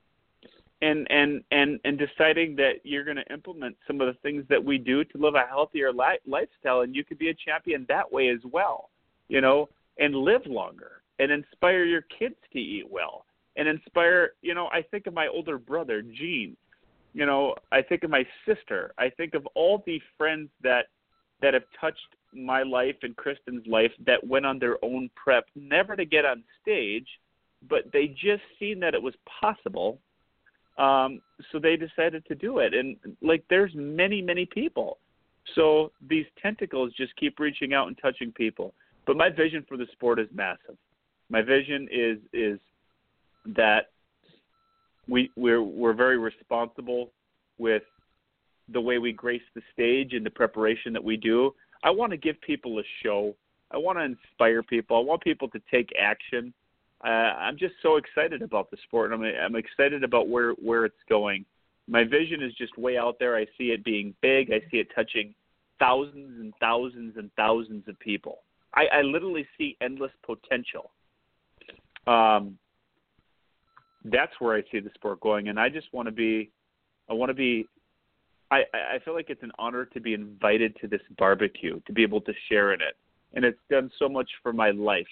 and 0.82 1.06
and 1.10 1.42
and 1.50 1.80
and 1.84 1.98
deciding 1.98 2.54
that 2.56 2.74
you're 2.84 3.04
going 3.04 3.16
to 3.16 3.32
implement 3.32 3.76
some 3.86 4.00
of 4.00 4.06
the 4.06 4.20
things 4.20 4.44
that 4.48 4.62
we 4.62 4.76
do 4.76 5.04
to 5.04 5.18
live 5.18 5.34
a 5.34 5.46
healthier 5.48 5.92
li- 5.92 6.18
lifestyle 6.26 6.82
and 6.82 6.94
you 6.94 7.02
could 7.02 7.18
be 7.18 7.30
a 7.30 7.34
champion 7.34 7.86
that 7.88 8.10
way 8.10 8.28
as 8.28 8.40
well 8.52 8.90
you 9.28 9.40
know 9.40 9.68
and 9.98 10.14
live 10.14 10.42
longer 10.44 11.02
and 11.18 11.32
inspire 11.32 11.84
your 11.84 12.02
kids 12.18 12.34
to 12.52 12.58
eat 12.58 12.84
well 12.90 13.24
and 13.56 13.66
inspire 13.66 14.32
you 14.42 14.54
know 14.54 14.66
i 14.66 14.82
think 14.82 15.06
of 15.06 15.14
my 15.14 15.26
older 15.28 15.58
brother 15.58 16.02
gene 16.02 16.54
you 17.14 17.24
know 17.24 17.54
i 17.72 17.80
think 17.80 18.04
of 18.04 18.10
my 18.10 18.24
sister 18.46 18.92
i 18.98 19.08
think 19.08 19.34
of 19.34 19.46
all 19.54 19.82
the 19.86 20.00
friends 20.18 20.50
that 20.62 20.86
that 21.40 21.54
have 21.54 21.64
touched 21.80 22.16
my 22.36 22.62
life 22.62 22.96
and 23.02 23.16
kristen's 23.16 23.66
life 23.66 23.92
that 24.04 24.24
went 24.26 24.46
on 24.46 24.58
their 24.58 24.76
own 24.84 25.08
prep 25.14 25.46
never 25.54 25.96
to 25.96 26.04
get 26.04 26.24
on 26.24 26.42
stage 26.62 27.08
but 27.68 27.84
they 27.92 28.06
just 28.06 28.42
seen 28.58 28.78
that 28.80 28.94
it 28.94 29.02
was 29.02 29.14
possible 29.40 29.98
um, 30.78 31.22
so 31.50 31.58
they 31.58 31.76
decided 31.76 32.24
to 32.26 32.34
do 32.34 32.58
it, 32.58 32.74
and 32.74 32.96
like 33.22 33.44
there's 33.48 33.72
many 33.74 34.20
many 34.20 34.44
people. 34.46 34.98
So 35.54 35.92
these 36.06 36.26
tentacles 36.40 36.92
just 36.96 37.16
keep 37.16 37.38
reaching 37.38 37.72
out 37.72 37.86
and 37.86 37.96
touching 37.98 38.32
people. 38.32 38.74
But 39.06 39.16
my 39.16 39.30
vision 39.30 39.64
for 39.68 39.76
the 39.76 39.86
sport 39.92 40.18
is 40.18 40.28
massive. 40.34 40.76
My 41.30 41.40
vision 41.40 41.88
is 41.90 42.18
is 42.32 42.58
that 43.56 43.90
we 45.08 45.30
we're 45.36 45.62
we're 45.62 45.94
very 45.94 46.18
responsible 46.18 47.10
with 47.58 47.82
the 48.68 48.80
way 48.80 48.98
we 48.98 49.12
grace 49.12 49.42
the 49.54 49.62
stage 49.72 50.12
and 50.12 50.26
the 50.26 50.30
preparation 50.30 50.92
that 50.92 51.02
we 51.02 51.16
do. 51.16 51.54
I 51.86 51.90
want 51.90 52.10
to 52.10 52.18
give 52.18 52.38
people 52.42 52.78
a 52.78 52.82
show. 53.02 53.34
I 53.70 53.78
want 53.78 53.96
to 53.98 54.04
inspire 54.04 54.62
people. 54.62 54.98
I 54.98 55.00
want 55.00 55.22
people 55.22 55.48
to 55.48 55.60
take 55.70 55.88
action 55.98 56.52
uh, 57.04 57.08
I'm 57.08 57.58
just 57.58 57.74
so 57.82 57.96
excited 57.96 58.42
about 58.42 58.70
the 58.70 58.76
sport. 58.84 59.12
and 59.12 59.24
I'm 59.24 59.34
I'm 59.44 59.56
excited 59.56 60.02
about 60.02 60.28
where 60.28 60.52
where 60.52 60.84
it's 60.84 60.96
going. 61.08 61.44
My 61.88 62.04
vision 62.04 62.42
is 62.42 62.52
just 62.54 62.76
way 62.78 62.96
out 62.96 63.16
there. 63.18 63.36
I 63.36 63.46
see 63.58 63.66
it 63.66 63.84
being 63.84 64.14
big. 64.22 64.50
I 64.50 64.60
see 64.70 64.78
it 64.78 64.88
touching 64.94 65.34
thousands 65.78 66.40
and 66.40 66.52
thousands 66.58 67.16
and 67.16 67.30
thousands 67.36 67.86
of 67.86 67.98
people. 68.00 68.38
I, 68.74 68.86
I 68.86 69.02
literally 69.02 69.46
see 69.56 69.76
endless 69.80 70.10
potential. 70.24 70.90
Um, 72.06 72.58
that's 74.04 74.32
where 74.38 74.56
I 74.56 74.62
see 74.72 74.80
the 74.80 74.90
sport 74.94 75.20
going, 75.20 75.48
and 75.48 75.60
I 75.60 75.68
just 75.68 75.92
want 75.92 76.06
to 76.06 76.12
be. 76.12 76.50
I 77.08 77.12
want 77.12 77.30
to 77.30 77.34
be. 77.34 77.66
I 78.50 78.62
I 78.72 78.98
feel 79.04 79.14
like 79.14 79.30
it's 79.30 79.42
an 79.42 79.52
honor 79.58 79.84
to 79.86 80.00
be 80.00 80.14
invited 80.14 80.76
to 80.80 80.88
this 80.88 81.00
barbecue, 81.18 81.80
to 81.86 81.92
be 81.92 82.02
able 82.02 82.20
to 82.22 82.32
share 82.48 82.72
in 82.72 82.80
it, 82.80 82.96
and 83.34 83.44
it's 83.44 83.58
done 83.70 83.90
so 83.98 84.08
much 84.08 84.30
for 84.42 84.52
my 84.52 84.70
life 84.70 85.06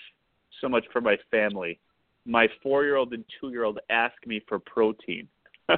so 0.61 0.69
much 0.69 0.85
for 0.93 1.01
my 1.01 1.17
family. 1.31 1.79
My 2.27 2.49
four 2.63 2.85
year 2.85 2.97
old 2.97 3.13
and 3.13 3.25
two 3.41 3.51
year 3.51 3.65
old 3.65 3.79
ask 3.91 4.15
me 4.27 4.43
for 4.49 4.59
protein. 4.59 5.29
they 5.69 5.77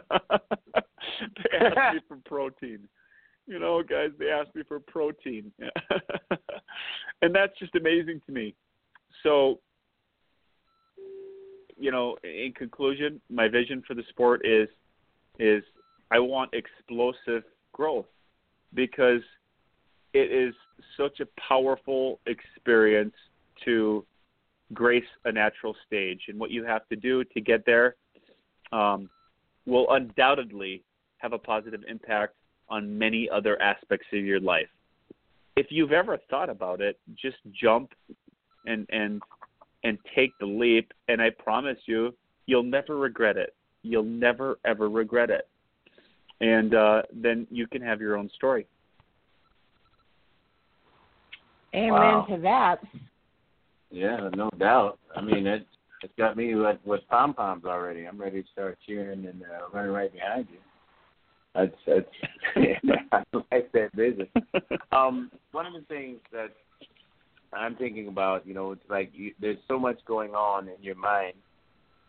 ask 1.58 1.94
me 1.94 2.00
for 2.08 2.16
protein. 2.24 2.88
You 3.46 3.58
know, 3.58 3.82
guys, 3.82 4.10
they 4.18 4.30
ask 4.30 4.52
me 4.54 4.62
for 4.66 4.80
protein. 4.80 5.52
and 7.22 7.34
that's 7.34 7.56
just 7.58 7.74
amazing 7.74 8.20
to 8.26 8.32
me. 8.32 8.54
so, 9.22 9.60
you 11.78 11.90
know, 11.90 12.16
in 12.24 12.52
conclusion, 12.56 13.20
my 13.28 13.48
vision 13.48 13.82
for 13.86 13.94
the 13.94 14.02
sport 14.10 14.42
is 14.44 14.68
is 15.38 15.62
I 16.10 16.18
want 16.18 16.50
explosive 16.54 17.42
growth 17.72 18.06
because 18.74 19.22
it 20.12 20.32
is 20.32 20.54
such 20.96 21.20
a 21.20 21.26
powerful 21.48 22.20
experience 22.26 23.14
to 23.64 24.04
grace 24.74 25.04
a 25.24 25.32
natural 25.32 25.74
stage, 25.86 26.22
and 26.28 26.38
what 26.38 26.50
you 26.50 26.64
have 26.64 26.88
to 26.88 26.96
do 26.96 27.24
to 27.24 27.40
get 27.40 27.64
there 27.66 27.96
um, 28.72 29.08
will 29.66 29.86
undoubtedly 29.90 30.82
have 31.18 31.32
a 31.32 31.38
positive 31.38 31.82
impact 31.88 32.34
on 32.68 32.98
many 32.98 33.28
other 33.30 33.60
aspects 33.62 34.06
of 34.12 34.24
your 34.24 34.40
life. 34.40 34.68
If 35.56 35.66
you've 35.70 35.92
ever 35.92 36.18
thought 36.28 36.50
about 36.50 36.80
it, 36.80 36.98
just 37.14 37.36
jump 37.52 37.92
and 38.66 38.86
and 38.90 39.22
and 39.84 39.98
take 40.14 40.32
the 40.40 40.46
leap, 40.46 40.92
and 41.08 41.22
I 41.22 41.30
promise 41.30 41.78
you, 41.86 42.14
you'll 42.46 42.64
never 42.64 42.96
regret 42.96 43.36
it. 43.36 43.54
You'll 43.82 44.02
never 44.02 44.58
ever 44.64 44.88
regret 44.88 45.30
it, 45.30 45.48
and 46.40 46.74
uh, 46.74 47.02
then 47.12 47.46
you 47.50 47.66
can 47.66 47.82
have 47.82 48.00
your 48.00 48.16
own 48.16 48.30
story. 48.34 48.66
Amen 51.74 51.92
Wow. 51.92 52.26
to 52.30 52.38
that. 52.38 52.80
Yeah, 53.90 54.30
no 54.34 54.50
doubt. 54.58 54.98
I 55.14 55.20
mean, 55.20 55.46
it 55.46 55.66
it's 56.02 56.12
got 56.18 56.36
me 56.36 56.54
with, 56.54 56.78
with 56.84 57.00
pom 57.08 57.34
poms 57.34 57.64
already. 57.64 58.04
I'm 58.04 58.18
ready 58.18 58.42
to 58.42 58.48
start 58.52 58.78
cheering 58.86 59.26
and 59.26 59.42
uh, 59.42 59.68
running 59.72 59.92
right 59.92 60.12
behind 60.12 60.46
you. 60.50 60.58
That's 61.54 61.74
that's 61.86 62.76
I 63.12 63.22
like 63.50 63.72
that 63.72 63.90
vision. 63.94 64.28
Um, 64.92 65.30
one 65.52 65.66
of 65.66 65.72
the 65.72 65.86
things 65.88 66.18
that 66.32 66.48
I'm 67.52 67.76
thinking 67.76 68.08
about, 68.08 68.46
you 68.46 68.54
know, 68.54 68.72
it's 68.72 68.88
like 68.90 69.10
you, 69.14 69.32
there's 69.40 69.58
so 69.68 69.78
much 69.78 69.98
going 70.06 70.32
on 70.32 70.68
in 70.68 70.82
your 70.82 70.96
mind. 70.96 71.34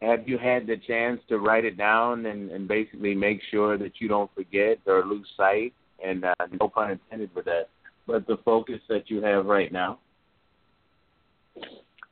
Have 0.02 0.28
you 0.28 0.38
had 0.38 0.68
the 0.68 0.78
chance 0.78 1.20
to 1.30 1.40
write 1.40 1.66
it 1.66 1.78
down 1.78 2.28
and, 2.28 2.52
and 2.52 2.68
basically 2.68 3.16
make 3.16 3.42
sure 3.50 3.78
that 3.78 3.94
you 4.00 4.08
don't 4.08 4.34
forget 4.36 4.80
or 4.86 5.04
lose 5.06 5.28
sight? 5.36 5.74
And 6.06 6.24
uh, 6.24 6.36
no 6.60 6.70
pun 6.70 6.92
intended 6.92 7.34
with 7.34 7.46
that, 7.46 7.70
but 8.06 8.28
the 8.28 8.38
focus 8.46 8.80
that 8.90 9.10
you 9.10 9.22
have 9.24 9.48
right 9.48 9.72
now. 9.72 9.98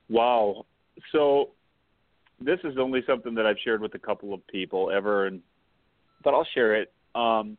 Wow. 0.10 0.66
So 1.12 1.52
this 2.42 2.60
is 2.64 2.78
only 2.80 3.02
something 3.06 3.36
that 3.36 3.46
I've 3.46 3.60
shared 3.64 3.82
with 3.82 3.94
a 3.94 4.00
couple 4.00 4.34
of 4.34 4.46
people 4.48 4.90
ever, 4.92 5.28
and 5.28 5.42
but 6.24 6.34
I'll 6.34 6.48
share 6.54 6.76
it. 6.76 6.92
Um, 7.14 7.58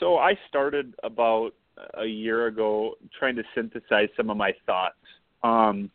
so 0.00 0.18
I 0.18 0.36
started 0.48 0.94
about 1.04 1.52
a 1.94 2.04
year 2.04 2.46
ago 2.48 2.94
trying 3.18 3.36
to 3.36 3.42
synthesize 3.54 4.08
some 4.16 4.30
of 4.30 4.36
my 4.36 4.52
thoughts. 4.66 4.96
Um, 5.42 5.90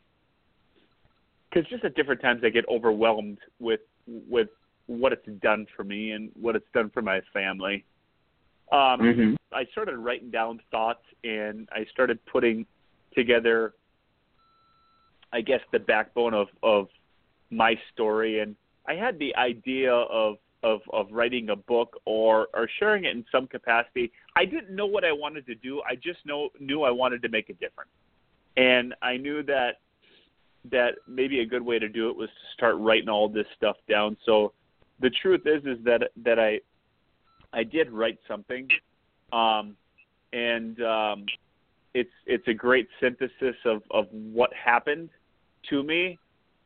because 1.54 1.70
just 1.70 1.84
at 1.84 1.96
different 1.96 2.22
times 2.22 2.42
I 2.44 2.50
get 2.50 2.66
overwhelmed 2.70 3.40
with 3.60 3.82
with 4.08 4.50
what 4.88 5.14
it's 5.14 5.28
done 5.42 5.66
for 5.76 5.84
me 5.84 6.12
and 6.12 6.30
what 6.40 6.56
it's 6.56 6.68
done 6.74 6.90
for 6.90 7.02
my 7.02 7.22
family. 7.32 7.86
Um, 8.72 9.00
Mm-hmm. 9.00 9.36
I 9.54 9.66
started 9.72 9.98
writing 9.98 10.32
down 10.32 10.60
thoughts 10.72 11.04
and 11.24 11.70
I 11.72 11.86
started 11.92 12.20
putting 12.26 12.66
together 13.16 13.74
I 15.32 15.42
guess 15.42 15.62
the 15.72 15.80
backbone 15.80 16.34
of 16.34 16.48
of 16.64 16.88
my 17.52 17.76
story 17.94 18.40
and 18.40 18.56
I 18.88 18.96
had 18.96 19.20
the 19.20 19.36
idea 19.36 19.94
of 19.94 20.38
of 20.64 20.82
of 20.92 21.08
writing 21.12 21.50
a 21.50 21.56
book 21.56 22.02
or 22.06 22.48
or 22.54 22.68
sharing 22.80 23.06
it 23.06 23.12
in 23.12 23.26
some 23.32 23.48
capacity. 23.48 24.12
I 24.36 24.46
didn't 24.46 24.76
know 24.76 24.88
what 24.88 25.04
I 25.04 25.12
wanted 25.12 25.46
to 25.48 25.56
do. 25.56 25.82
I 25.88 25.96
just 25.96 26.26
know 26.26 26.50
knew 26.60 26.84
I 26.84 26.92
wanted 26.92 27.22
to 27.22 27.30
make 27.30 27.50
a 27.50 27.54
difference. 27.54 27.92
And 28.56 28.94
I 29.02 29.18
knew 29.18 29.44
that 29.44 29.78
that 30.72 30.96
maybe 31.08 31.42
a 31.42 31.46
good 31.46 31.62
way 31.62 31.80
to 31.80 31.90
do 31.90 32.10
it 32.10 32.16
was 32.16 32.30
to 32.30 32.54
start 32.54 32.76
writing 32.78 33.10
all 33.10 33.28
this 33.28 33.48
stuff 33.58 33.76
down. 33.90 34.16
So 34.26 34.54
the 35.00 35.10
truth 35.10 35.42
is 35.46 35.64
is 35.66 35.84
that 35.84 36.12
that 36.24 36.40
I 36.40 36.60
I 37.52 37.64
did 37.64 37.92
write 37.92 38.20
something 38.28 38.68
um 39.32 39.76
and 40.32 40.82
um 40.82 41.26
it's 41.94 42.12
it's 42.26 42.48
a 42.48 42.54
great 42.54 42.88
synthesis 43.00 43.56
of 43.66 43.84
of 43.92 44.08
what 44.12 44.52
happened 44.54 45.10
to 45.70 45.84
me 45.84 46.18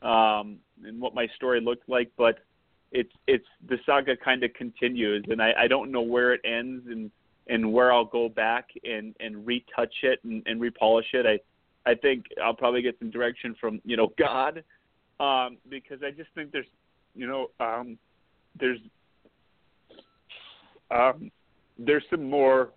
um 0.02 0.58
and 0.86 1.00
what 1.02 1.14
my 1.14 1.28
story 1.36 1.60
looked 1.62 1.90
like 1.90 2.12
but 2.18 2.40
it's 2.92 3.12
it's 3.28 3.48
the 3.68 3.78
saga 3.86 4.16
kind 4.16 4.44
of 4.44 4.54
continues 4.54 5.26
and 5.30 5.42
I, 5.42 5.54
I 5.58 5.68
don't 5.68 5.92
know 5.92 6.02
where 6.02 6.34
it 6.34 6.42
ends 6.46 6.86
and 6.88 7.12
and 7.50 7.74
where 7.74 7.92
I'll 7.92 8.06
go 8.06 8.30
back 8.30 8.70
and 8.84 9.16
and 9.20 9.46
retouch 9.46 9.96
it 10.04 10.20
and, 10.24 10.44
and 10.46 10.62
repolish 10.62 11.14
it 11.14 11.26
I 11.26 11.40
I 11.88 11.96
think 11.96 12.26
I'll 12.44 12.54
probably 12.54 12.82
get 12.82 12.98
some 13.00 13.10
direction 13.10 13.56
from 13.60 13.82
you 13.84 13.98
know 13.98 14.10
God 14.18 14.64
um 15.20 15.58
because 15.70 16.00
I 16.06 16.12
just 16.12 16.30
think 16.36 16.52
there's 16.52 16.68
you 17.16 17.28
know 17.28 17.48
um 17.60 17.98
there's 18.60 18.80
um 20.92 21.32
there's 21.80 22.04
some 22.10 22.30
more 22.30 22.70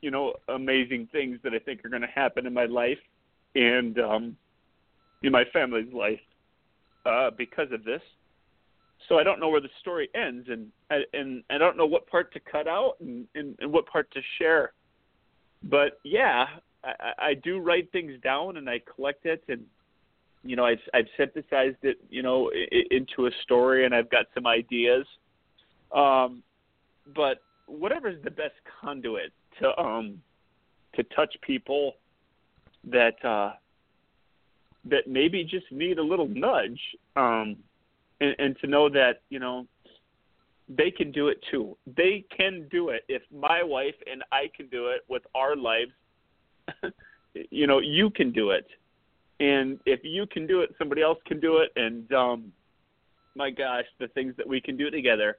you 0.00 0.10
know 0.10 0.34
amazing 0.48 1.08
things 1.12 1.38
that 1.42 1.52
I 1.52 1.58
think 1.58 1.84
are 1.84 1.88
going 1.90 2.02
to 2.02 2.08
happen 2.08 2.46
in 2.46 2.54
my 2.54 2.66
life 2.66 2.98
and 3.54 3.98
um 3.98 4.36
in 5.22 5.32
my 5.32 5.44
family's 5.52 5.92
life 5.92 6.20
uh 7.04 7.30
because 7.36 7.72
of 7.72 7.84
this 7.84 8.02
so 9.08 9.18
I 9.18 9.22
don't 9.22 9.40
know 9.40 9.48
where 9.48 9.60
the 9.60 9.68
story 9.80 10.08
ends, 10.14 10.48
and 10.50 10.68
I, 10.90 11.02
and 11.12 11.42
I 11.50 11.58
don't 11.58 11.76
know 11.76 11.86
what 11.86 12.06
part 12.08 12.32
to 12.34 12.40
cut 12.40 12.66
out 12.66 12.94
and, 13.00 13.26
and, 13.34 13.56
and 13.60 13.72
what 13.72 13.86
part 13.86 14.10
to 14.12 14.20
share. 14.38 14.72
But 15.62 16.00
yeah, 16.04 16.46
I, 16.84 17.12
I 17.18 17.34
do 17.34 17.58
write 17.58 17.90
things 17.92 18.12
down 18.22 18.56
and 18.56 18.68
I 18.68 18.80
collect 18.94 19.26
it, 19.26 19.42
and 19.48 19.64
you 20.42 20.56
know 20.56 20.64
I've 20.64 20.80
I've 20.94 21.06
synthesized 21.16 21.82
it, 21.82 21.98
you 22.10 22.22
know, 22.22 22.50
i- 22.54 22.84
into 22.90 23.26
a 23.26 23.30
story, 23.42 23.84
and 23.84 23.94
I've 23.94 24.10
got 24.10 24.26
some 24.34 24.46
ideas. 24.46 25.06
Um, 25.92 26.42
but 27.14 27.42
whatever's 27.66 28.22
the 28.24 28.30
best 28.30 28.54
conduit 28.80 29.32
to 29.60 29.78
um 29.80 30.22
to 30.94 31.02
touch 31.04 31.34
people 31.42 31.94
that 32.84 33.22
uh 33.24 33.52
that 34.84 35.06
maybe 35.06 35.44
just 35.44 35.70
need 35.70 35.98
a 35.98 36.02
little 36.02 36.28
nudge. 36.28 36.80
Um, 37.16 37.56
and, 38.20 38.34
and 38.38 38.56
to 38.60 38.66
know 38.66 38.88
that 38.88 39.22
you 39.28 39.38
know 39.38 39.66
they 40.68 40.90
can 40.90 41.10
do 41.10 41.28
it 41.28 41.38
too. 41.50 41.76
They 41.96 42.24
can 42.36 42.68
do 42.70 42.90
it. 42.90 43.04
If 43.08 43.22
my 43.32 43.62
wife 43.62 43.94
and 44.10 44.22
I 44.32 44.50
can 44.54 44.66
do 44.68 44.88
it 44.88 45.02
with 45.08 45.22
our 45.34 45.56
lives, 45.56 45.92
you 47.50 47.66
know, 47.66 47.78
you 47.78 48.10
can 48.10 48.32
do 48.32 48.50
it. 48.50 48.66
And 49.40 49.78
if 49.86 50.00
you 50.02 50.26
can 50.26 50.46
do 50.46 50.60
it, 50.60 50.74
somebody 50.78 51.02
else 51.02 51.18
can 51.26 51.40
do 51.40 51.58
it. 51.58 51.70
And 51.76 52.12
um, 52.12 52.52
my 53.36 53.50
gosh, 53.50 53.84
the 54.00 54.08
things 54.08 54.34
that 54.36 54.48
we 54.48 54.60
can 54.60 54.76
do 54.76 54.90
together. 54.90 55.36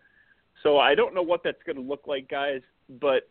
So 0.64 0.78
I 0.78 0.96
don't 0.96 1.14
know 1.14 1.22
what 1.22 1.42
that's 1.44 1.62
going 1.66 1.76
to 1.76 1.82
look 1.82 2.08
like, 2.08 2.30
guys, 2.30 2.62
but 3.02 3.30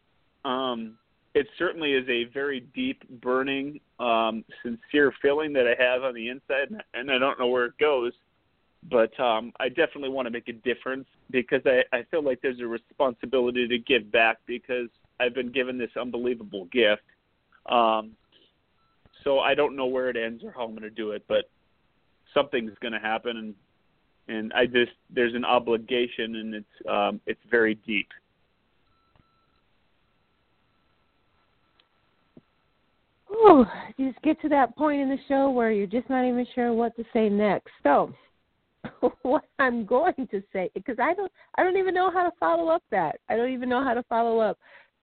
um, 0.49 0.99
it 1.35 1.47
certainly 1.59 1.93
is 1.93 2.09
a 2.09 2.25
very 2.33 2.61
deep, 2.75 3.03
burning, 3.21 3.81
um, 3.99 4.45
sincere 4.63 5.13
feeling 5.21 5.53
that 5.55 5.67
I 5.67 5.83
have 5.83 6.03
on 6.03 6.15
the 6.15 6.29
inside, 6.29 6.69
and 6.95 7.11
I 7.11 7.19
don't 7.19 7.39
know 7.39 7.49
where 7.49 7.67
it 7.67 7.79
goes 7.79 8.13
but 8.85 9.19
um, 9.21 9.53
I 9.59 9.69
definitely 9.69 10.11
want 10.11 10.27
to 10.27 10.31
make 10.31 10.49
a 10.49 10.53
difference 10.53 11.07
because 11.31 11.63
I, 11.67 11.83
I 11.93 12.05
feel 12.11 12.23
like 12.23 12.41
there's 12.43 12.61
a 12.61 12.67
responsibility 12.67 13.67
to 13.69 13.79
give 13.79 14.11
back 14.11 14.39
because 14.47 14.89
I've 15.21 15.35
been 15.35 15.51
given 15.51 15.79
this 15.79 15.91
unbelievable 16.01 16.67
gift. 16.67 17.03
Um, 17.69 18.13
so 19.25 19.41
I 19.41 19.55
don't 19.55 19.77
know 19.77 19.87
where 19.87 20.09
it 20.09 20.17
ends 20.17 20.43
or 20.45 20.53
how 20.53 20.65
I'm 20.65 20.71
going 20.71 20.83
to 20.83 20.91
do 20.91 21.11
it, 21.11 21.25
but 21.29 21.51
something's 22.35 22.73
going 22.81 22.93
to 22.93 22.99
happen, 22.99 23.37
and 23.37 23.55
and 24.29 24.53
I 24.53 24.67
just 24.67 24.93
there's 25.11 25.35
an 25.35 25.45
obligation, 25.45 26.37
and 26.37 26.55
it's 26.55 26.89
um, 26.89 27.21
it's 27.27 27.41
very 27.51 27.75
deep. 27.87 28.09
Ooh, 33.31 33.65
you 33.97 34.11
just 34.11 34.23
get 34.23 34.41
to 34.43 34.49
that 34.49 34.77
point 34.77 35.01
in 35.01 35.09
the 35.09 35.19
show 35.29 35.51
where 35.51 35.71
you're 35.71 35.87
just 35.87 36.09
not 36.09 36.25
even 36.25 36.47
sure 36.55 36.73
what 36.73 36.97
to 36.97 37.05
say 37.13 37.29
next. 37.29 37.71
So, 37.83 38.13
what 39.23 39.45
I'm 39.59 39.85
going 39.85 40.27
to 40.31 40.43
say 40.53 40.71
because 40.75 40.97
I 41.01 41.15
don't 41.15 41.31
I 41.57 41.63
don't 41.63 41.77
even 41.77 41.95
know 41.95 42.11
how 42.11 42.25
to 42.25 42.33
follow 42.39 42.69
up 42.69 42.83
that. 42.91 43.21
I 43.29 43.37
don't 43.37 43.53
even 43.53 43.69
know 43.69 43.83
how 43.85 43.95
to 43.95 44.03
follow 44.05 44.39
up 44.39 44.59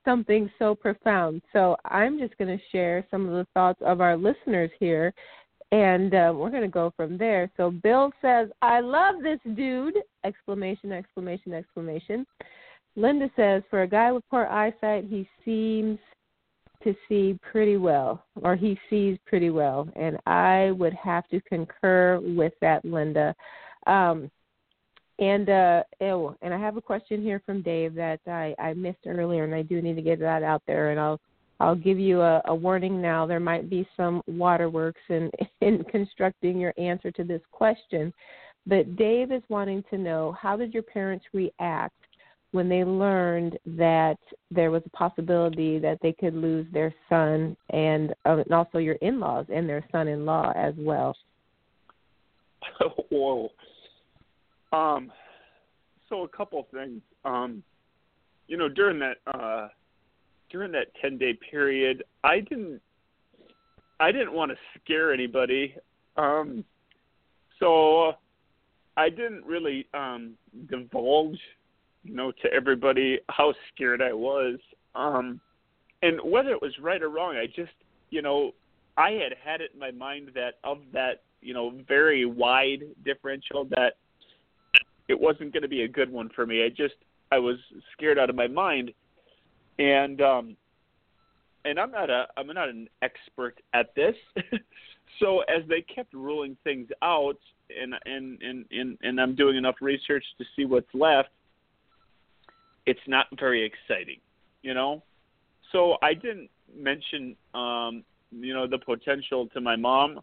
something 0.05 0.49
so 0.59 0.75
profound. 0.75 1.41
So, 1.51 1.75
I'm 1.85 2.19
just 2.19 2.37
going 2.37 2.55
to 2.55 2.63
share 2.71 3.05
some 3.11 3.27
of 3.27 3.33
the 3.33 3.47
thoughts 3.53 3.81
of 3.81 3.99
our 3.99 4.15
listeners 4.15 4.71
here 4.79 5.13
and 5.71 6.13
uh, 6.13 6.31
we're 6.35 6.51
going 6.51 6.61
to 6.61 6.67
go 6.67 6.93
from 6.95 7.17
there. 7.17 7.49
So, 7.57 7.71
Bill 7.71 8.11
says, 8.21 8.49
"I 8.61 8.79
love 8.79 9.15
this 9.21 9.39
dude!" 9.55 9.97
exclamation 10.23 10.91
exclamation 10.91 11.53
exclamation. 11.53 12.25
Linda 12.95 13.29
says, 13.35 13.63
"For 13.69 13.81
a 13.81 13.87
guy 13.87 14.11
with 14.11 14.23
poor 14.29 14.45
eyesight, 14.45 15.05
he 15.09 15.27
seems 15.43 15.99
to 16.83 16.95
see 17.09 17.37
pretty 17.41 17.77
well, 17.77 18.23
or 18.41 18.55
he 18.55 18.79
sees 18.89 19.17
pretty 19.25 19.49
well, 19.49 19.89
and 19.95 20.17
I 20.27 20.71
would 20.71 20.93
have 20.93 21.27
to 21.29 21.41
concur 21.41 22.19
with 22.21 22.53
that, 22.61 22.85
Linda. 22.85 23.35
Um, 23.87 24.29
and 25.19 25.49
uh, 25.49 25.83
oh, 26.01 26.35
and 26.41 26.53
I 26.53 26.59
have 26.59 26.77
a 26.77 26.81
question 26.81 27.21
here 27.21 27.41
from 27.45 27.61
Dave 27.61 27.95
that 27.95 28.19
I, 28.27 28.55
I 28.59 28.73
missed 28.73 29.05
earlier, 29.05 29.43
and 29.43 29.55
I 29.55 29.61
do 29.61 29.81
need 29.81 29.95
to 29.95 30.01
get 30.01 30.19
that 30.19 30.43
out 30.43 30.61
there, 30.67 30.91
and 30.91 30.99
I'll 30.99 31.19
I'll 31.59 31.75
give 31.75 31.97
you 31.97 32.21
a, 32.21 32.41
a 32.45 32.55
warning 32.55 33.01
now. 33.01 33.25
There 33.25 33.39
might 33.39 33.69
be 33.69 33.87
some 33.95 34.21
waterworks 34.27 35.01
in 35.09 35.31
in 35.61 35.83
constructing 35.85 36.59
your 36.59 36.73
answer 36.77 37.11
to 37.11 37.23
this 37.23 37.41
question, 37.51 38.13
but 38.67 38.95
Dave 38.95 39.31
is 39.31 39.43
wanting 39.49 39.83
to 39.89 39.97
know 39.97 40.35
how 40.39 40.57
did 40.57 40.73
your 40.73 40.83
parents 40.83 41.25
react 41.33 41.95
when 42.55 42.69
they 42.69 42.85
learned 42.85 43.59
that 43.65 44.17
there 44.49 44.71
was 44.71 44.81
a 44.85 44.89
possibility 44.97 45.77
that 45.77 45.99
they 46.01 46.13
could 46.13 46.33
lose 46.33 46.65
their 46.71 46.93
son 47.09 47.55
and, 47.71 48.11
uh, 48.25 48.37
and 48.37 48.51
also 48.53 48.77
your 48.77 48.95
in-laws 48.95 49.45
and 49.53 49.67
their 49.67 49.85
son-in-law 49.91 50.53
as 50.55 50.73
well. 50.77 51.13
Whoa. 53.11 53.49
Um. 54.75 55.11
So 56.09 56.23
a 56.23 56.27
couple 56.27 56.59
of 56.59 56.67
things. 56.69 57.01
Um. 57.23 57.63
You 58.47 58.57
know, 58.57 58.69
during 58.69 58.99
that 58.99 59.17
uh, 59.33 59.69
during 60.49 60.71
that 60.73 60.87
ten 61.01 61.17
day 61.17 61.37
period, 61.51 62.03
I 62.23 62.39
didn't 62.39 62.81
I 63.99 64.11
didn't 64.11 64.33
want 64.33 64.51
to 64.51 64.57
scare 64.79 65.13
anybody. 65.13 65.75
Um. 66.17 66.63
So 67.59 68.13
I 68.97 69.09
didn't 69.09 69.45
really 69.45 69.87
um 69.93 70.33
divulge 70.69 71.39
you 72.05 72.13
know, 72.13 72.31
to 72.31 72.53
everybody 72.53 73.19
how 73.29 73.53
scared 73.73 74.01
I 74.01 74.13
was. 74.13 74.59
Um, 74.93 75.41
and 76.03 76.19
whether 76.23 76.51
it 76.51 76.61
was 76.61 76.71
right 76.79 77.01
or 77.01 77.09
wrong, 77.09 77.35
I 77.35 77.47
just, 77.47 77.73
you 78.11 78.21
know, 78.21 78.51
I 78.95 79.11
had 79.11 79.33
had 79.43 79.59
it 79.59 79.71
in 79.73 79.79
my 79.79 79.91
mind 79.91 80.29
that 80.35 80.59
of 80.63 80.79
that, 80.93 81.23
you 81.41 81.53
know, 81.53 81.73
very 81.87 82.25
wide 82.25 82.83
differential 83.03 83.65
that 83.71 83.93
it 85.07 85.19
wasn't 85.19 85.53
going 85.53 85.63
to 85.63 85.69
be 85.69 85.83
a 85.83 85.87
good 85.87 86.11
one 86.11 86.29
for 86.35 86.45
me. 86.45 86.63
I 86.63 86.69
just, 86.69 86.95
I 87.31 87.39
was 87.39 87.57
scared 87.93 88.17
out 88.17 88.29
of 88.29 88.35
my 88.35 88.47
mind, 88.47 88.91
and 89.79 90.21
um, 90.21 90.57
and 91.63 91.79
I'm 91.79 91.91
not 91.91 92.09
a, 92.09 92.25
I'm 92.37 92.47
not 92.47 92.69
an 92.69 92.87
expert 93.01 93.59
at 93.73 93.93
this. 93.95 94.15
so 95.19 95.41
as 95.41 95.67
they 95.67 95.81
kept 95.81 96.13
ruling 96.13 96.57
things 96.63 96.89
out, 97.01 97.37
and 97.69 97.93
and 98.05 98.41
and 98.41 98.65
and, 98.71 98.97
and 99.01 99.19
I'm 99.19 99.35
doing 99.35 99.57
enough 99.57 99.75
research 99.81 100.23
to 100.37 100.45
see 100.55 100.65
what's 100.65 100.93
left 100.93 101.29
it's 102.85 102.99
not 103.07 103.27
very 103.39 103.65
exciting, 103.65 104.19
you 104.61 104.73
know. 104.73 105.03
So 105.71 105.95
I 106.01 106.13
didn't 106.13 106.49
mention, 106.75 107.35
um, 107.53 108.03
you 108.31 108.53
know, 108.53 108.67
the 108.67 108.77
potential 108.77 109.47
to 109.53 109.61
my 109.61 109.75
mom. 109.75 110.19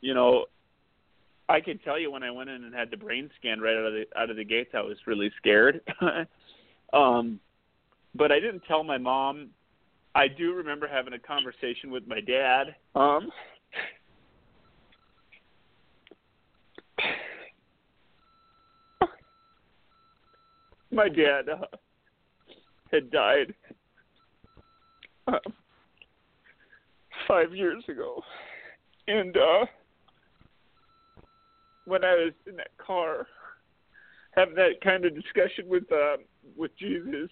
You 0.00 0.14
know, 0.14 0.46
I 1.52 1.60
can 1.60 1.78
tell 1.78 1.98
you 1.98 2.10
when 2.10 2.22
I 2.22 2.30
went 2.30 2.48
in 2.48 2.64
and 2.64 2.74
had 2.74 2.90
the 2.90 2.96
brain 2.96 3.28
scan 3.38 3.60
right 3.60 3.76
out 3.76 3.84
of 3.84 3.92
the 3.92 4.06
out 4.16 4.30
of 4.30 4.36
the 4.36 4.44
gates, 4.44 4.70
I 4.72 4.80
was 4.80 4.96
really 5.06 5.30
scared. 5.36 5.82
um, 6.94 7.38
but 8.14 8.32
I 8.32 8.40
didn't 8.40 8.62
tell 8.66 8.82
my 8.82 8.96
mom. 8.96 9.50
I 10.14 10.28
do 10.28 10.54
remember 10.54 10.88
having 10.88 11.12
a 11.12 11.18
conversation 11.18 11.90
with 11.90 12.06
my 12.06 12.20
dad. 12.20 12.74
Um, 12.94 13.30
my 20.90 21.10
dad 21.10 21.50
uh, 21.50 21.66
had 22.90 23.10
died 23.10 23.52
uh, 25.26 25.38
five 27.28 27.54
years 27.54 27.84
ago, 27.90 28.22
and 29.06 29.36
uh, 29.36 29.66
when 31.84 32.04
I 32.04 32.14
was 32.14 32.32
in 32.46 32.56
that 32.56 32.76
car 32.78 33.26
having 34.32 34.54
that 34.54 34.80
kind 34.82 35.04
of 35.04 35.14
discussion 35.14 35.68
with 35.68 35.84
uh, 35.92 36.16
with 36.56 36.76
Jesus, 36.78 37.30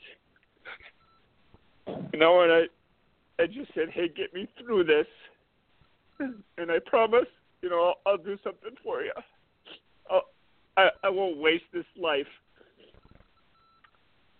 you 1.86 2.18
know, 2.18 2.42
and 2.42 2.52
I 2.52 3.42
I 3.42 3.46
just 3.46 3.72
said, 3.74 3.90
"Hey, 3.90 4.08
get 4.08 4.34
me 4.34 4.48
through 4.58 4.84
this," 4.84 5.06
and 6.18 6.70
I 6.70 6.78
promise, 6.86 7.26
you 7.62 7.70
know, 7.70 7.94
I'll, 8.06 8.12
I'll 8.12 8.18
do 8.18 8.36
something 8.44 8.72
for 8.82 9.02
you. 9.02 9.12
I'll, 10.10 10.24
I 10.76 10.88
I 11.04 11.08
won't 11.08 11.38
waste 11.38 11.64
this 11.72 11.86
life 11.96 12.26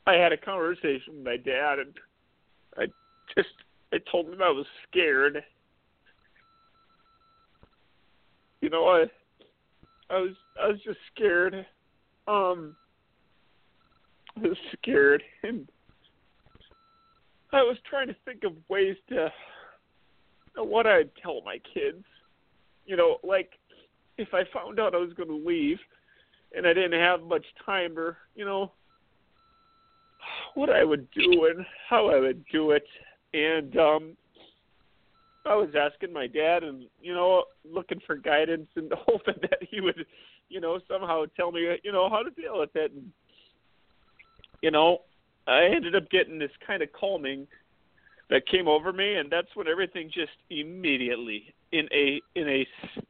I 0.06 0.14
had 0.14 0.32
a 0.32 0.36
conversation 0.36 1.14
with 1.16 1.24
my 1.24 1.36
dad, 1.36 1.78
and 1.78 1.94
I 2.76 2.86
just 3.36 3.54
I 3.92 3.98
told 4.10 4.26
him 4.26 4.42
I 4.42 4.50
was 4.50 4.66
scared. 4.88 5.42
You 8.60 8.70
know, 8.70 8.86
I 8.88 9.04
I 10.10 10.18
was 10.18 10.34
I 10.60 10.68
was 10.68 10.78
just 10.84 10.98
scared. 11.14 11.54
Um, 12.26 12.76
I 14.36 14.48
was 14.48 14.56
scared, 14.80 15.22
and 15.42 15.68
I 17.52 17.62
was 17.62 17.76
trying 17.88 18.08
to 18.08 18.16
think 18.24 18.44
of 18.44 18.52
ways 18.68 18.96
to 19.10 19.32
what 20.56 20.86
I'd 20.86 21.10
tell 21.22 21.42
my 21.44 21.58
kids. 21.72 22.04
You 22.86 22.96
know, 22.96 23.18
like 23.22 23.52
if 24.18 24.28
I 24.34 24.42
found 24.52 24.80
out 24.80 24.94
I 24.94 24.98
was 24.98 25.12
going 25.14 25.28
to 25.28 25.48
leave, 25.48 25.78
and 26.56 26.66
I 26.66 26.72
didn't 26.72 27.00
have 27.00 27.22
much 27.22 27.46
time, 27.64 27.98
or 27.98 28.18
you 28.34 28.44
know, 28.44 28.72
what 30.54 30.70
I 30.70 30.84
would 30.84 31.08
do 31.12 31.46
and 31.46 31.64
how 31.88 32.08
I 32.08 32.18
would 32.18 32.44
do 32.52 32.72
it. 32.72 32.86
And 33.32 33.76
um 33.76 34.16
I 35.46 35.54
was 35.54 35.70
asking 35.78 36.12
my 36.12 36.26
dad 36.26 36.62
and, 36.62 36.84
you 37.00 37.14
know, 37.14 37.44
looking 37.64 38.00
for 38.06 38.16
guidance 38.16 38.68
and 38.76 38.92
hoping 39.06 39.34
that 39.42 39.58
he 39.70 39.80
would, 39.80 40.06
you 40.48 40.60
know, 40.60 40.78
somehow 40.88 41.24
tell 41.36 41.52
me, 41.52 41.76
you 41.82 41.92
know, 41.92 42.08
how 42.08 42.22
to 42.22 42.30
deal 42.30 42.58
with 42.58 42.74
it. 42.74 42.92
And, 42.92 43.10
you 44.62 44.70
know, 44.70 44.98
I 45.46 45.64
ended 45.64 45.96
up 45.96 46.10
getting 46.10 46.38
this 46.38 46.50
kind 46.66 46.82
of 46.82 46.92
calming 46.92 47.46
that 48.28 48.46
came 48.46 48.68
over 48.68 48.92
me 48.92 49.16
and 49.16 49.30
that's 49.30 49.48
when 49.54 49.66
everything 49.66 50.08
just 50.14 50.30
immediately 50.50 51.52
in 51.72 51.88
a 51.92 52.20
in 52.36 52.48
a 52.48 52.66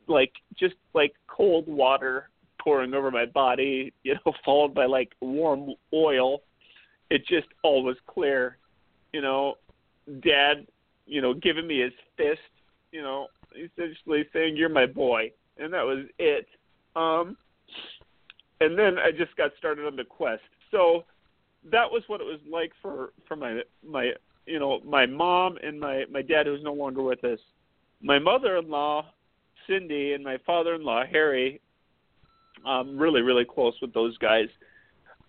like 0.06 0.32
just 0.58 0.76
like 0.94 1.12
cold 1.26 1.66
water 1.66 2.30
pouring 2.58 2.94
over 2.94 3.10
my 3.10 3.26
body 3.26 3.92
you 4.02 4.14
know 4.14 4.32
followed 4.42 4.74
by 4.74 4.86
like 4.86 5.12
warm 5.20 5.74
oil 5.92 6.40
it 7.10 7.26
just 7.26 7.48
all 7.62 7.82
was 7.82 7.96
clear. 8.06 8.56
You 9.12 9.20
know, 9.20 9.56
Dad, 10.22 10.66
you 11.10 11.20
know, 11.20 11.34
giving 11.34 11.66
me 11.66 11.80
his 11.80 11.92
fist, 12.16 12.38
you 12.92 13.02
know, 13.02 13.26
essentially 13.52 14.24
saying 14.32 14.56
you're 14.56 14.68
my 14.68 14.86
boy, 14.86 15.32
and 15.58 15.72
that 15.74 15.82
was 15.82 16.06
it. 16.18 16.46
Um, 16.94 17.36
and 18.60 18.78
then 18.78 18.96
I 18.96 19.10
just 19.10 19.36
got 19.36 19.50
started 19.58 19.86
on 19.86 19.96
the 19.96 20.04
quest. 20.04 20.42
So 20.70 21.04
that 21.70 21.90
was 21.90 22.04
what 22.06 22.20
it 22.20 22.24
was 22.24 22.38
like 22.50 22.72
for 22.80 23.12
for 23.26 23.36
my 23.36 23.60
my 23.86 24.12
you 24.46 24.60
know 24.60 24.80
my 24.84 25.04
mom 25.04 25.58
and 25.62 25.78
my 25.80 26.04
my 26.10 26.22
dad 26.22 26.46
who's 26.46 26.62
no 26.62 26.72
longer 26.72 27.02
with 27.02 27.24
us. 27.24 27.40
My 28.00 28.18
mother-in-law 28.18 29.04
Cindy 29.66 30.12
and 30.12 30.22
my 30.24 30.38
father-in-law 30.46 31.06
Harry. 31.10 31.60
I'm 32.64 32.96
really 32.96 33.22
really 33.22 33.44
close 33.44 33.74
with 33.82 33.92
those 33.92 34.16
guys. 34.18 34.48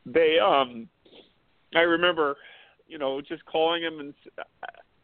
They 0.05 0.38
um 0.39 0.88
I 1.73 1.82
remember, 1.82 2.36
you 2.88 2.97
know, 2.97 3.21
just 3.21 3.45
calling 3.45 3.82
him, 3.82 3.99
and 3.99 4.13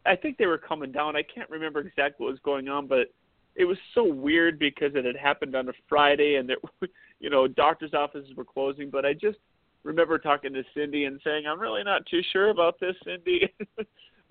I 0.08 0.16
think 0.16 0.38
they 0.38 0.46
were 0.46 0.58
coming 0.58 0.90
down. 0.90 1.16
I 1.16 1.22
can't 1.22 1.50
remember 1.50 1.80
exactly 1.80 2.24
what 2.24 2.30
was 2.30 2.40
going 2.40 2.68
on, 2.68 2.86
but 2.86 3.12
it 3.54 3.64
was 3.64 3.76
so 3.94 4.04
weird 4.04 4.58
because 4.58 4.92
it 4.94 5.04
had 5.04 5.16
happened 5.16 5.54
on 5.54 5.68
a 5.68 5.72
Friday, 5.88 6.36
and 6.36 6.48
there, 6.48 6.56
you 7.20 7.28
know, 7.28 7.46
doctors' 7.46 7.94
offices 7.94 8.34
were 8.36 8.44
closing. 8.44 8.88
But 8.88 9.04
I 9.04 9.12
just 9.12 9.38
remember 9.84 10.18
talking 10.18 10.54
to 10.54 10.62
Cindy 10.74 11.04
and 11.04 11.20
saying, 11.22 11.46
"I'm 11.46 11.60
really 11.60 11.84
not 11.84 12.06
too 12.06 12.22
sure 12.32 12.48
about 12.48 12.80
this, 12.80 12.96
Cindy. 13.04 13.52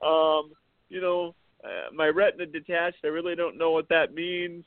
um, 0.03 0.51
you 0.89 1.01
know, 1.01 1.35
uh, 1.63 1.93
my 1.93 2.07
retina 2.07 2.45
detached. 2.45 2.97
I 3.03 3.07
really 3.07 3.35
don't 3.35 3.57
know 3.57 3.71
what 3.71 3.89
that 3.89 4.13
means." 4.13 4.65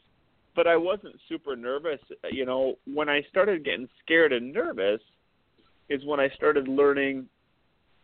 But 0.54 0.66
I 0.66 0.76
wasn't 0.76 1.14
super 1.28 1.56
nervous. 1.56 2.00
You 2.30 2.44
know, 2.44 2.74
when 2.92 3.08
I 3.08 3.22
started 3.30 3.64
getting 3.64 3.88
scared 4.04 4.32
and 4.32 4.52
nervous, 4.52 5.00
is 5.88 6.04
when 6.04 6.20
I 6.20 6.28
started 6.30 6.68
learning 6.68 7.28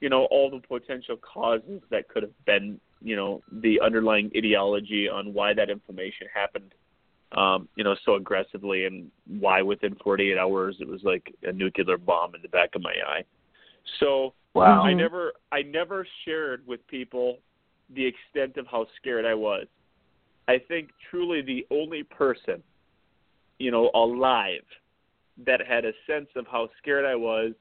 you 0.00 0.09
know 0.09 0.26
all 0.26 0.50
the 0.50 0.61
potential 0.66 1.16
causes 1.16 1.80
that 1.90 2.09
could 2.09 2.22
have 2.22 2.44
been 2.44 2.80
you 3.07 3.14
know 3.14 3.40
the 3.62 3.80
underlying 3.80 4.28
ideology 4.36 5.09
on 5.09 5.32
why 5.32 5.54
that 5.54 5.70
inflammation 5.70 6.26
happened 6.34 6.74
um 7.36 7.68
you 7.76 7.84
know 7.84 7.94
so 8.04 8.16
aggressively 8.16 8.84
and 8.84 9.09
why 9.38 9.62
within 9.62 9.94
48 10.02 10.36
hours 10.36 10.76
it 10.80 10.88
was 10.88 11.00
like 11.04 11.32
a 11.44 11.52
nuclear 11.52 11.96
bomb 11.96 12.34
in 12.34 12.42
the 12.42 12.48
back 12.48 12.70
of 12.74 12.82
my 12.82 12.94
eye. 13.07 13.22
So 14.00 14.34
wow. 14.54 14.82
i 14.82 14.92
never 14.92 15.34
i 15.52 15.62
never 15.62 16.04
shared 16.24 16.66
with 16.66 16.84
people 16.88 17.38
the 17.94 18.04
extent 18.04 18.57
of 18.57 18.66
how 18.66 18.86
scared 19.00 19.24
i 19.24 19.34
was. 19.34 19.66
I 20.48 20.59
think 20.59 20.90
truly 21.09 21.42
the 21.42 21.64
only 21.70 22.02
person 22.02 22.61
you 23.61 23.70
know 23.70 23.88
alive 23.94 24.66
that 25.46 25.61
had 25.64 25.84
a 25.84 25.92
sense 26.09 26.28
of 26.34 26.46
how 26.50 26.68
scared 26.78 27.04
i 27.04 27.14
was 27.14 27.52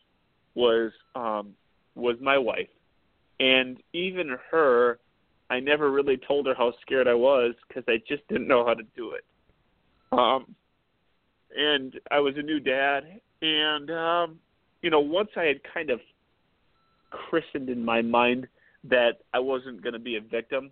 was 0.56 0.92
um 1.14 1.54
was 1.94 2.18
my 2.20 2.38
wife, 2.38 2.74
and 3.40 3.78
even 3.94 4.38
her, 4.52 5.00
I 5.50 5.60
never 5.60 5.92
really 5.92 6.18
told 6.18 6.48
her 6.48 6.56
how 6.56 6.74
scared 6.82 7.08
I 7.08 7.14
was 7.14 7.54
because 7.68 7.84
I 7.88 7.98
just 8.08 8.28
didn't 8.28 8.48
know 8.48 8.66
how 8.66 8.74
to 8.74 8.84
do 8.96 9.12
it. 9.12 9.24
Um, 10.12 10.56
and 11.56 11.94
I 12.12 12.20
was 12.20 12.36
a 12.38 12.42
new 12.42 12.60
dad, 12.60 13.04
and 13.42 13.92
um, 13.92 14.40
you 14.82 14.90
know, 14.90 15.00
once 15.00 15.30
I 15.36 15.44
had 15.44 15.62
kind 15.74 15.90
of 15.90 16.00
christened 17.10 17.70
in 17.70 17.84
my 17.84 18.02
mind 18.02 18.48
that 18.84 19.20
I 19.34 19.40
wasn't 19.40 19.82
going 19.82 19.94
to 19.94 20.00
be 20.00 20.18
a 20.18 20.22
victim 20.22 20.72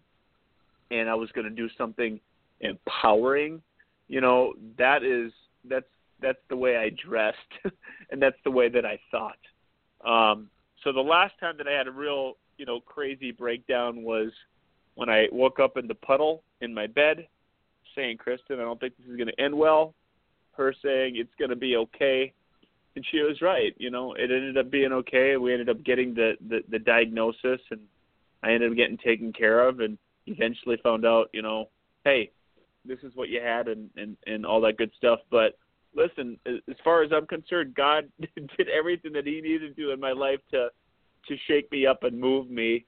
and 0.91 1.09
I 1.09 1.15
was 1.15 1.31
going 1.31 1.45
to 1.45 1.55
do 1.55 1.67
something 1.77 2.19
empowering, 2.61 3.61
you 4.07 4.21
know, 4.21 4.53
that 4.77 5.03
is 5.03 5.31
that's 5.69 5.85
that's 6.21 6.39
the 6.49 6.55
way 6.55 6.77
I 6.77 6.89
dressed 6.89 7.37
and 8.11 8.21
that's 8.21 8.37
the 8.43 8.51
way 8.51 8.69
that 8.69 8.85
I 8.85 8.99
thought. 9.11 9.39
Um 10.05 10.49
so 10.83 10.91
the 10.91 11.01
last 11.01 11.33
time 11.39 11.55
that 11.57 11.67
I 11.67 11.71
had 11.71 11.87
a 11.87 11.91
real, 11.91 12.33
you 12.57 12.65
know, 12.65 12.81
crazy 12.81 13.31
breakdown 13.31 14.03
was 14.03 14.31
when 14.95 15.09
I 15.09 15.27
woke 15.31 15.59
up 15.59 15.77
in 15.77 15.87
the 15.87 15.95
puddle 15.95 16.43
in 16.61 16.73
my 16.73 16.87
bed 16.87 17.27
saying, 17.95 18.17
"Kristen, 18.17 18.59
I 18.59 18.63
don't 18.63 18.79
think 18.79 18.97
this 18.97 19.07
is 19.07 19.15
going 19.15 19.27
to 19.27 19.41
end 19.41 19.55
well." 19.55 19.93
Her 20.53 20.73
saying 20.83 21.15
it's 21.15 21.33
going 21.39 21.49
to 21.49 21.55
be 21.55 21.75
okay 21.77 22.33
and 22.95 23.05
she 23.11 23.21
was 23.21 23.41
right. 23.41 23.73
You 23.77 23.89
know, 23.89 24.13
it 24.13 24.31
ended 24.31 24.57
up 24.57 24.69
being 24.69 24.91
okay. 24.91 25.37
We 25.37 25.51
ended 25.51 25.69
up 25.69 25.83
getting 25.83 26.13
the, 26.13 26.33
the 26.47 26.59
the 26.69 26.79
diagnosis, 26.79 27.59
and 27.71 27.81
I 28.43 28.51
ended 28.51 28.71
up 28.71 28.77
getting 28.77 28.97
taken 28.97 29.33
care 29.33 29.67
of, 29.67 29.79
and 29.79 29.97
eventually 30.27 30.77
found 30.83 31.05
out, 31.05 31.29
you 31.33 31.41
know, 31.41 31.69
hey, 32.05 32.31
this 32.85 32.99
is 33.03 33.11
what 33.15 33.29
you 33.29 33.41
had, 33.41 33.67
and 33.67 33.89
and 33.97 34.17
and 34.27 34.45
all 34.45 34.61
that 34.61 34.77
good 34.77 34.91
stuff. 34.97 35.19
But 35.31 35.57
listen, 35.95 36.37
as 36.45 36.75
far 36.83 37.03
as 37.03 37.11
I'm 37.11 37.27
concerned, 37.27 37.75
God 37.75 38.09
did 38.19 38.69
everything 38.69 39.13
that 39.13 39.25
He 39.25 39.41
needed 39.41 39.75
to 39.75 39.81
do 39.81 39.91
in 39.91 39.99
my 39.99 40.11
life 40.11 40.39
to 40.51 40.69
to 41.27 41.37
shake 41.47 41.71
me 41.71 41.87
up 41.87 42.03
and 42.03 42.19
move 42.19 42.49
me, 42.49 42.85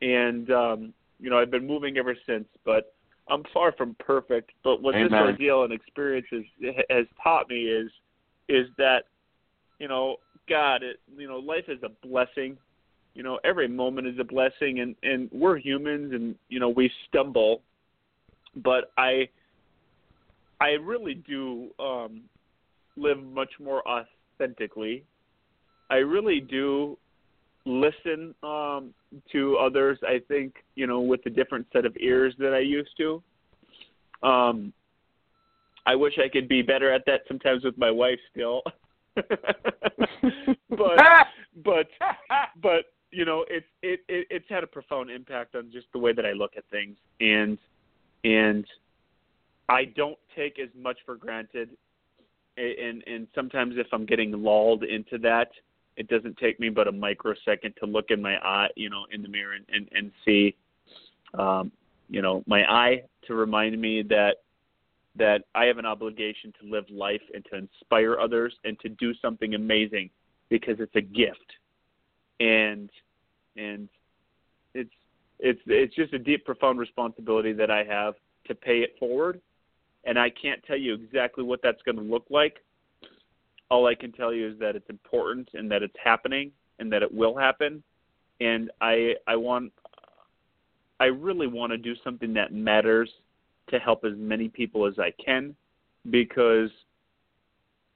and 0.00 0.50
um, 0.50 0.94
you 1.24 1.30
know, 1.30 1.38
I've 1.38 1.50
been 1.50 1.66
moving 1.66 1.96
ever 1.96 2.14
since. 2.26 2.44
But 2.66 2.94
I'm 3.28 3.42
far 3.54 3.72
from 3.72 3.96
perfect. 3.98 4.50
But 4.62 4.82
what 4.82 4.94
Amen. 4.94 5.10
this 5.10 5.18
ordeal 5.18 5.64
and 5.64 5.72
experience 5.72 6.26
has, 6.30 6.74
has 6.90 7.06
taught 7.22 7.48
me 7.48 7.62
is 7.62 7.90
is 8.50 8.66
that 8.76 9.04
you 9.78 9.88
know 9.88 10.16
God, 10.48 10.82
it, 10.82 11.00
you 11.16 11.26
know, 11.26 11.38
life 11.38 11.64
is 11.68 11.78
a 11.82 12.06
blessing. 12.06 12.58
You 13.14 13.22
know, 13.22 13.38
every 13.42 13.68
moment 13.68 14.06
is 14.06 14.18
a 14.20 14.24
blessing, 14.24 14.80
and 14.80 14.94
and 15.02 15.30
we're 15.32 15.56
humans, 15.56 16.12
and 16.12 16.34
you 16.50 16.60
know 16.60 16.68
we 16.68 16.90
stumble, 17.08 17.62
but 18.56 18.92
I 18.98 19.28
I 20.60 20.72
really 20.72 21.14
do 21.14 21.70
um, 21.78 22.22
live 22.96 23.22
much 23.22 23.52
more 23.58 23.82
authentically. 23.88 25.04
I 25.90 25.96
really 25.96 26.40
do 26.40 26.98
listen 27.66 28.34
um, 28.42 28.92
to 29.32 29.56
others. 29.56 29.98
I 30.06 30.20
think 30.28 30.54
you 30.74 30.86
know 30.86 31.00
with 31.00 31.20
a 31.26 31.30
different 31.30 31.66
set 31.72 31.84
of 31.84 31.96
ears 31.98 32.34
that 32.38 32.54
I 32.54 32.60
used 32.60 32.96
to. 32.98 33.22
Um, 34.22 34.72
I 35.86 35.94
wish 35.94 36.14
I 36.18 36.28
could 36.28 36.48
be 36.48 36.62
better 36.62 36.90
at 36.92 37.04
that 37.06 37.22
sometimes 37.28 37.64
with 37.64 37.76
my 37.76 37.90
wife 37.90 38.18
still. 38.32 38.62
but 39.14 40.98
but 41.64 41.86
but 42.62 42.84
you 43.10 43.24
know 43.24 43.44
it's 43.48 43.66
it, 43.82 44.00
it 44.08 44.26
it's 44.30 44.46
had 44.48 44.64
a 44.64 44.66
profound 44.66 45.10
impact 45.10 45.54
on 45.54 45.70
just 45.72 45.86
the 45.92 45.98
way 45.98 46.12
that 46.12 46.26
I 46.26 46.32
look 46.32 46.52
at 46.56 46.64
things 46.70 46.96
and 47.20 47.58
and 48.24 48.64
I 49.68 49.84
don't 49.84 50.18
take 50.34 50.58
as 50.58 50.68
much 50.76 50.98
for 51.06 51.16
granted 51.16 51.70
and 52.56 53.04
and 53.06 53.28
sometimes 53.34 53.74
if 53.76 53.86
I'm 53.92 54.06
getting 54.06 54.32
lulled 54.32 54.84
into 54.84 55.18
that 55.18 55.50
it 55.96 56.08
doesn't 56.08 56.36
take 56.38 56.58
me 56.58 56.68
but 56.68 56.88
a 56.88 56.92
microsecond 56.92 57.74
to 57.78 57.86
look 57.86 58.10
in 58.10 58.20
my 58.20 58.36
eye 58.36 58.68
you 58.76 58.90
know 58.90 59.04
in 59.12 59.22
the 59.22 59.28
mirror 59.28 59.54
and 59.54 59.64
and, 59.72 59.88
and 59.92 60.12
see 60.24 60.54
um 61.38 61.70
you 62.08 62.22
know 62.22 62.42
my 62.46 62.62
eye 62.70 63.02
to 63.26 63.34
remind 63.34 63.80
me 63.80 64.02
that 64.02 64.36
that 65.16 65.44
I 65.54 65.66
have 65.66 65.78
an 65.78 65.86
obligation 65.86 66.52
to 66.60 66.68
live 66.68 66.84
life 66.90 67.22
and 67.32 67.44
to 67.50 67.56
inspire 67.56 68.18
others 68.18 68.54
and 68.64 68.78
to 68.80 68.88
do 68.88 69.14
something 69.22 69.54
amazing 69.54 70.10
because 70.48 70.76
it's 70.80 70.94
a 70.96 71.00
gift. 71.00 71.52
And 72.40 72.90
and 73.56 73.88
it's 74.74 74.90
it's 75.38 75.60
it's 75.66 75.94
just 75.94 76.12
a 76.12 76.18
deep 76.18 76.44
profound 76.44 76.78
responsibility 76.78 77.52
that 77.52 77.70
I 77.70 77.84
have 77.84 78.14
to 78.46 78.54
pay 78.54 78.78
it 78.78 78.96
forward. 78.98 79.40
And 80.04 80.18
I 80.18 80.30
can't 80.30 80.62
tell 80.64 80.76
you 80.76 80.94
exactly 80.94 81.44
what 81.44 81.60
that's 81.62 81.80
going 81.82 81.96
to 81.96 82.02
look 82.02 82.26
like. 82.28 82.56
All 83.74 83.88
I 83.88 83.96
can 83.96 84.12
tell 84.12 84.32
you 84.32 84.46
is 84.46 84.56
that 84.60 84.76
it's 84.76 84.88
important 84.88 85.48
and 85.54 85.68
that 85.68 85.82
it's 85.82 85.96
happening 86.02 86.52
and 86.78 86.92
that 86.92 87.02
it 87.02 87.12
will 87.12 87.36
happen. 87.36 87.82
And 88.40 88.70
I 88.80 89.14
I 89.26 89.34
want 89.34 89.72
I 91.00 91.06
really 91.06 91.48
want 91.48 91.72
to 91.72 91.76
do 91.76 91.96
something 92.04 92.32
that 92.34 92.52
matters 92.52 93.10
to 93.70 93.80
help 93.80 94.04
as 94.04 94.12
many 94.16 94.48
people 94.48 94.86
as 94.86 95.00
I 95.00 95.12
can 95.24 95.56
because 96.08 96.70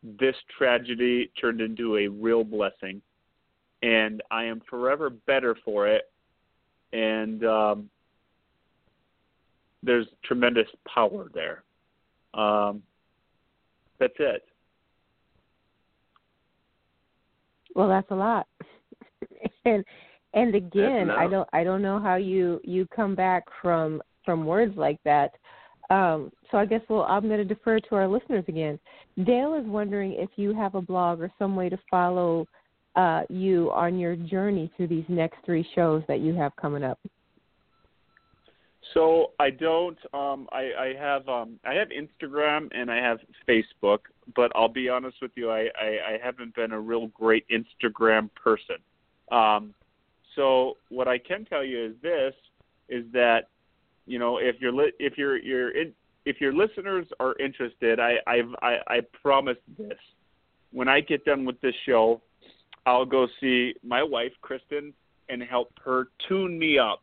this 0.02 0.34
tragedy 0.56 1.30
turned 1.40 1.60
into 1.60 1.96
a 1.98 2.08
real 2.08 2.42
blessing 2.42 3.00
and 3.80 4.20
I 4.32 4.46
am 4.46 4.60
forever 4.68 5.10
better 5.10 5.56
for 5.64 5.86
it 5.86 6.10
and 6.92 7.44
um, 7.44 7.88
there's 9.84 10.08
tremendous 10.24 10.66
power 10.92 11.30
there. 11.32 11.62
Um, 12.34 12.82
that's 14.00 14.16
it. 14.18 14.42
Well, 17.78 17.88
that's 17.88 18.10
a 18.10 18.14
lot. 18.16 18.48
and 19.64 19.84
and 20.34 20.52
again, 20.56 21.12
I 21.12 21.28
don't 21.28 21.48
I 21.52 21.62
don't 21.62 21.80
know 21.80 22.00
how 22.00 22.16
you 22.16 22.60
you 22.64 22.88
come 22.88 23.14
back 23.14 23.44
from 23.62 24.02
from 24.24 24.44
words 24.44 24.76
like 24.76 24.98
that. 25.04 25.30
Um, 25.88 26.32
so 26.50 26.58
I 26.58 26.66
guess 26.66 26.80
well 26.88 27.06
I'm 27.08 27.28
going 27.28 27.38
to 27.38 27.44
defer 27.44 27.78
to 27.78 27.94
our 27.94 28.08
listeners 28.08 28.44
again. 28.48 28.80
Dale 29.24 29.54
is 29.54 29.64
wondering 29.64 30.14
if 30.14 30.28
you 30.34 30.52
have 30.54 30.74
a 30.74 30.82
blog 30.82 31.20
or 31.20 31.30
some 31.38 31.54
way 31.54 31.68
to 31.68 31.78
follow 31.88 32.46
uh, 32.96 33.22
you 33.28 33.70
on 33.70 33.96
your 33.96 34.16
journey 34.16 34.72
through 34.76 34.88
these 34.88 35.04
next 35.08 35.36
three 35.46 35.64
shows 35.76 36.02
that 36.08 36.18
you 36.18 36.34
have 36.34 36.56
coming 36.56 36.82
up. 36.82 36.98
So 38.92 39.30
I 39.38 39.50
don't. 39.50 39.98
Um, 40.12 40.48
I, 40.50 40.70
I 40.76 40.94
have. 40.98 41.28
Um, 41.28 41.60
I 41.64 41.74
have 41.74 41.90
Instagram 41.90 42.70
and 42.72 42.90
I 42.90 42.96
have 42.96 43.20
Facebook, 43.48 43.98
but 44.34 44.52
I'll 44.54 44.68
be 44.68 44.88
honest 44.88 45.16
with 45.22 45.32
you. 45.34 45.50
I, 45.50 45.68
I, 45.80 45.86
I 45.86 46.18
haven't 46.22 46.54
been 46.54 46.72
a 46.72 46.80
real 46.80 47.08
great 47.08 47.46
Instagram 47.48 48.30
person. 48.34 48.76
Um, 49.30 49.74
so 50.36 50.76
what 50.88 51.08
I 51.08 51.18
can 51.18 51.44
tell 51.44 51.64
you 51.64 51.86
is 51.86 51.92
this: 52.02 52.34
is 52.88 53.04
that 53.12 53.48
you 54.06 54.18
know 54.18 54.38
if 54.38 54.56
you're 54.60 54.72
li- 54.72 54.92
if 54.98 55.18
you're 55.18 55.36
you're 55.38 55.70
in, 55.70 55.92
if 56.24 56.40
your 56.40 56.52
listeners 56.52 57.06
are 57.20 57.34
interested, 57.38 58.00
I 58.00 58.16
I've, 58.26 58.54
I 58.62 58.76
I 58.86 59.00
promise 59.22 59.58
this: 59.76 59.98
when 60.72 60.88
I 60.88 61.00
get 61.00 61.24
done 61.24 61.44
with 61.44 61.60
this 61.60 61.74
show, 61.86 62.22
I'll 62.86 63.06
go 63.06 63.26
see 63.40 63.74
my 63.84 64.02
wife 64.02 64.32
Kristen 64.42 64.92
and 65.28 65.42
help 65.42 65.72
her 65.84 66.08
tune 66.28 66.58
me 66.58 66.78
up 66.78 67.00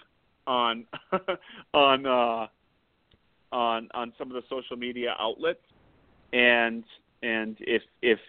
on 0.48 0.86
on 1.74 2.06
uh 2.06 2.48
on 3.52 3.90
on 3.94 4.14
some 4.18 4.32
of 4.32 4.34
the 4.34 4.44
social 4.50 4.78
media 4.78 5.16
outlets 5.20 5.62
and 6.34 6.84
and 7.26 7.58
if 7.62 7.82
if 8.02 8.20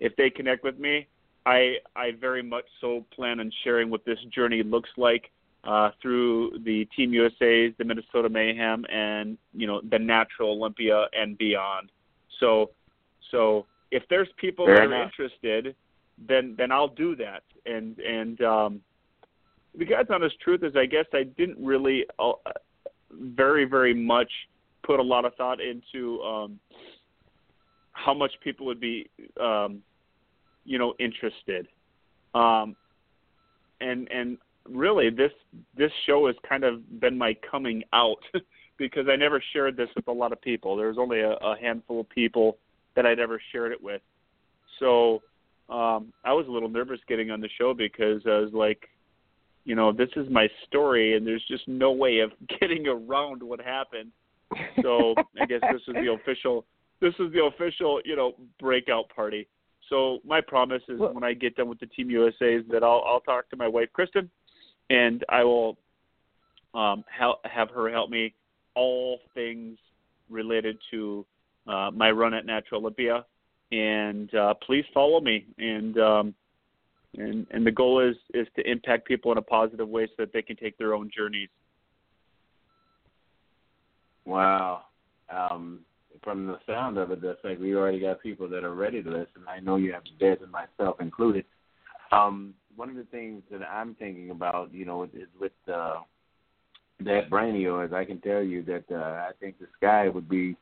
if 0.00 0.14
they 0.16 0.30
connect 0.30 0.64
with 0.64 0.78
me 0.78 1.06
i 1.46 1.74
i 1.96 2.10
very 2.20 2.42
much 2.42 2.64
so 2.80 3.04
plan 3.14 3.40
on 3.40 3.50
sharing 3.64 3.90
what 3.90 4.04
this 4.04 4.18
journey 4.34 4.62
looks 4.62 4.90
like 4.96 5.30
uh 5.64 5.90
through 6.00 6.58
the 6.64 6.86
team 6.96 7.12
usa's 7.12 7.72
the 7.78 7.84
minnesota 7.84 8.28
mayhem 8.28 8.84
and 8.90 9.36
you 9.52 9.66
know 9.66 9.80
the 9.90 9.98
natural 9.98 10.50
olympia 10.50 11.06
and 11.12 11.36
beyond. 11.38 11.90
So 12.40 12.70
so 13.30 13.66
if 13.90 14.02
there's 14.08 14.28
people 14.36 14.66
Fair 14.66 14.88
that 14.88 14.94
are 14.94 15.02
interested 15.02 15.74
then 16.26 16.54
then 16.58 16.72
i'll 16.72 16.94
do 17.04 17.14
that. 17.16 17.42
And 17.66 17.98
and 17.98 18.40
um 18.40 18.80
the 19.78 19.84
God's 19.84 20.10
honest 20.10 20.38
truth 20.40 20.62
is, 20.62 20.74
I 20.76 20.86
guess 20.86 21.04
I 21.12 21.22
didn't 21.22 21.64
really 21.64 22.04
uh, 22.18 22.32
very, 23.12 23.64
very 23.64 23.94
much 23.94 24.30
put 24.82 24.98
a 24.98 25.02
lot 25.02 25.24
of 25.24 25.34
thought 25.36 25.58
into 25.60 26.20
um, 26.22 26.58
how 28.04 28.14
much 28.14 28.32
people 28.42 28.66
would 28.66 28.80
be, 28.80 29.08
um, 29.40 29.82
you 30.64 30.78
know, 30.78 30.94
interested. 30.98 31.68
Um, 32.34 32.76
and 33.80 34.08
and 34.10 34.38
really, 34.68 35.10
this 35.10 35.32
this 35.76 35.90
show 36.06 36.26
has 36.26 36.36
kind 36.48 36.64
of 36.64 37.00
been 37.00 37.16
my 37.16 37.34
coming 37.50 37.82
out 37.92 38.18
because 38.78 39.06
I 39.10 39.16
never 39.16 39.42
shared 39.52 39.76
this 39.76 39.88
with 39.96 40.08
a 40.08 40.12
lot 40.12 40.32
of 40.32 40.40
people. 40.40 40.76
There 40.76 40.88
was 40.88 40.98
only 40.98 41.20
a, 41.20 41.32
a 41.32 41.56
handful 41.60 42.00
of 42.00 42.08
people 42.08 42.58
that 42.94 43.06
I'd 43.06 43.18
ever 43.18 43.40
shared 43.52 43.72
it 43.72 43.82
with. 43.82 44.02
So 44.78 45.22
um, 45.68 46.12
I 46.24 46.32
was 46.32 46.46
a 46.48 46.50
little 46.50 46.68
nervous 46.68 47.00
getting 47.08 47.30
on 47.30 47.40
the 47.40 47.48
show 47.58 47.74
because 47.74 48.22
I 48.26 48.38
was 48.38 48.50
like, 48.52 48.88
you 49.64 49.74
know, 49.74 49.92
this 49.92 50.08
is 50.16 50.30
my 50.30 50.48
story, 50.66 51.16
and 51.16 51.26
there's 51.26 51.44
just 51.48 51.66
no 51.68 51.92
way 51.92 52.20
of 52.20 52.32
getting 52.60 52.86
around 52.86 53.42
what 53.42 53.60
happened. 53.60 54.12
So 54.82 55.14
I 55.40 55.46
guess 55.46 55.60
this 55.72 55.82
is 55.86 55.94
the 55.94 56.12
official. 56.20 56.64
This 57.00 57.14
is 57.18 57.32
the 57.32 57.44
official, 57.44 58.00
you 58.04 58.16
know, 58.16 58.34
breakout 58.58 59.08
party. 59.14 59.46
So 59.88 60.18
my 60.24 60.40
promise 60.40 60.82
is 60.88 60.98
Well- 60.98 61.14
when 61.14 61.24
I 61.24 61.32
get 61.32 61.56
done 61.56 61.68
with 61.68 61.78
the 61.80 61.86
Team 61.86 62.10
USA's 62.10 62.66
that 62.68 62.82
I'll 62.82 63.02
I'll 63.06 63.20
talk 63.20 63.48
to 63.50 63.56
my 63.56 63.68
wife 63.68 63.92
Kristen, 63.92 64.30
and 64.90 65.24
I 65.28 65.44
will 65.44 65.78
um, 66.74 67.04
help, 67.08 67.44
have 67.46 67.70
her 67.70 67.90
help 67.90 68.10
me 68.10 68.34
all 68.74 69.20
things 69.34 69.78
related 70.28 70.78
to 70.90 71.24
uh, 71.66 71.90
my 71.92 72.10
run 72.10 72.34
at 72.34 72.46
Natural 72.46 72.80
Olympia. 72.80 73.24
And 73.72 74.32
uh, 74.34 74.54
please 74.54 74.84
follow 74.94 75.20
me 75.20 75.46
and 75.58 75.98
um, 75.98 76.34
and 77.16 77.46
and 77.50 77.66
the 77.66 77.70
goal 77.70 78.00
is 78.00 78.16
is 78.34 78.46
to 78.56 78.70
impact 78.70 79.06
people 79.06 79.32
in 79.32 79.38
a 79.38 79.42
positive 79.42 79.88
way 79.88 80.06
so 80.06 80.12
that 80.18 80.32
they 80.32 80.42
can 80.42 80.56
take 80.56 80.76
their 80.78 80.94
own 80.94 81.10
journeys. 81.14 81.48
Wow. 84.24 84.84
Um, 85.30 85.80
from 86.22 86.46
the 86.46 86.58
sound 86.66 86.98
of 86.98 87.10
it, 87.10 87.20
that's 87.22 87.38
like 87.44 87.58
we 87.58 87.74
already 87.74 88.00
got 88.00 88.22
people 88.22 88.48
that 88.48 88.64
are 88.64 88.74
ready 88.74 89.02
to 89.02 89.10
listen. 89.10 89.42
I 89.48 89.60
know 89.60 89.76
you 89.76 89.92
have 89.92 90.02
Des 90.18 90.36
and 90.42 90.50
myself 90.50 91.00
included. 91.00 91.44
Um, 92.12 92.54
one 92.76 92.90
of 92.90 92.96
the 92.96 93.04
things 93.04 93.42
that 93.50 93.62
I'm 93.62 93.94
thinking 93.96 94.30
about, 94.30 94.72
you 94.72 94.84
know, 94.84 95.04
is 95.04 95.28
with 95.40 95.52
uh, 95.72 95.96
that 97.00 97.30
brainio, 97.30 97.84
as 97.84 97.92
I 97.92 98.04
can 98.04 98.20
tell 98.20 98.42
you 98.42 98.62
that 98.64 98.84
uh, 98.90 99.28
I 99.28 99.30
think 99.40 99.58
the 99.58 99.66
sky 99.76 100.08
would 100.08 100.28
be 100.28 100.56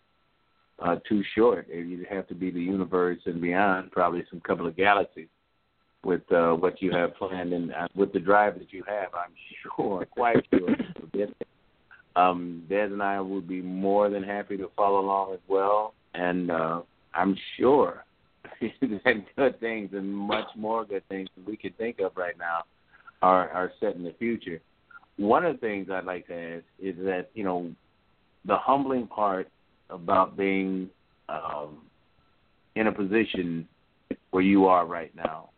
uh, 0.79 0.97
too 1.09 1.23
short. 1.35 1.69
You'd 1.69 2.07
have 2.09 2.27
to 2.29 2.35
be 2.35 2.51
the 2.51 2.61
universe 2.61 3.19
and 3.27 3.41
beyond, 3.41 3.93
probably 3.93 4.25
some 4.31 4.41
couple 4.41 4.67
of 4.67 4.77
galaxies 4.77 5.29
with 6.05 6.23
uh, 6.33 6.53
what 6.53 6.81
you 6.81 6.93
have 6.93 7.17
planned 7.17 7.53
and 7.53 7.73
uh, 7.73 7.89
with 7.95 8.13
the 8.13 8.21
drive 8.21 8.59
that 8.59 8.73
you 8.73 8.83
have. 8.87 9.09
I'm 9.15 9.33
sure, 9.77 10.07
quite 10.07 10.47
sure. 10.51 10.69
um, 12.17 12.65
Des 12.69 12.85
and 12.85 13.03
I 13.03 13.21
would 13.21 13.47
be 13.47 13.63
more 13.63 14.09
than 14.09 14.23
happy 14.23 14.57
to 14.57 14.71
follow 14.75 15.01
along 15.01 15.35
as 15.35 15.41
well, 15.49 15.95
and 16.15 16.51
uh, 16.51 16.81
I'm 17.15 17.37
sure 17.59 18.05
that 18.61 19.25
good 19.37 19.61
things 19.61 19.91
and 19.93 20.13
much 20.13 20.47
more 20.57 20.85
good 20.85 21.07
things 21.09 21.29
that 21.37 21.47
we 21.47 21.57
could 21.57 21.77
think 21.77 22.01
of 22.01 22.17
right 22.17 22.39
now 22.39 22.63
are 23.23 23.51
are 23.51 23.73
set 23.81 23.97
in 23.97 24.03
the 24.03 24.15
future. 24.19 24.61
One 25.17 25.45
of 25.45 25.55
the 25.55 25.61
things 25.61 25.89
I'd 25.91 26.05
like 26.05 26.27
to 26.29 26.35
ask 26.35 26.65
is 26.81 26.97
that 27.05 27.29
you 27.35 27.45
know 27.45 27.71
the 28.47 28.57
humbling 28.57 29.07
part 29.07 29.49
about 29.91 30.37
being 30.37 30.89
um, 31.29 31.83
in 32.77 32.87
a 32.87 32.93
position 32.93 33.69
where 34.31 34.43
you 34.43 34.67
are 34.67 34.87
right 34.87 35.15
now 35.15 35.51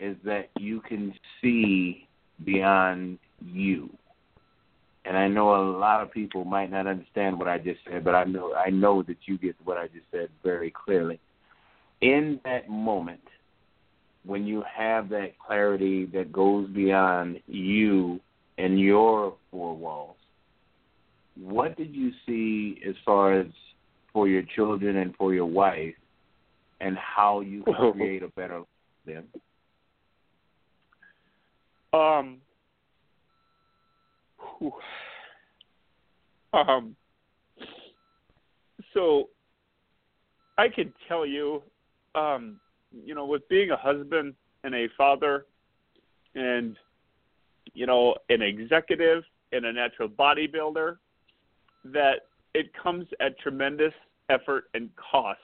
is 0.00 0.16
that 0.24 0.48
you 0.58 0.80
can 0.80 1.14
see 1.40 2.08
beyond 2.44 3.18
you. 3.44 3.90
And 5.04 5.16
I 5.16 5.28
know 5.28 5.54
a 5.54 5.62
lot 5.78 6.02
of 6.02 6.10
people 6.10 6.44
might 6.44 6.70
not 6.70 6.86
understand 6.86 7.38
what 7.38 7.48
I 7.48 7.58
just 7.58 7.80
said, 7.88 8.04
but 8.04 8.14
I 8.14 8.24
know 8.24 8.54
I 8.54 8.70
know 8.70 9.02
that 9.02 9.18
you 9.26 9.36
get 9.36 9.54
what 9.64 9.76
I 9.76 9.86
just 9.88 10.06
said 10.10 10.28
very 10.42 10.70
clearly. 10.70 11.20
In 12.00 12.40
that 12.44 12.68
moment, 12.70 13.20
when 14.24 14.46
you 14.46 14.62
have 14.74 15.10
that 15.10 15.38
clarity 15.38 16.06
that 16.06 16.32
goes 16.32 16.68
beyond 16.70 17.40
you 17.46 18.18
and 18.56 18.80
your 18.80 19.34
four 19.50 19.76
walls, 19.76 20.16
what 21.36 21.76
did 21.76 21.94
you 21.94 22.10
see 22.26 22.80
as 22.88 22.94
far 23.04 23.38
as 23.38 23.46
for 24.12 24.26
your 24.28 24.42
children 24.54 24.96
and 24.96 25.14
for 25.16 25.34
your 25.34 25.46
wife, 25.46 25.94
and 26.80 26.96
how 26.96 27.40
you 27.40 27.62
can 27.64 27.92
create 27.92 28.22
a 28.22 28.28
better 28.28 28.60
life 28.60 28.66
for 29.04 29.12
them? 29.12 29.24
Um. 31.92 32.38
Um. 36.52 36.96
So, 38.92 39.28
I 40.56 40.68
can 40.68 40.92
tell 41.08 41.26
you, 41.26 41.62
um, 42.14 42.60
you 43.04 43.14
know, 43.14 43.26
with 43.26 43.48
being 43.48 43.70
a 43.70 43.76
husband 43.76 44.34
and 44.62 44.74
a 44.74 44.86
father, 44.96 45.46
and 46.34 46.76
you 47.72 47.86
know, 47.86 48.14
an 48.28 48.42
executive 48.42 49.24
and 49.52 49.66
a 49.66 49.72
natural 49.72 50.08
bodybuilder, 50.08 50.96
that 51.86 52.26
it 52.54 52.70
comes 52.80 53.06
at 53.20 53.38
tremendous 53.40 53.92
effort 54.30 54.64
and 54.74 54.90
cost. 54.96 55.40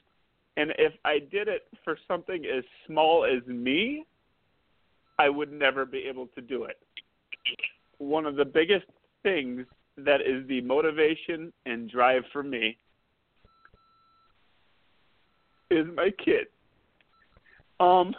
And 0.57 0.73
if 0.79 0.93
I 1.05 1.19
did 1.19 1.49
it 1.49 1.63
for 1.85 1.99
something 2.07 2.45
as 2.45 2.65
small 2.87 3.25
as 3.25 3.47
me, 3.47 4.05
I 5.19 5.29
would 5.29 5.53
never 5.53 5.85
be 5.85 6.05
able 6.09 6.29
to 6.29 6.41
do 6.41 6.65
it. 6.65 6.79
One 7.99 8.27
of 8.27 8.37
the 8.37 8.45
biggest 8.45 8.87
things 9.23 9.67
that 9.97 10.21
is 10.21 10.47
the 10.49 10.61
motivation 10.63 11.53
and 11.67 11.91
drive 11.91 12.23
for 12.33 12.43
me 12.43 12.77
is 15.71 15.87
my 15.95 16.11
kid. 16.25 16.47
Um, 17.79 18.15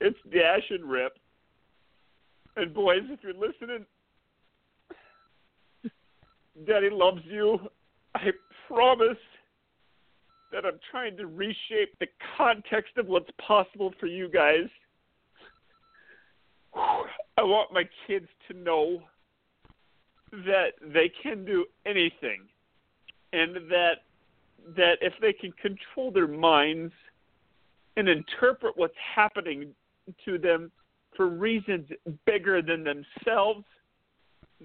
it's 0.00 0.18
Dash 0.32 0.68
and 0.70 0.84
Rip. 0.84 1.12
And 2.56 2.74
boys, 2.74 3.02
if 3.08 3.20
you're 3.22 3.32
listening, 3.32 3.86
Daddy 6.66 6.90
loves 6.90 7.22
you. 7.24 7.58
I 8.14 8.30
promise 8.66 9.16
that 10.52 10.64
I'm 10.64 10.80
trying 10.90 11.16
to 11.16 11.26
reshape 11.26 11.96
the 12.00 12.08
context 12.36 12.96
of 12.96 13.06
what's 13.06 13.30
possible 13.46 13.92
for 14.00 14.06
you 14.06 14.28
guys. 14.28 14.68
I 16.74 17.42
want 17.42 17.72
my 17.72 17.84
kids 18.06 18.26
to 18.48 18.56
know 18.56 19.02
that 20.32 20.72
they 20.80 21.10
can 21.22 21.44
do 21.44 21.66
anything 21.86 22.42
and 23.32 23.56
that 23.68 24.02
that 24.76 24.98
if 25.00 25.14
they 25.20 25.32
can 25.32 25.52
control 25.52 26.10
their 26.10 26.28
minds 26.28 26.92
and 27.96 28.08
interpret 28.08 28.76
what's 28.76 28.94
happening 29.14 29.74
to 30.24 30.38
them 30.38 30.70
for 31.16 31.28
reasons 31.28 31.88
bigger 32.26 32.62
than 32.62 32.84
themselves 32.84 33.64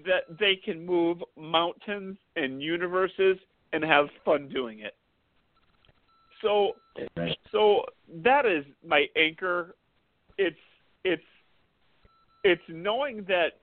that 0.04 0.24
they 0.38 0.56
can 0.56 0.84
move 0.84 1.18
mountains 1.36 2.16
and 2.36 2.62
universes 2.62 3.38
and 3.72 3.82
have 3.82 4.06
fun 4.24 4.48
doing 4.48 4.80
it. 4.80 4.94
So 6.42 6.72
so 7.50 7.84
that 8.22 8.44
is 8.44 8.64
my 8.86 9.06
anchor. 9.16 9.74
It's 10.36 10.56
it's 11.04 11.22
it's 12.44 12.62
knowing 12.68 13.24
that 13.24 13.60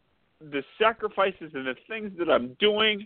the 0.51 0.63
sacrifices 0.79 1.51
and 1.53 1.67
the 1.67 1.75
things 1.87 2.11
that 2.17 2.29
I'm 2.29 2.55
doing 2.59 3.05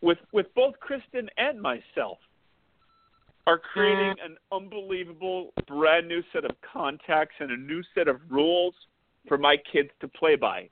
with 0.00 0.18
with 0.32 0.46
both 0.54 0.78
Kristen 0.80 1.28
and 1.36 1.60
myself 1.60 2.18
are 3.46 3.58
creating 3.58 4.14
mm. 4.20 4.26
an 4.26 4.36
unbelievable 4.52 5.52
brand 5.66 6.08
new 6.08 6.22
set 6.32 6.44
of 6.44 6.50
contacts 6.72 7.34
and 7.38 7.50
a 7.50 7.56
new 7.56 7.82
set 7.94 8.08
of 8.08 8.20
rules 8.28 8.74
for 9.28 9.38
my 9.38 9.56
kids 9.72 9.90
to 10.00 10.08
play 10.08 10.36
by. 10.36 10.68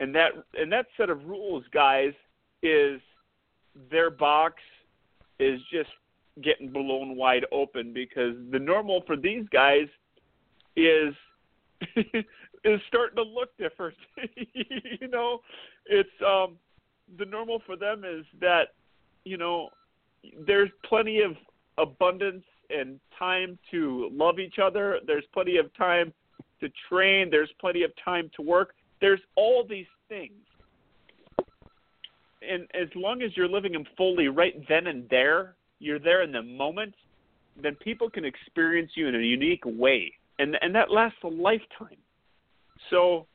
And 0.00 0.14
that 0.14 0.30
and 0.54 0.70
that 0.72 0.86
set 0.96 1.10
of 1.10 1.24
rules, 1.24 1.64
guys, 1.72 2.12
is 2.62 3.00
their 3.90 4.10
box 4.10 4.54
is 5.38 5.60
just 5.72 5.90
getting 6.42 6.70
blown 6.70 7.16
wide 7.16 7.44
open 7.50 7.92
because 7.92 8.34
the 8.50 8.58
normal 8.58 9.02
for 9.06 9.16
these 9.16 9.44
guys 9.52 9.88
is 10.76 11.14
is 12.64 12.80
starting 12.88 13.16
to 13.16 13.22
look 13.22 13.56
different. 13.58 13.96
you 14.54 15.08
know, 15.08 15.40
it's 15.86 16.08
um 16.26 16.56
the 17.18 17.24
normal 17.24 17.62
for 17.64 17.76
them 17.76 18.04
is 18.04 18.24
that 18.40 18.74
you 19.24 19.36
know 19.36 19.68
there's 20.46 20.70
plenty 20.84 21.20
of 21.20 21.32
abundance 21.78 22.44
and 22.70 23.00
time 23.18 23.58
to 23.70 24.10
love 24.12 24.38
each 24.38 24.58
other. 24.62 24.98
There's 25.06 25.24
plenty 25.32 25.56
of 25.56 25.74
time 25.74 26.12
to 26.60 26.68
train. 26.88 27.28
There's 27.30 27.50
plenty 27.60 27.82
of 27.82 27.92
time 28.04 28.30
to 28.36 28.42
work. 28.42 28.74
There's 29.00 29.20
all 29.36 29.64
these 29.68 29.86
things. 30.08 30.32
And 32.42 32.68
as 32.74 32.88
long 32.94 33.22
as 33.22 33.36
you're 33.36 33.48
living 33.48 33.72
them 33.72 33.84
fully 33.96 34.28
right 34.28 34.54
then 34.68 34.86
and 34.86 35.08
there, 35.08 35.54
you're 35.78 35.98
there 35.98 36.22
in 36.22 36.32
the 36.32 36.42
moment, 36.42 36.94
then 37.60 37.74
people 37.76 38.08
can 38.10 38.24
experience 38.24 38.92
you 38.94 39.08
in 39.08 39.14
a 39.14 39.18
unique 39.18 39.64
way. 39.64 40.12
And 40.38 40.56
and 40.60 40.74
that 40.74 40.90
lasts 40.90 41.18
a 41.24 41.28
lifetime. 41.28 41.98
So 42.90 43.26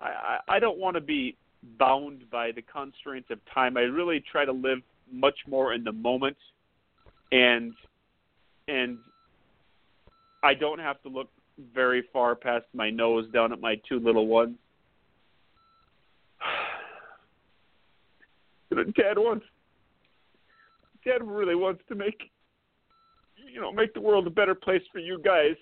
I, 0.00 0.38
I 0.48 0.58
don't 0.58 0.78
want 0.78 0.94
to 0.94 1.00
be 1.00 1.36
bound 1.78 2.28
by 2.30 2.52
the 2.52 2.62
constraints 2.62 3.30
of 3.30 3.38
time. 3.52 3.76
I 3.76 3.82
really 3.82 4.22
try 4.30 4.44
to 4.44 4.52
live 4.52 4.78
much 5.10 5.38
more 5.46 5.74
in 5.74 5.84
the 5.84 5.92
moment 5.92 6.36
and 7.32 7.74
and 8.68 8.98
I 10.42 10.54
don't 10.54 10.78
have 10.78 11.02
to 11.02 11.08
look 11.08 11.28
very 11.74 12.04
far 12.12 12.34
past 12.34 12.64
my 12.72 12.90
nose 12.90 13.30
down 13.32 13.52
at 13.52 13.60
my 13.60 13.76
two 13.88 14.00
little 14.00 14.26
ones. 14.26 14.56
Dad 18.70 19.18
wants 19.18 19.44
Dad 21.04 21.22
really 21.22 21.54
wants 21.54 21.82
to 21.88 21.94
make 21.94 22.30
you 23.54 23.60
know, 23.60 23.72
make 23.72 23.94
the 23.94 24.00
world 24.00 24.26
a 24.26 24.30
better 24.30 24.54
place 24.54 24.82
for 24.92 24.98
you 24.98 25.18
guys. 25.24 25.54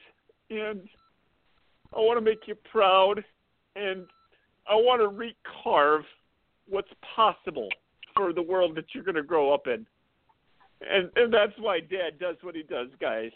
And 0.51 0.81
I 1.95 1.99
want 1.99 2.19
to 2.19 2.25
make 2.25 2.47
you 2.47 2.55
proud, 2.71 3.23
and 3.77 4.07
I 4.69 4.75
want 4.75 5.03
to 5.03 5.09
recarve 5.09 6.03
what's 6.69 6.89
possible 7.15 7.69
for 8.17 8.33
the 8.33 8.43
world 8.43 8.75
that 8.77 8.87
you're 8.95 9.05
going 9.05 9.17
to 9.17 9.23
grow 9.23 9.53
up 9.53 9.67
in. 9.67 9.87
And 10.89 11.11
and 11.17 11.33
that's 11.33 11.53
why 11.59 11.81
Dad 11.81 12.19
does 12.19 12.37
what 12.43 12.57
he 12.57 12.63
does, 12.63 12.89
guys. 13.01 13.31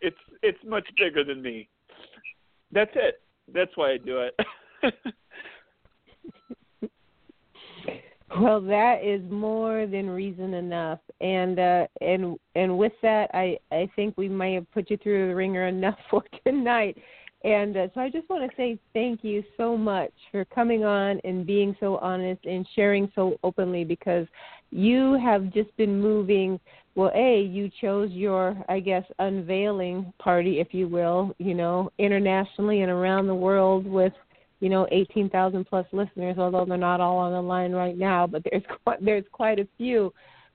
It's 0.00 0.16
it's 0.42 0.58
much 0.64 0.88
bigger 0.96 1.24
than 1.24 1.42
me. 1.42 1.68
That's 2.72 2.92
it. 2.94 3.20
That's 3.52 3.76
why 3.76 3.92
I 3.92 3.98
do 3.98 4.20
it. 4.20 4.34
well, 8.40 8.60
that 8.62 9.04
is 9.04 9.20
more 9.30 9.86
than 9.86 10.08
reason 10.08 10.54
enough. 10.54 11.00
And 11.20 11.58
uh 11.58 11.86
and 12.00 12.38
and 12.54 12.78
with 12.78 12.92
that 13.02 13.30
I 13.34 13.58
I 13.70 13.90
think 13.94 14.16
we 14.16 14.28
may 14.28 14.54
have 14.54 14.70
put 14.72 14.88
you 14.88 14.96
through 14.96 15.28
the 15.28 15.34
wringer 15.34 15.66
enough 15.66 15.98
for 16.10 16.24
tonight. 16.46 16.96
And 17.42 17.76
uh, 17.76 17.88
so 17.94 18.00
I 18.00 18.10
just 18.10 18.28
want 18.28 18.48
to 18.48 18.56
say 18.56 18.78
thank 18.92 19.24
you 19.24 19.42
so 19.56 19.76
much 19.76 20.12
for 20.30 20.44
coming 20.46 20.84
on 20.84 21.20
and 21.24 21.46
being 21.46 21.74
so 21.80 21.96
honest 21.98 22.44
and 22.44 22.66
sharing 22.76 23.10
so 23.14 23.38
openly 23.42 23.82
because 23.82 24.26
you 24.70 25.18
have 25.22 25.52
just 25.52 25.74
been 25.76 26.00
moving. 26.00 26.60
Well, 26.94 27.10
A, 27.14 27.40
you 27.40 27.70
chose 27.80 28.10
your, 28.10 28.62
I 28.68 28.80
guess, 28.80 29.04
unveiling 29.18 30.12
party, 30.18 30.60
if 30.60 30.74
you 30.74 30.86
will, 30.86 31.34
you 31.38 31.54
know, 31.54 31.90
internationally 31.98 32.82
and 32.82 32.90
around 32.90 33.26
the 33.26 33.34
world 33.34 33.86
with, 33.86 34.12
you 34.58 34.68
know, 34.68 34.86
18,000 34.90 35.64
plus 35.64 35.86
listeners, 35.92 36.36
although 36.36 36.66
they're 36.66 36.76
not 36.76 37.00
all 37.00 37.16
on 37.16 37.32
the 37.32 37.40
line 37.40 37.72
right 37.72 37.96
now, 37.96 38.26
but 38.26 38.42
there's 38.50 38.64
quite, 38.84 39.02
there's 39.02 39.24
quite 39.32 39.58
a 39.58 39.68
few. 39.78 40.12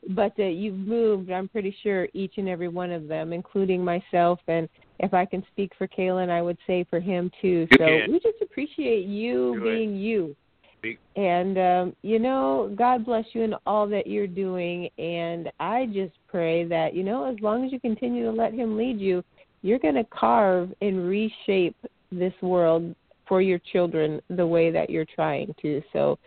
But 0.10 0.34
uh, 0.38 0.44
you've 0.44 0.78
moved, 0.78 1.32
I'm 1.32 1.48
pretty 1.48 1.76
sure, 1.82 2.08
each 2.14 2.34
and 2.38 2.48
every 2.48 2.68
one 2.68 2.92
of 2.92 3.08
them, 3.08 3.34
including 3.34 3.84
myself 3.84 4.40
and 4.48 4.70
if 5.00 5.14
I 5.14 5.26
can 5.26 5.44
speak 5.52 5.72
for 5.78 5.88
Kaelin, 5.88 6.30
I 6.30 6.42
would 6.42 6.58
say 6.66 6.86
for 6.90 7.00
him 7.00 7.32
too. 7.42 7.68
You 7.72 7.78
so 7.78 8.12
we 8.12 8.20
just 8.20 8.42
appreciate 8.42 9.06
you 9.06 9.58
it. 9.58 9.64
being 9.64 9.96
you. 9.96 10.36
Speak. 10.80 11.00
And 11.16 11.58
um, 11.58 11.96
you 12.02 12.20
know, 12.20 12.74
God 12.78 13.06
bless 13.06 13.26
you 13.34 13.44
in 13.44 13.56
all 13.66 13.88
that 13.88 14.08
you're 14.08 14.28
doing. 14.28 14.90
And 14.98 15.52
I 15.60 15.88
just 15.88 16.14
pray 16.28 16.64
that 16.66 16.94
you 16.94 17.04
know, 17.04 17.26
as 17.26 17.36
long 17.42 17.66
as 17.66 17.72
you 17.72 17.80
continue 17.80 18.24
to 18.26 18.32
let 18.32 18.54
Him 18.54 18.78
lead 18.78 19.00
you, 19.00 19.24
you're 19.62 19.80
going 19.80 19.96
to 19.96 20.06
carve 20.06 20.74
and 20.82 21.08
reshape 21.08 21.76
this 22.12 22.34
world 22.42 22.96
for 23.28 23.42
your 23.42 23.60
children 23.74 24.22
the 24.30 24.46
way 24.46 24.72
that 24.72 24.90
you're 24.90 25.08
trying 25.16 25.54
to. 25.62 25.82
So 25.92 26.20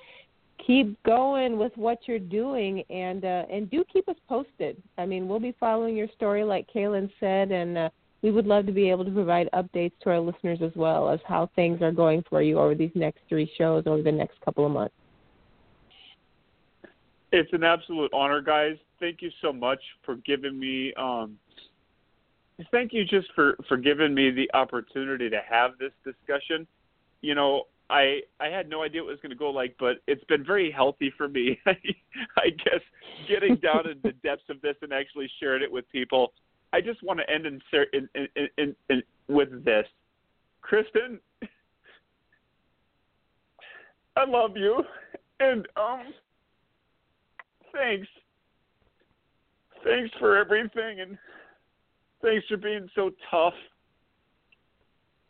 keep 0.69 1.03
going 1.03 1.59
with 1.59 1.73
what 1.77 1.99
you're 2.07 2.19
doing 2.19 2.85
and 2.91 3.25
uh 3.25 3.45
and 3.51 3.71
do 3.71 3.83
keep 3.91 4.09
us 4.09 4.17
posted. 4.29 4.81
I 4.99 5.07
mean, 5.07 5.27
we'll 5.27 5.41
be 5.41 5.57
following 5.59 5.97
your 5.97 6.09
story 6.15 6.45
like 6.45 6.69
Kaelin 6.73 7.11
said 7.19 7.51
and 7.51 7.79
uh 7.79 7.89
we 8.21 8.31
would 8.31 8.47
love 8.47 8.67
to 8.67 8.73
be 8.73 8.91
able 8.91 9.05
to 9.05 9.11
provide 9.11 9.49
updates 9.55 9.93
to 10.03 10.11
our 10.11 10.21
listeners 10.21 10.59
as 10.61 10.73
well 10.75 11.09
as 11.09 11.21
how 11.27 11.49
things 11.57 11.81
are 11.83 11.93
going 11.93 12.23
for 12.29 12.43
you 12.43 12.59
over 12.59 12.75
these 12.75 12.91
next 12.95 13.21
three 13.29 13.51
shows 13.57 13.85
over 13.87 14.03
the 14.03 14.13
next 14.13 14.41
couple 14.41 14.67
of 14.67 14.73
months. 14.73 14.95
It's 17.31 17.53
an 17.53 17.63
absolute 17.63 18.13
honor, 18.13 18.41
guys. 18.41 18.77
Thank 19.01 19.23
you 19.23 19.31
so 19.41 19.53
much 19.53 19.81
for 20.05 20.17
giving 20.17 20.59
me. 20.59 20.93
Um, 20.95 21.39
thank 22.73 22.93
you 22.93 23.05
just 23.05 23.29
for 23.35 23.57
for 23.69 23.77
giving 23.77 24.15
me 24.15 24.31
the 24.31 24.51
opportunity 24.53 25.31
to 25.31 25.41
have 25.49 25.73
this 25.79 25.93
discussion. 26.05 26.67
You 27.21 27.35
know, 27.35 27.65
I 27.91 28.21
I 28.41 28.49
had 28.49 28.69
no 28.69 28.83
idea 28.83 29.03
what 29.03 29.09
it 29.09 29.13
was 29.13 29.21
going 29.21 29.31
to 29.31 29.37
go 29.37 29.51
like, 29.51 29.75
but 29.79 29.97
it's 30.07 30.25
been 30.25 30.45
very 30.45 30.71
healthy 30.71 31.13
for 31.17 31.29
me. 31.29 31.59
I 31.67 32.51
guess 32.51 32.81
getting 33.29 33.57
down 33.57 33.89
in 33.89 33.99
the 34.03 34.13
depths 34.23 34.51
of 34.51 34.61
this 34.61 34.77
and 34.83 34.93
actually 34.93 35.31
sharing 35.41 35.63
it 35.63 35.73
with 35.73 35.89
people. 35.91 36.33
I 36.73 36.81
just 36.83 37.03
want 37.03 37.19
to 37.21 37.31
end 37.31 37.47
in, 37.47 37.61
in, 37.95 38.09
in, 38.15 38.49
in, 38.59 38.77
in 38.91 39.03
with 39.27 39.65
this, 39.65 39.87
Kristen. 40.61 41.19
I 44.17 44.25
love 44.27 44.57
you, 44.57 44.83
and 45.41 45.67
um, 45.77 46.13
thanks. 47.73 48.09
Thanks 49.85 50.11
for 50.19 50.37
everything, 50.37 51.01
and 51.01 51.17
thanks 52.21 52.45
for 52.49 52.57
being 52.57 52.89
so 52.95 53.11
tough. 53.31 53.55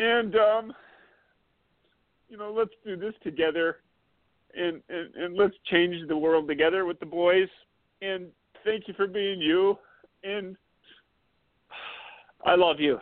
And 0.01 0.35
um, 0.37 0.73
you 2.29 2.37
know, 2.37 2.53
let's 2.53 2.71
do 2.85 2.97
this 2.97 3.15
together, 3.23 3.79
and, 4.55 4.83
and 4.89 5.15
and 5.15 5.37
let's 5.37 5.55
change 5.71 5.97
the 6.09 6.17
world 6.17 6.49
together 6.49 6.85
with 6.85 7.01
the 7.01 7.07
boys. 7.07 7.49
And 8.03 8.29
thank 8.65 8.89
you 8.89 8.95
for 8.95 9.07
being 9.07 9.41
you. 9.41 9.77
And 10.25 10.57
I 12.45 12.55
love 12.55 12.81
you. 12.81 12.99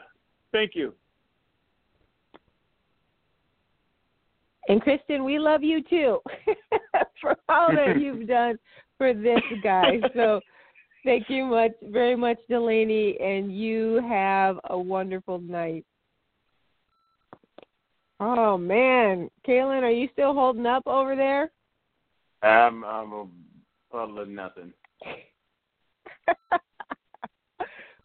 Thank 0.52 0.72
you. 0.74 0.94
And 4.68 4.80
Kristen, 4.80 5.24
we 5.24 5.38
love 5.38 5.62
you 5.62 5.82
too 5.82 6.18
for 7.20 7.36
all 7.48 7.68
that 7.72 7.96
you've 8.00 8.26
done 8.26 8.58
for 8.98 9.14
this 9.14 9.40
guy. 9.62 10.00
So 10.14 10.40
thank 11.04 11.28
you 11.28 11.44
much 11.44 11.72
very 11.82 12.16
much, 12.16 12.38
Delaney, 12.48 13.16
and 13.20 13.56
you 13.56 14.00
have 14.08 14.58
a 14.70 14.78
wonderful 14.78 15.38
night. 15.40 15.84
Oh 18.20 18.56
man. 18.56 19.28
Kaelin, 19.46 19.82
are 19.82 19.90
you 19.90 20.08
still 20.12 20.32
holding 20.32 20.66
up 20.66 20.86
over 20.86 21.14
there? 21.16 21.50
I'm 22.42 22.84
I'm 22.84 23.12
a 23.12 23.26
puddle 23.90 24.20
of 24.20 24.28
nothing. 24.28 24.72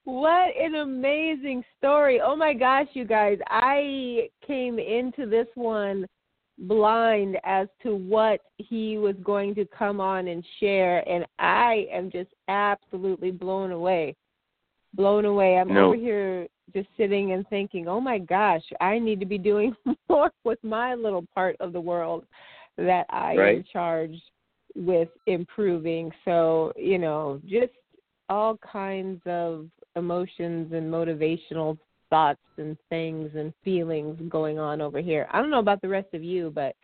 what 0.04 0.56
an 0.58 0.76
amazing 0.76 1.64
story. 1.78 2.20
Oh 2.24 2.36
my 2.36 2.54
gosh, 2.54 2.88
you 2.94 3.06
guys. 3.06 3.38
I 3.48 4.30
came 4.46 4.80
into 4.80 5.26
this 5.30 5.48
one 5.56 6.06
blind 6.58 7.38
as 7.44 7.68
to 7.84 7.96
what 7.96 8.42
he 8.58 8.98
was 8.98 9.16
going 9.24 9.56
to 9.56 9.66
come 9.66 10.00
on 10.00 10.28
and 10.28 10.46
share 10.60 11.08
and 11.10 11.26
I 11.40 11.88
am 11.92 12.12
just 12.12 12.30
absolutely 12.48 13.32
blown 13.32 13.72
away. 13.72 14.16
Blown 14.94 15.26
away. 15.26 15.58
I'm 15.58 15.74
No. 15.74 15.88
over 15.88 15.96
here 15.96 16.48
just 16.74 16.88
sitting 16.98 17.34
and 17.34 17.48
thinking, 17.50 17.88
"Oh 17.88 18.00
my 18.02 18.20
gosh, 18.20 18.64
I 18.80 19.00
need 19.00 19.20
to 19.20 19.26
be 19.26 19.38
doing 19.38 19.76
more 20.10 20.32
with 20.44 20.60
my 20.64 20.96
little 20.96 21.26
part 21.34 21.56
of 21.60 21.74
the 21.74 21.82
world 21.82 22.26
that 22.78 23.06
I 23.10 23.36
am 23.58 23.64
charged 23.72 24.24
with 24.76 25.10
improving." 25.28 26.12
So, 26.26 26.74
you 26.76 26.98
know, 26.98 27.42
just 27.46 27.74
all 28.30 28.58
kinds 28.58 29.22
of 29.26 29.68
emotions 29.96 30.72
and 30.74 30.92
motivational 30.92 31.78
thoughts 32.10 32.40
and 32.58 32.78
things 32.90 33.32
and 33.36 33.54
feelings 33.64 34.18
going 34.30 34.60
on 34.60 34.82
over 34.82 35.02
here. 35.02 35.28
I 35.32 35.42
don't 35.42 35.50
know 35.50 35.60
about 35.60 35.82
the 35.82 35.90
rest 35.90 36.14
of 36.14 36.24
you, 36.24 36.52
but 36.54 36.76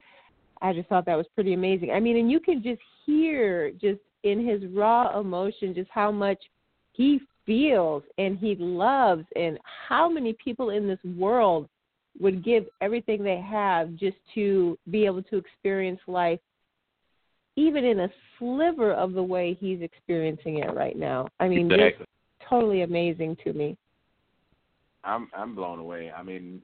I 0.62 0.74
just 0.74 0.90
thought 0.90 1.06
that 1.06 1.16
was 1.16 1.28
pretty 1.36 1.54
amazing. 1.54 1.92
I 1.92 2.00
mean, 2.00 2.18
and 2.18 2.32
you 2.32 2.40
can 2.40 2.64
just 2.64 2.82
hear 3.06 3.72
just 3.72 4.00
in 4.24 4.46
his 4.46 4.66
raw 4.74 5.20
emotion 5.20 5.74
just 5.76 5.90
how 5.92 6.12
much 6.12 6.40
he 6.94 7.20
feels 7.48 8.04
and 8.20 8.38
he 8.38 8.56
loves 8.60 9.26
and 9.36 9.58
how 9.88 10.08
many 10.08 10.34
people 10.34 10.70
in 10.70 10.88
this 10.88 11.00
world 11.18 11.68
would 12.20 12.44
give 12.44 12.66
everything 12.82 13.24
they 13.24 13.42
have 13.42 13.96
just 13.96 14.18
to 14.36 14.78
be 14.92 15.06
able 15.06 15.24
to 15.24 15.38
experience 15.38 16.00
life 16.08 16.40
even 17.58 17.84
in 17.84 18.02
a 18.02 18.10
sliver 18.38 18.94
of 18.94 19.14
the 19.14 19.24
way 19.24 19.58
he's 19.60 19.82
experiencing 19.82 20.60
it 20.60 20.74
right 20.76 20.96
now. 20.96 21.28
I 21.40 21.48
mean, 21.48 21.72
exactly. 21.72 22.06
totally 22.48 22.84
amazing 22.84 23.36
to 23.44 23.52
me. 23.52 23.76
I'm 25.04 25.28
I'm 25.36 25.56
blown 25.56 25.80
away. 25.80 26.12
I 26.12 26.22
mean, 26.22 26.62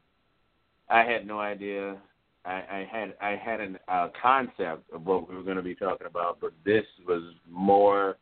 I 0.89 1.03
had 1.03 1.25
no 1.25 1.39
idea. 1.39 1.97
I, 2.45 2.51
I 2.51 2.87
had 2.91 3.13
I 3.21 3.35
had 3.35 3.59
a 3.59 3.93
uh, 3.93 4.09
concept 4.21 4.91
of 4.93 5.05
what 5.05 5.27
we 5.27 5.35
were 5.35 5.43
going 5.43 5.57
to 5.57 5.63
be 5.63 5.75
talking 5.75 6.07
about, 6.07 6.39
but 6.39 6.51
this 6.63 6.85
was 7.07 7.23
more, 7.49 8.17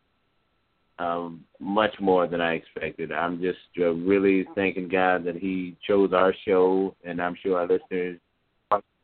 um, 1.01 1.43
much 1.59 1.93
more 1.99 2.27
than 2.27 2.41
I 2.41 2.53
expected. 2.53 3.11
I'm 3.11 3.41
just 3.41 3.57
uh, 3.79 3.91
really 3.91 4.45
thanking 4.55 4.87
God 4.87 5.23
that 5.25 5.35
He 5.35 5.75
chose 5.87 6.13
our 6.13 6.33
show, 6.45 6.95
and 7.03 7.21
I'm 7.21 7.35
sure 7.41 7.59
our 7.59 7.67
listeners 7.67 8.19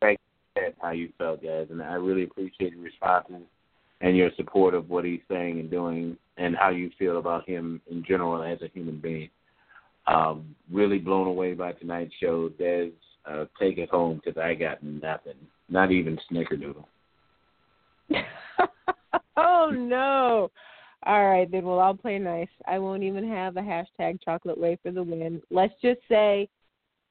thank 0.00 0.18
how 0.80 0.90
you 0.90 1.08
felt, 1.18 1.42
guys, 1.42 1.68
and 1.70 1.82
I 1.82 1.94
really 1.94 2.24
appreciate 2.24 2.72
your 2.72 2.82
responses 2.82 3.46
and 4.00 4.16
your 4.16 4.30
support 4.36 4.74
of 4.74 4.90
what 4.90 5.04
he's 5.04 5.20
saying 5.28 5.58
and 5.58 5.70
doing, 5.70 6.16
and 6.36 6.56
how 6.56 6.70
you 6.70 6.90
feel 6.98 7.18
about 7.18 7.48
him 7.48 7.80
in 7.90 8.04
general 8.06 8.42
as 8.42 8.60
a 8.62 8.68
human 8.72 8.98
being. 9.00 9.28
Um, 10.06 10.54
really 10.72 10.98
blown 10.98 11.26
away 11.26 11.54
by 11.54 11.72
tonight's 11.72 12.14
show. 12.20 12.48
Des, 12.48 12.90
uh, 13.28 13.44
take 13.60 13.78
it 13.78 13.90
home 13.90 14.20
because 14.24 14.40
I 14.40 14.54
got 14.54 14.82
nothing, 14.82 15.34
not 15.68 15.90
even 15.90 16.18
snickerdoodle. 16.30 16.84
oh 19.36 19.70
no. 19.72 20.50
All 21.06 21.26
right, 21.26 21.50
then 21.50 21.64
we'll 21.64 21.78
all 21.78 21.94
play 21.94 22.18
nice. 22.18 22.48
I 22.66 22.78
won't 22.78 23.02
even 23.02 23.28
have 23.28 23.56
a 23.56 23.60
hashtag 23.60 24.18
chocolate 24.24 24.58
way 24.58 24.78
for 24.82 24.90
the 24.90 25.02
win. 25.02 25.40
Let's 25.50 25.74
just 25.80 26.00
say 26.08 26.48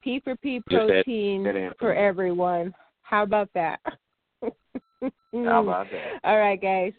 P 0.03 0.19
for 0.19 0.35
P 0.35 0.61
Just 0.69 0.87
that- 0.87 0.87
protein 1.05 1.43
that 1.43 1.75
for 1.79 1.93
everyone. 1.93 2.73
How 3.01 3.23
about 3.23 3.49
that? 3.53 3.79
How 4.41 5.63
about 5.63 5.87
that? 5.91 6.19
All 6.23 6.37
right, 6.37 6.61
guys. 6.61 6.93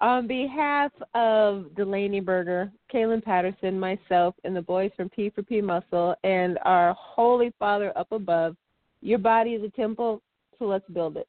On 0.00 0.26
behalf 0.26 0.92
of 1.14 1.74
Delaney 1.74 2.20
Berger, 2.20 2.70
Kaelin 2.92 3.22
Patterson, 3.22 3.78
myself, 3.78 4.34
and 4.44 4.54
the 4.56 4.62
boys 4.62 4.90
from 4.96 5.08
P 5.10 5.30
for 5.30 5.42
P 5.42 5.60
Muscle, 5.60 6.14
and 6.24 6.58
our 6.64 6.94
Holy 6.98 7.52
Father 7.58 7.92
up 7.98 8.10
above, 8.12 8.56
your 9.02 9.18
body 9.18 9.50
is 9.50 9.62
a 9.62 9.68
temple, 9.70 10.22
so 10.58 10.66
let's 10.66 10.88
build 10.90 11.16
it. 11.16 11.28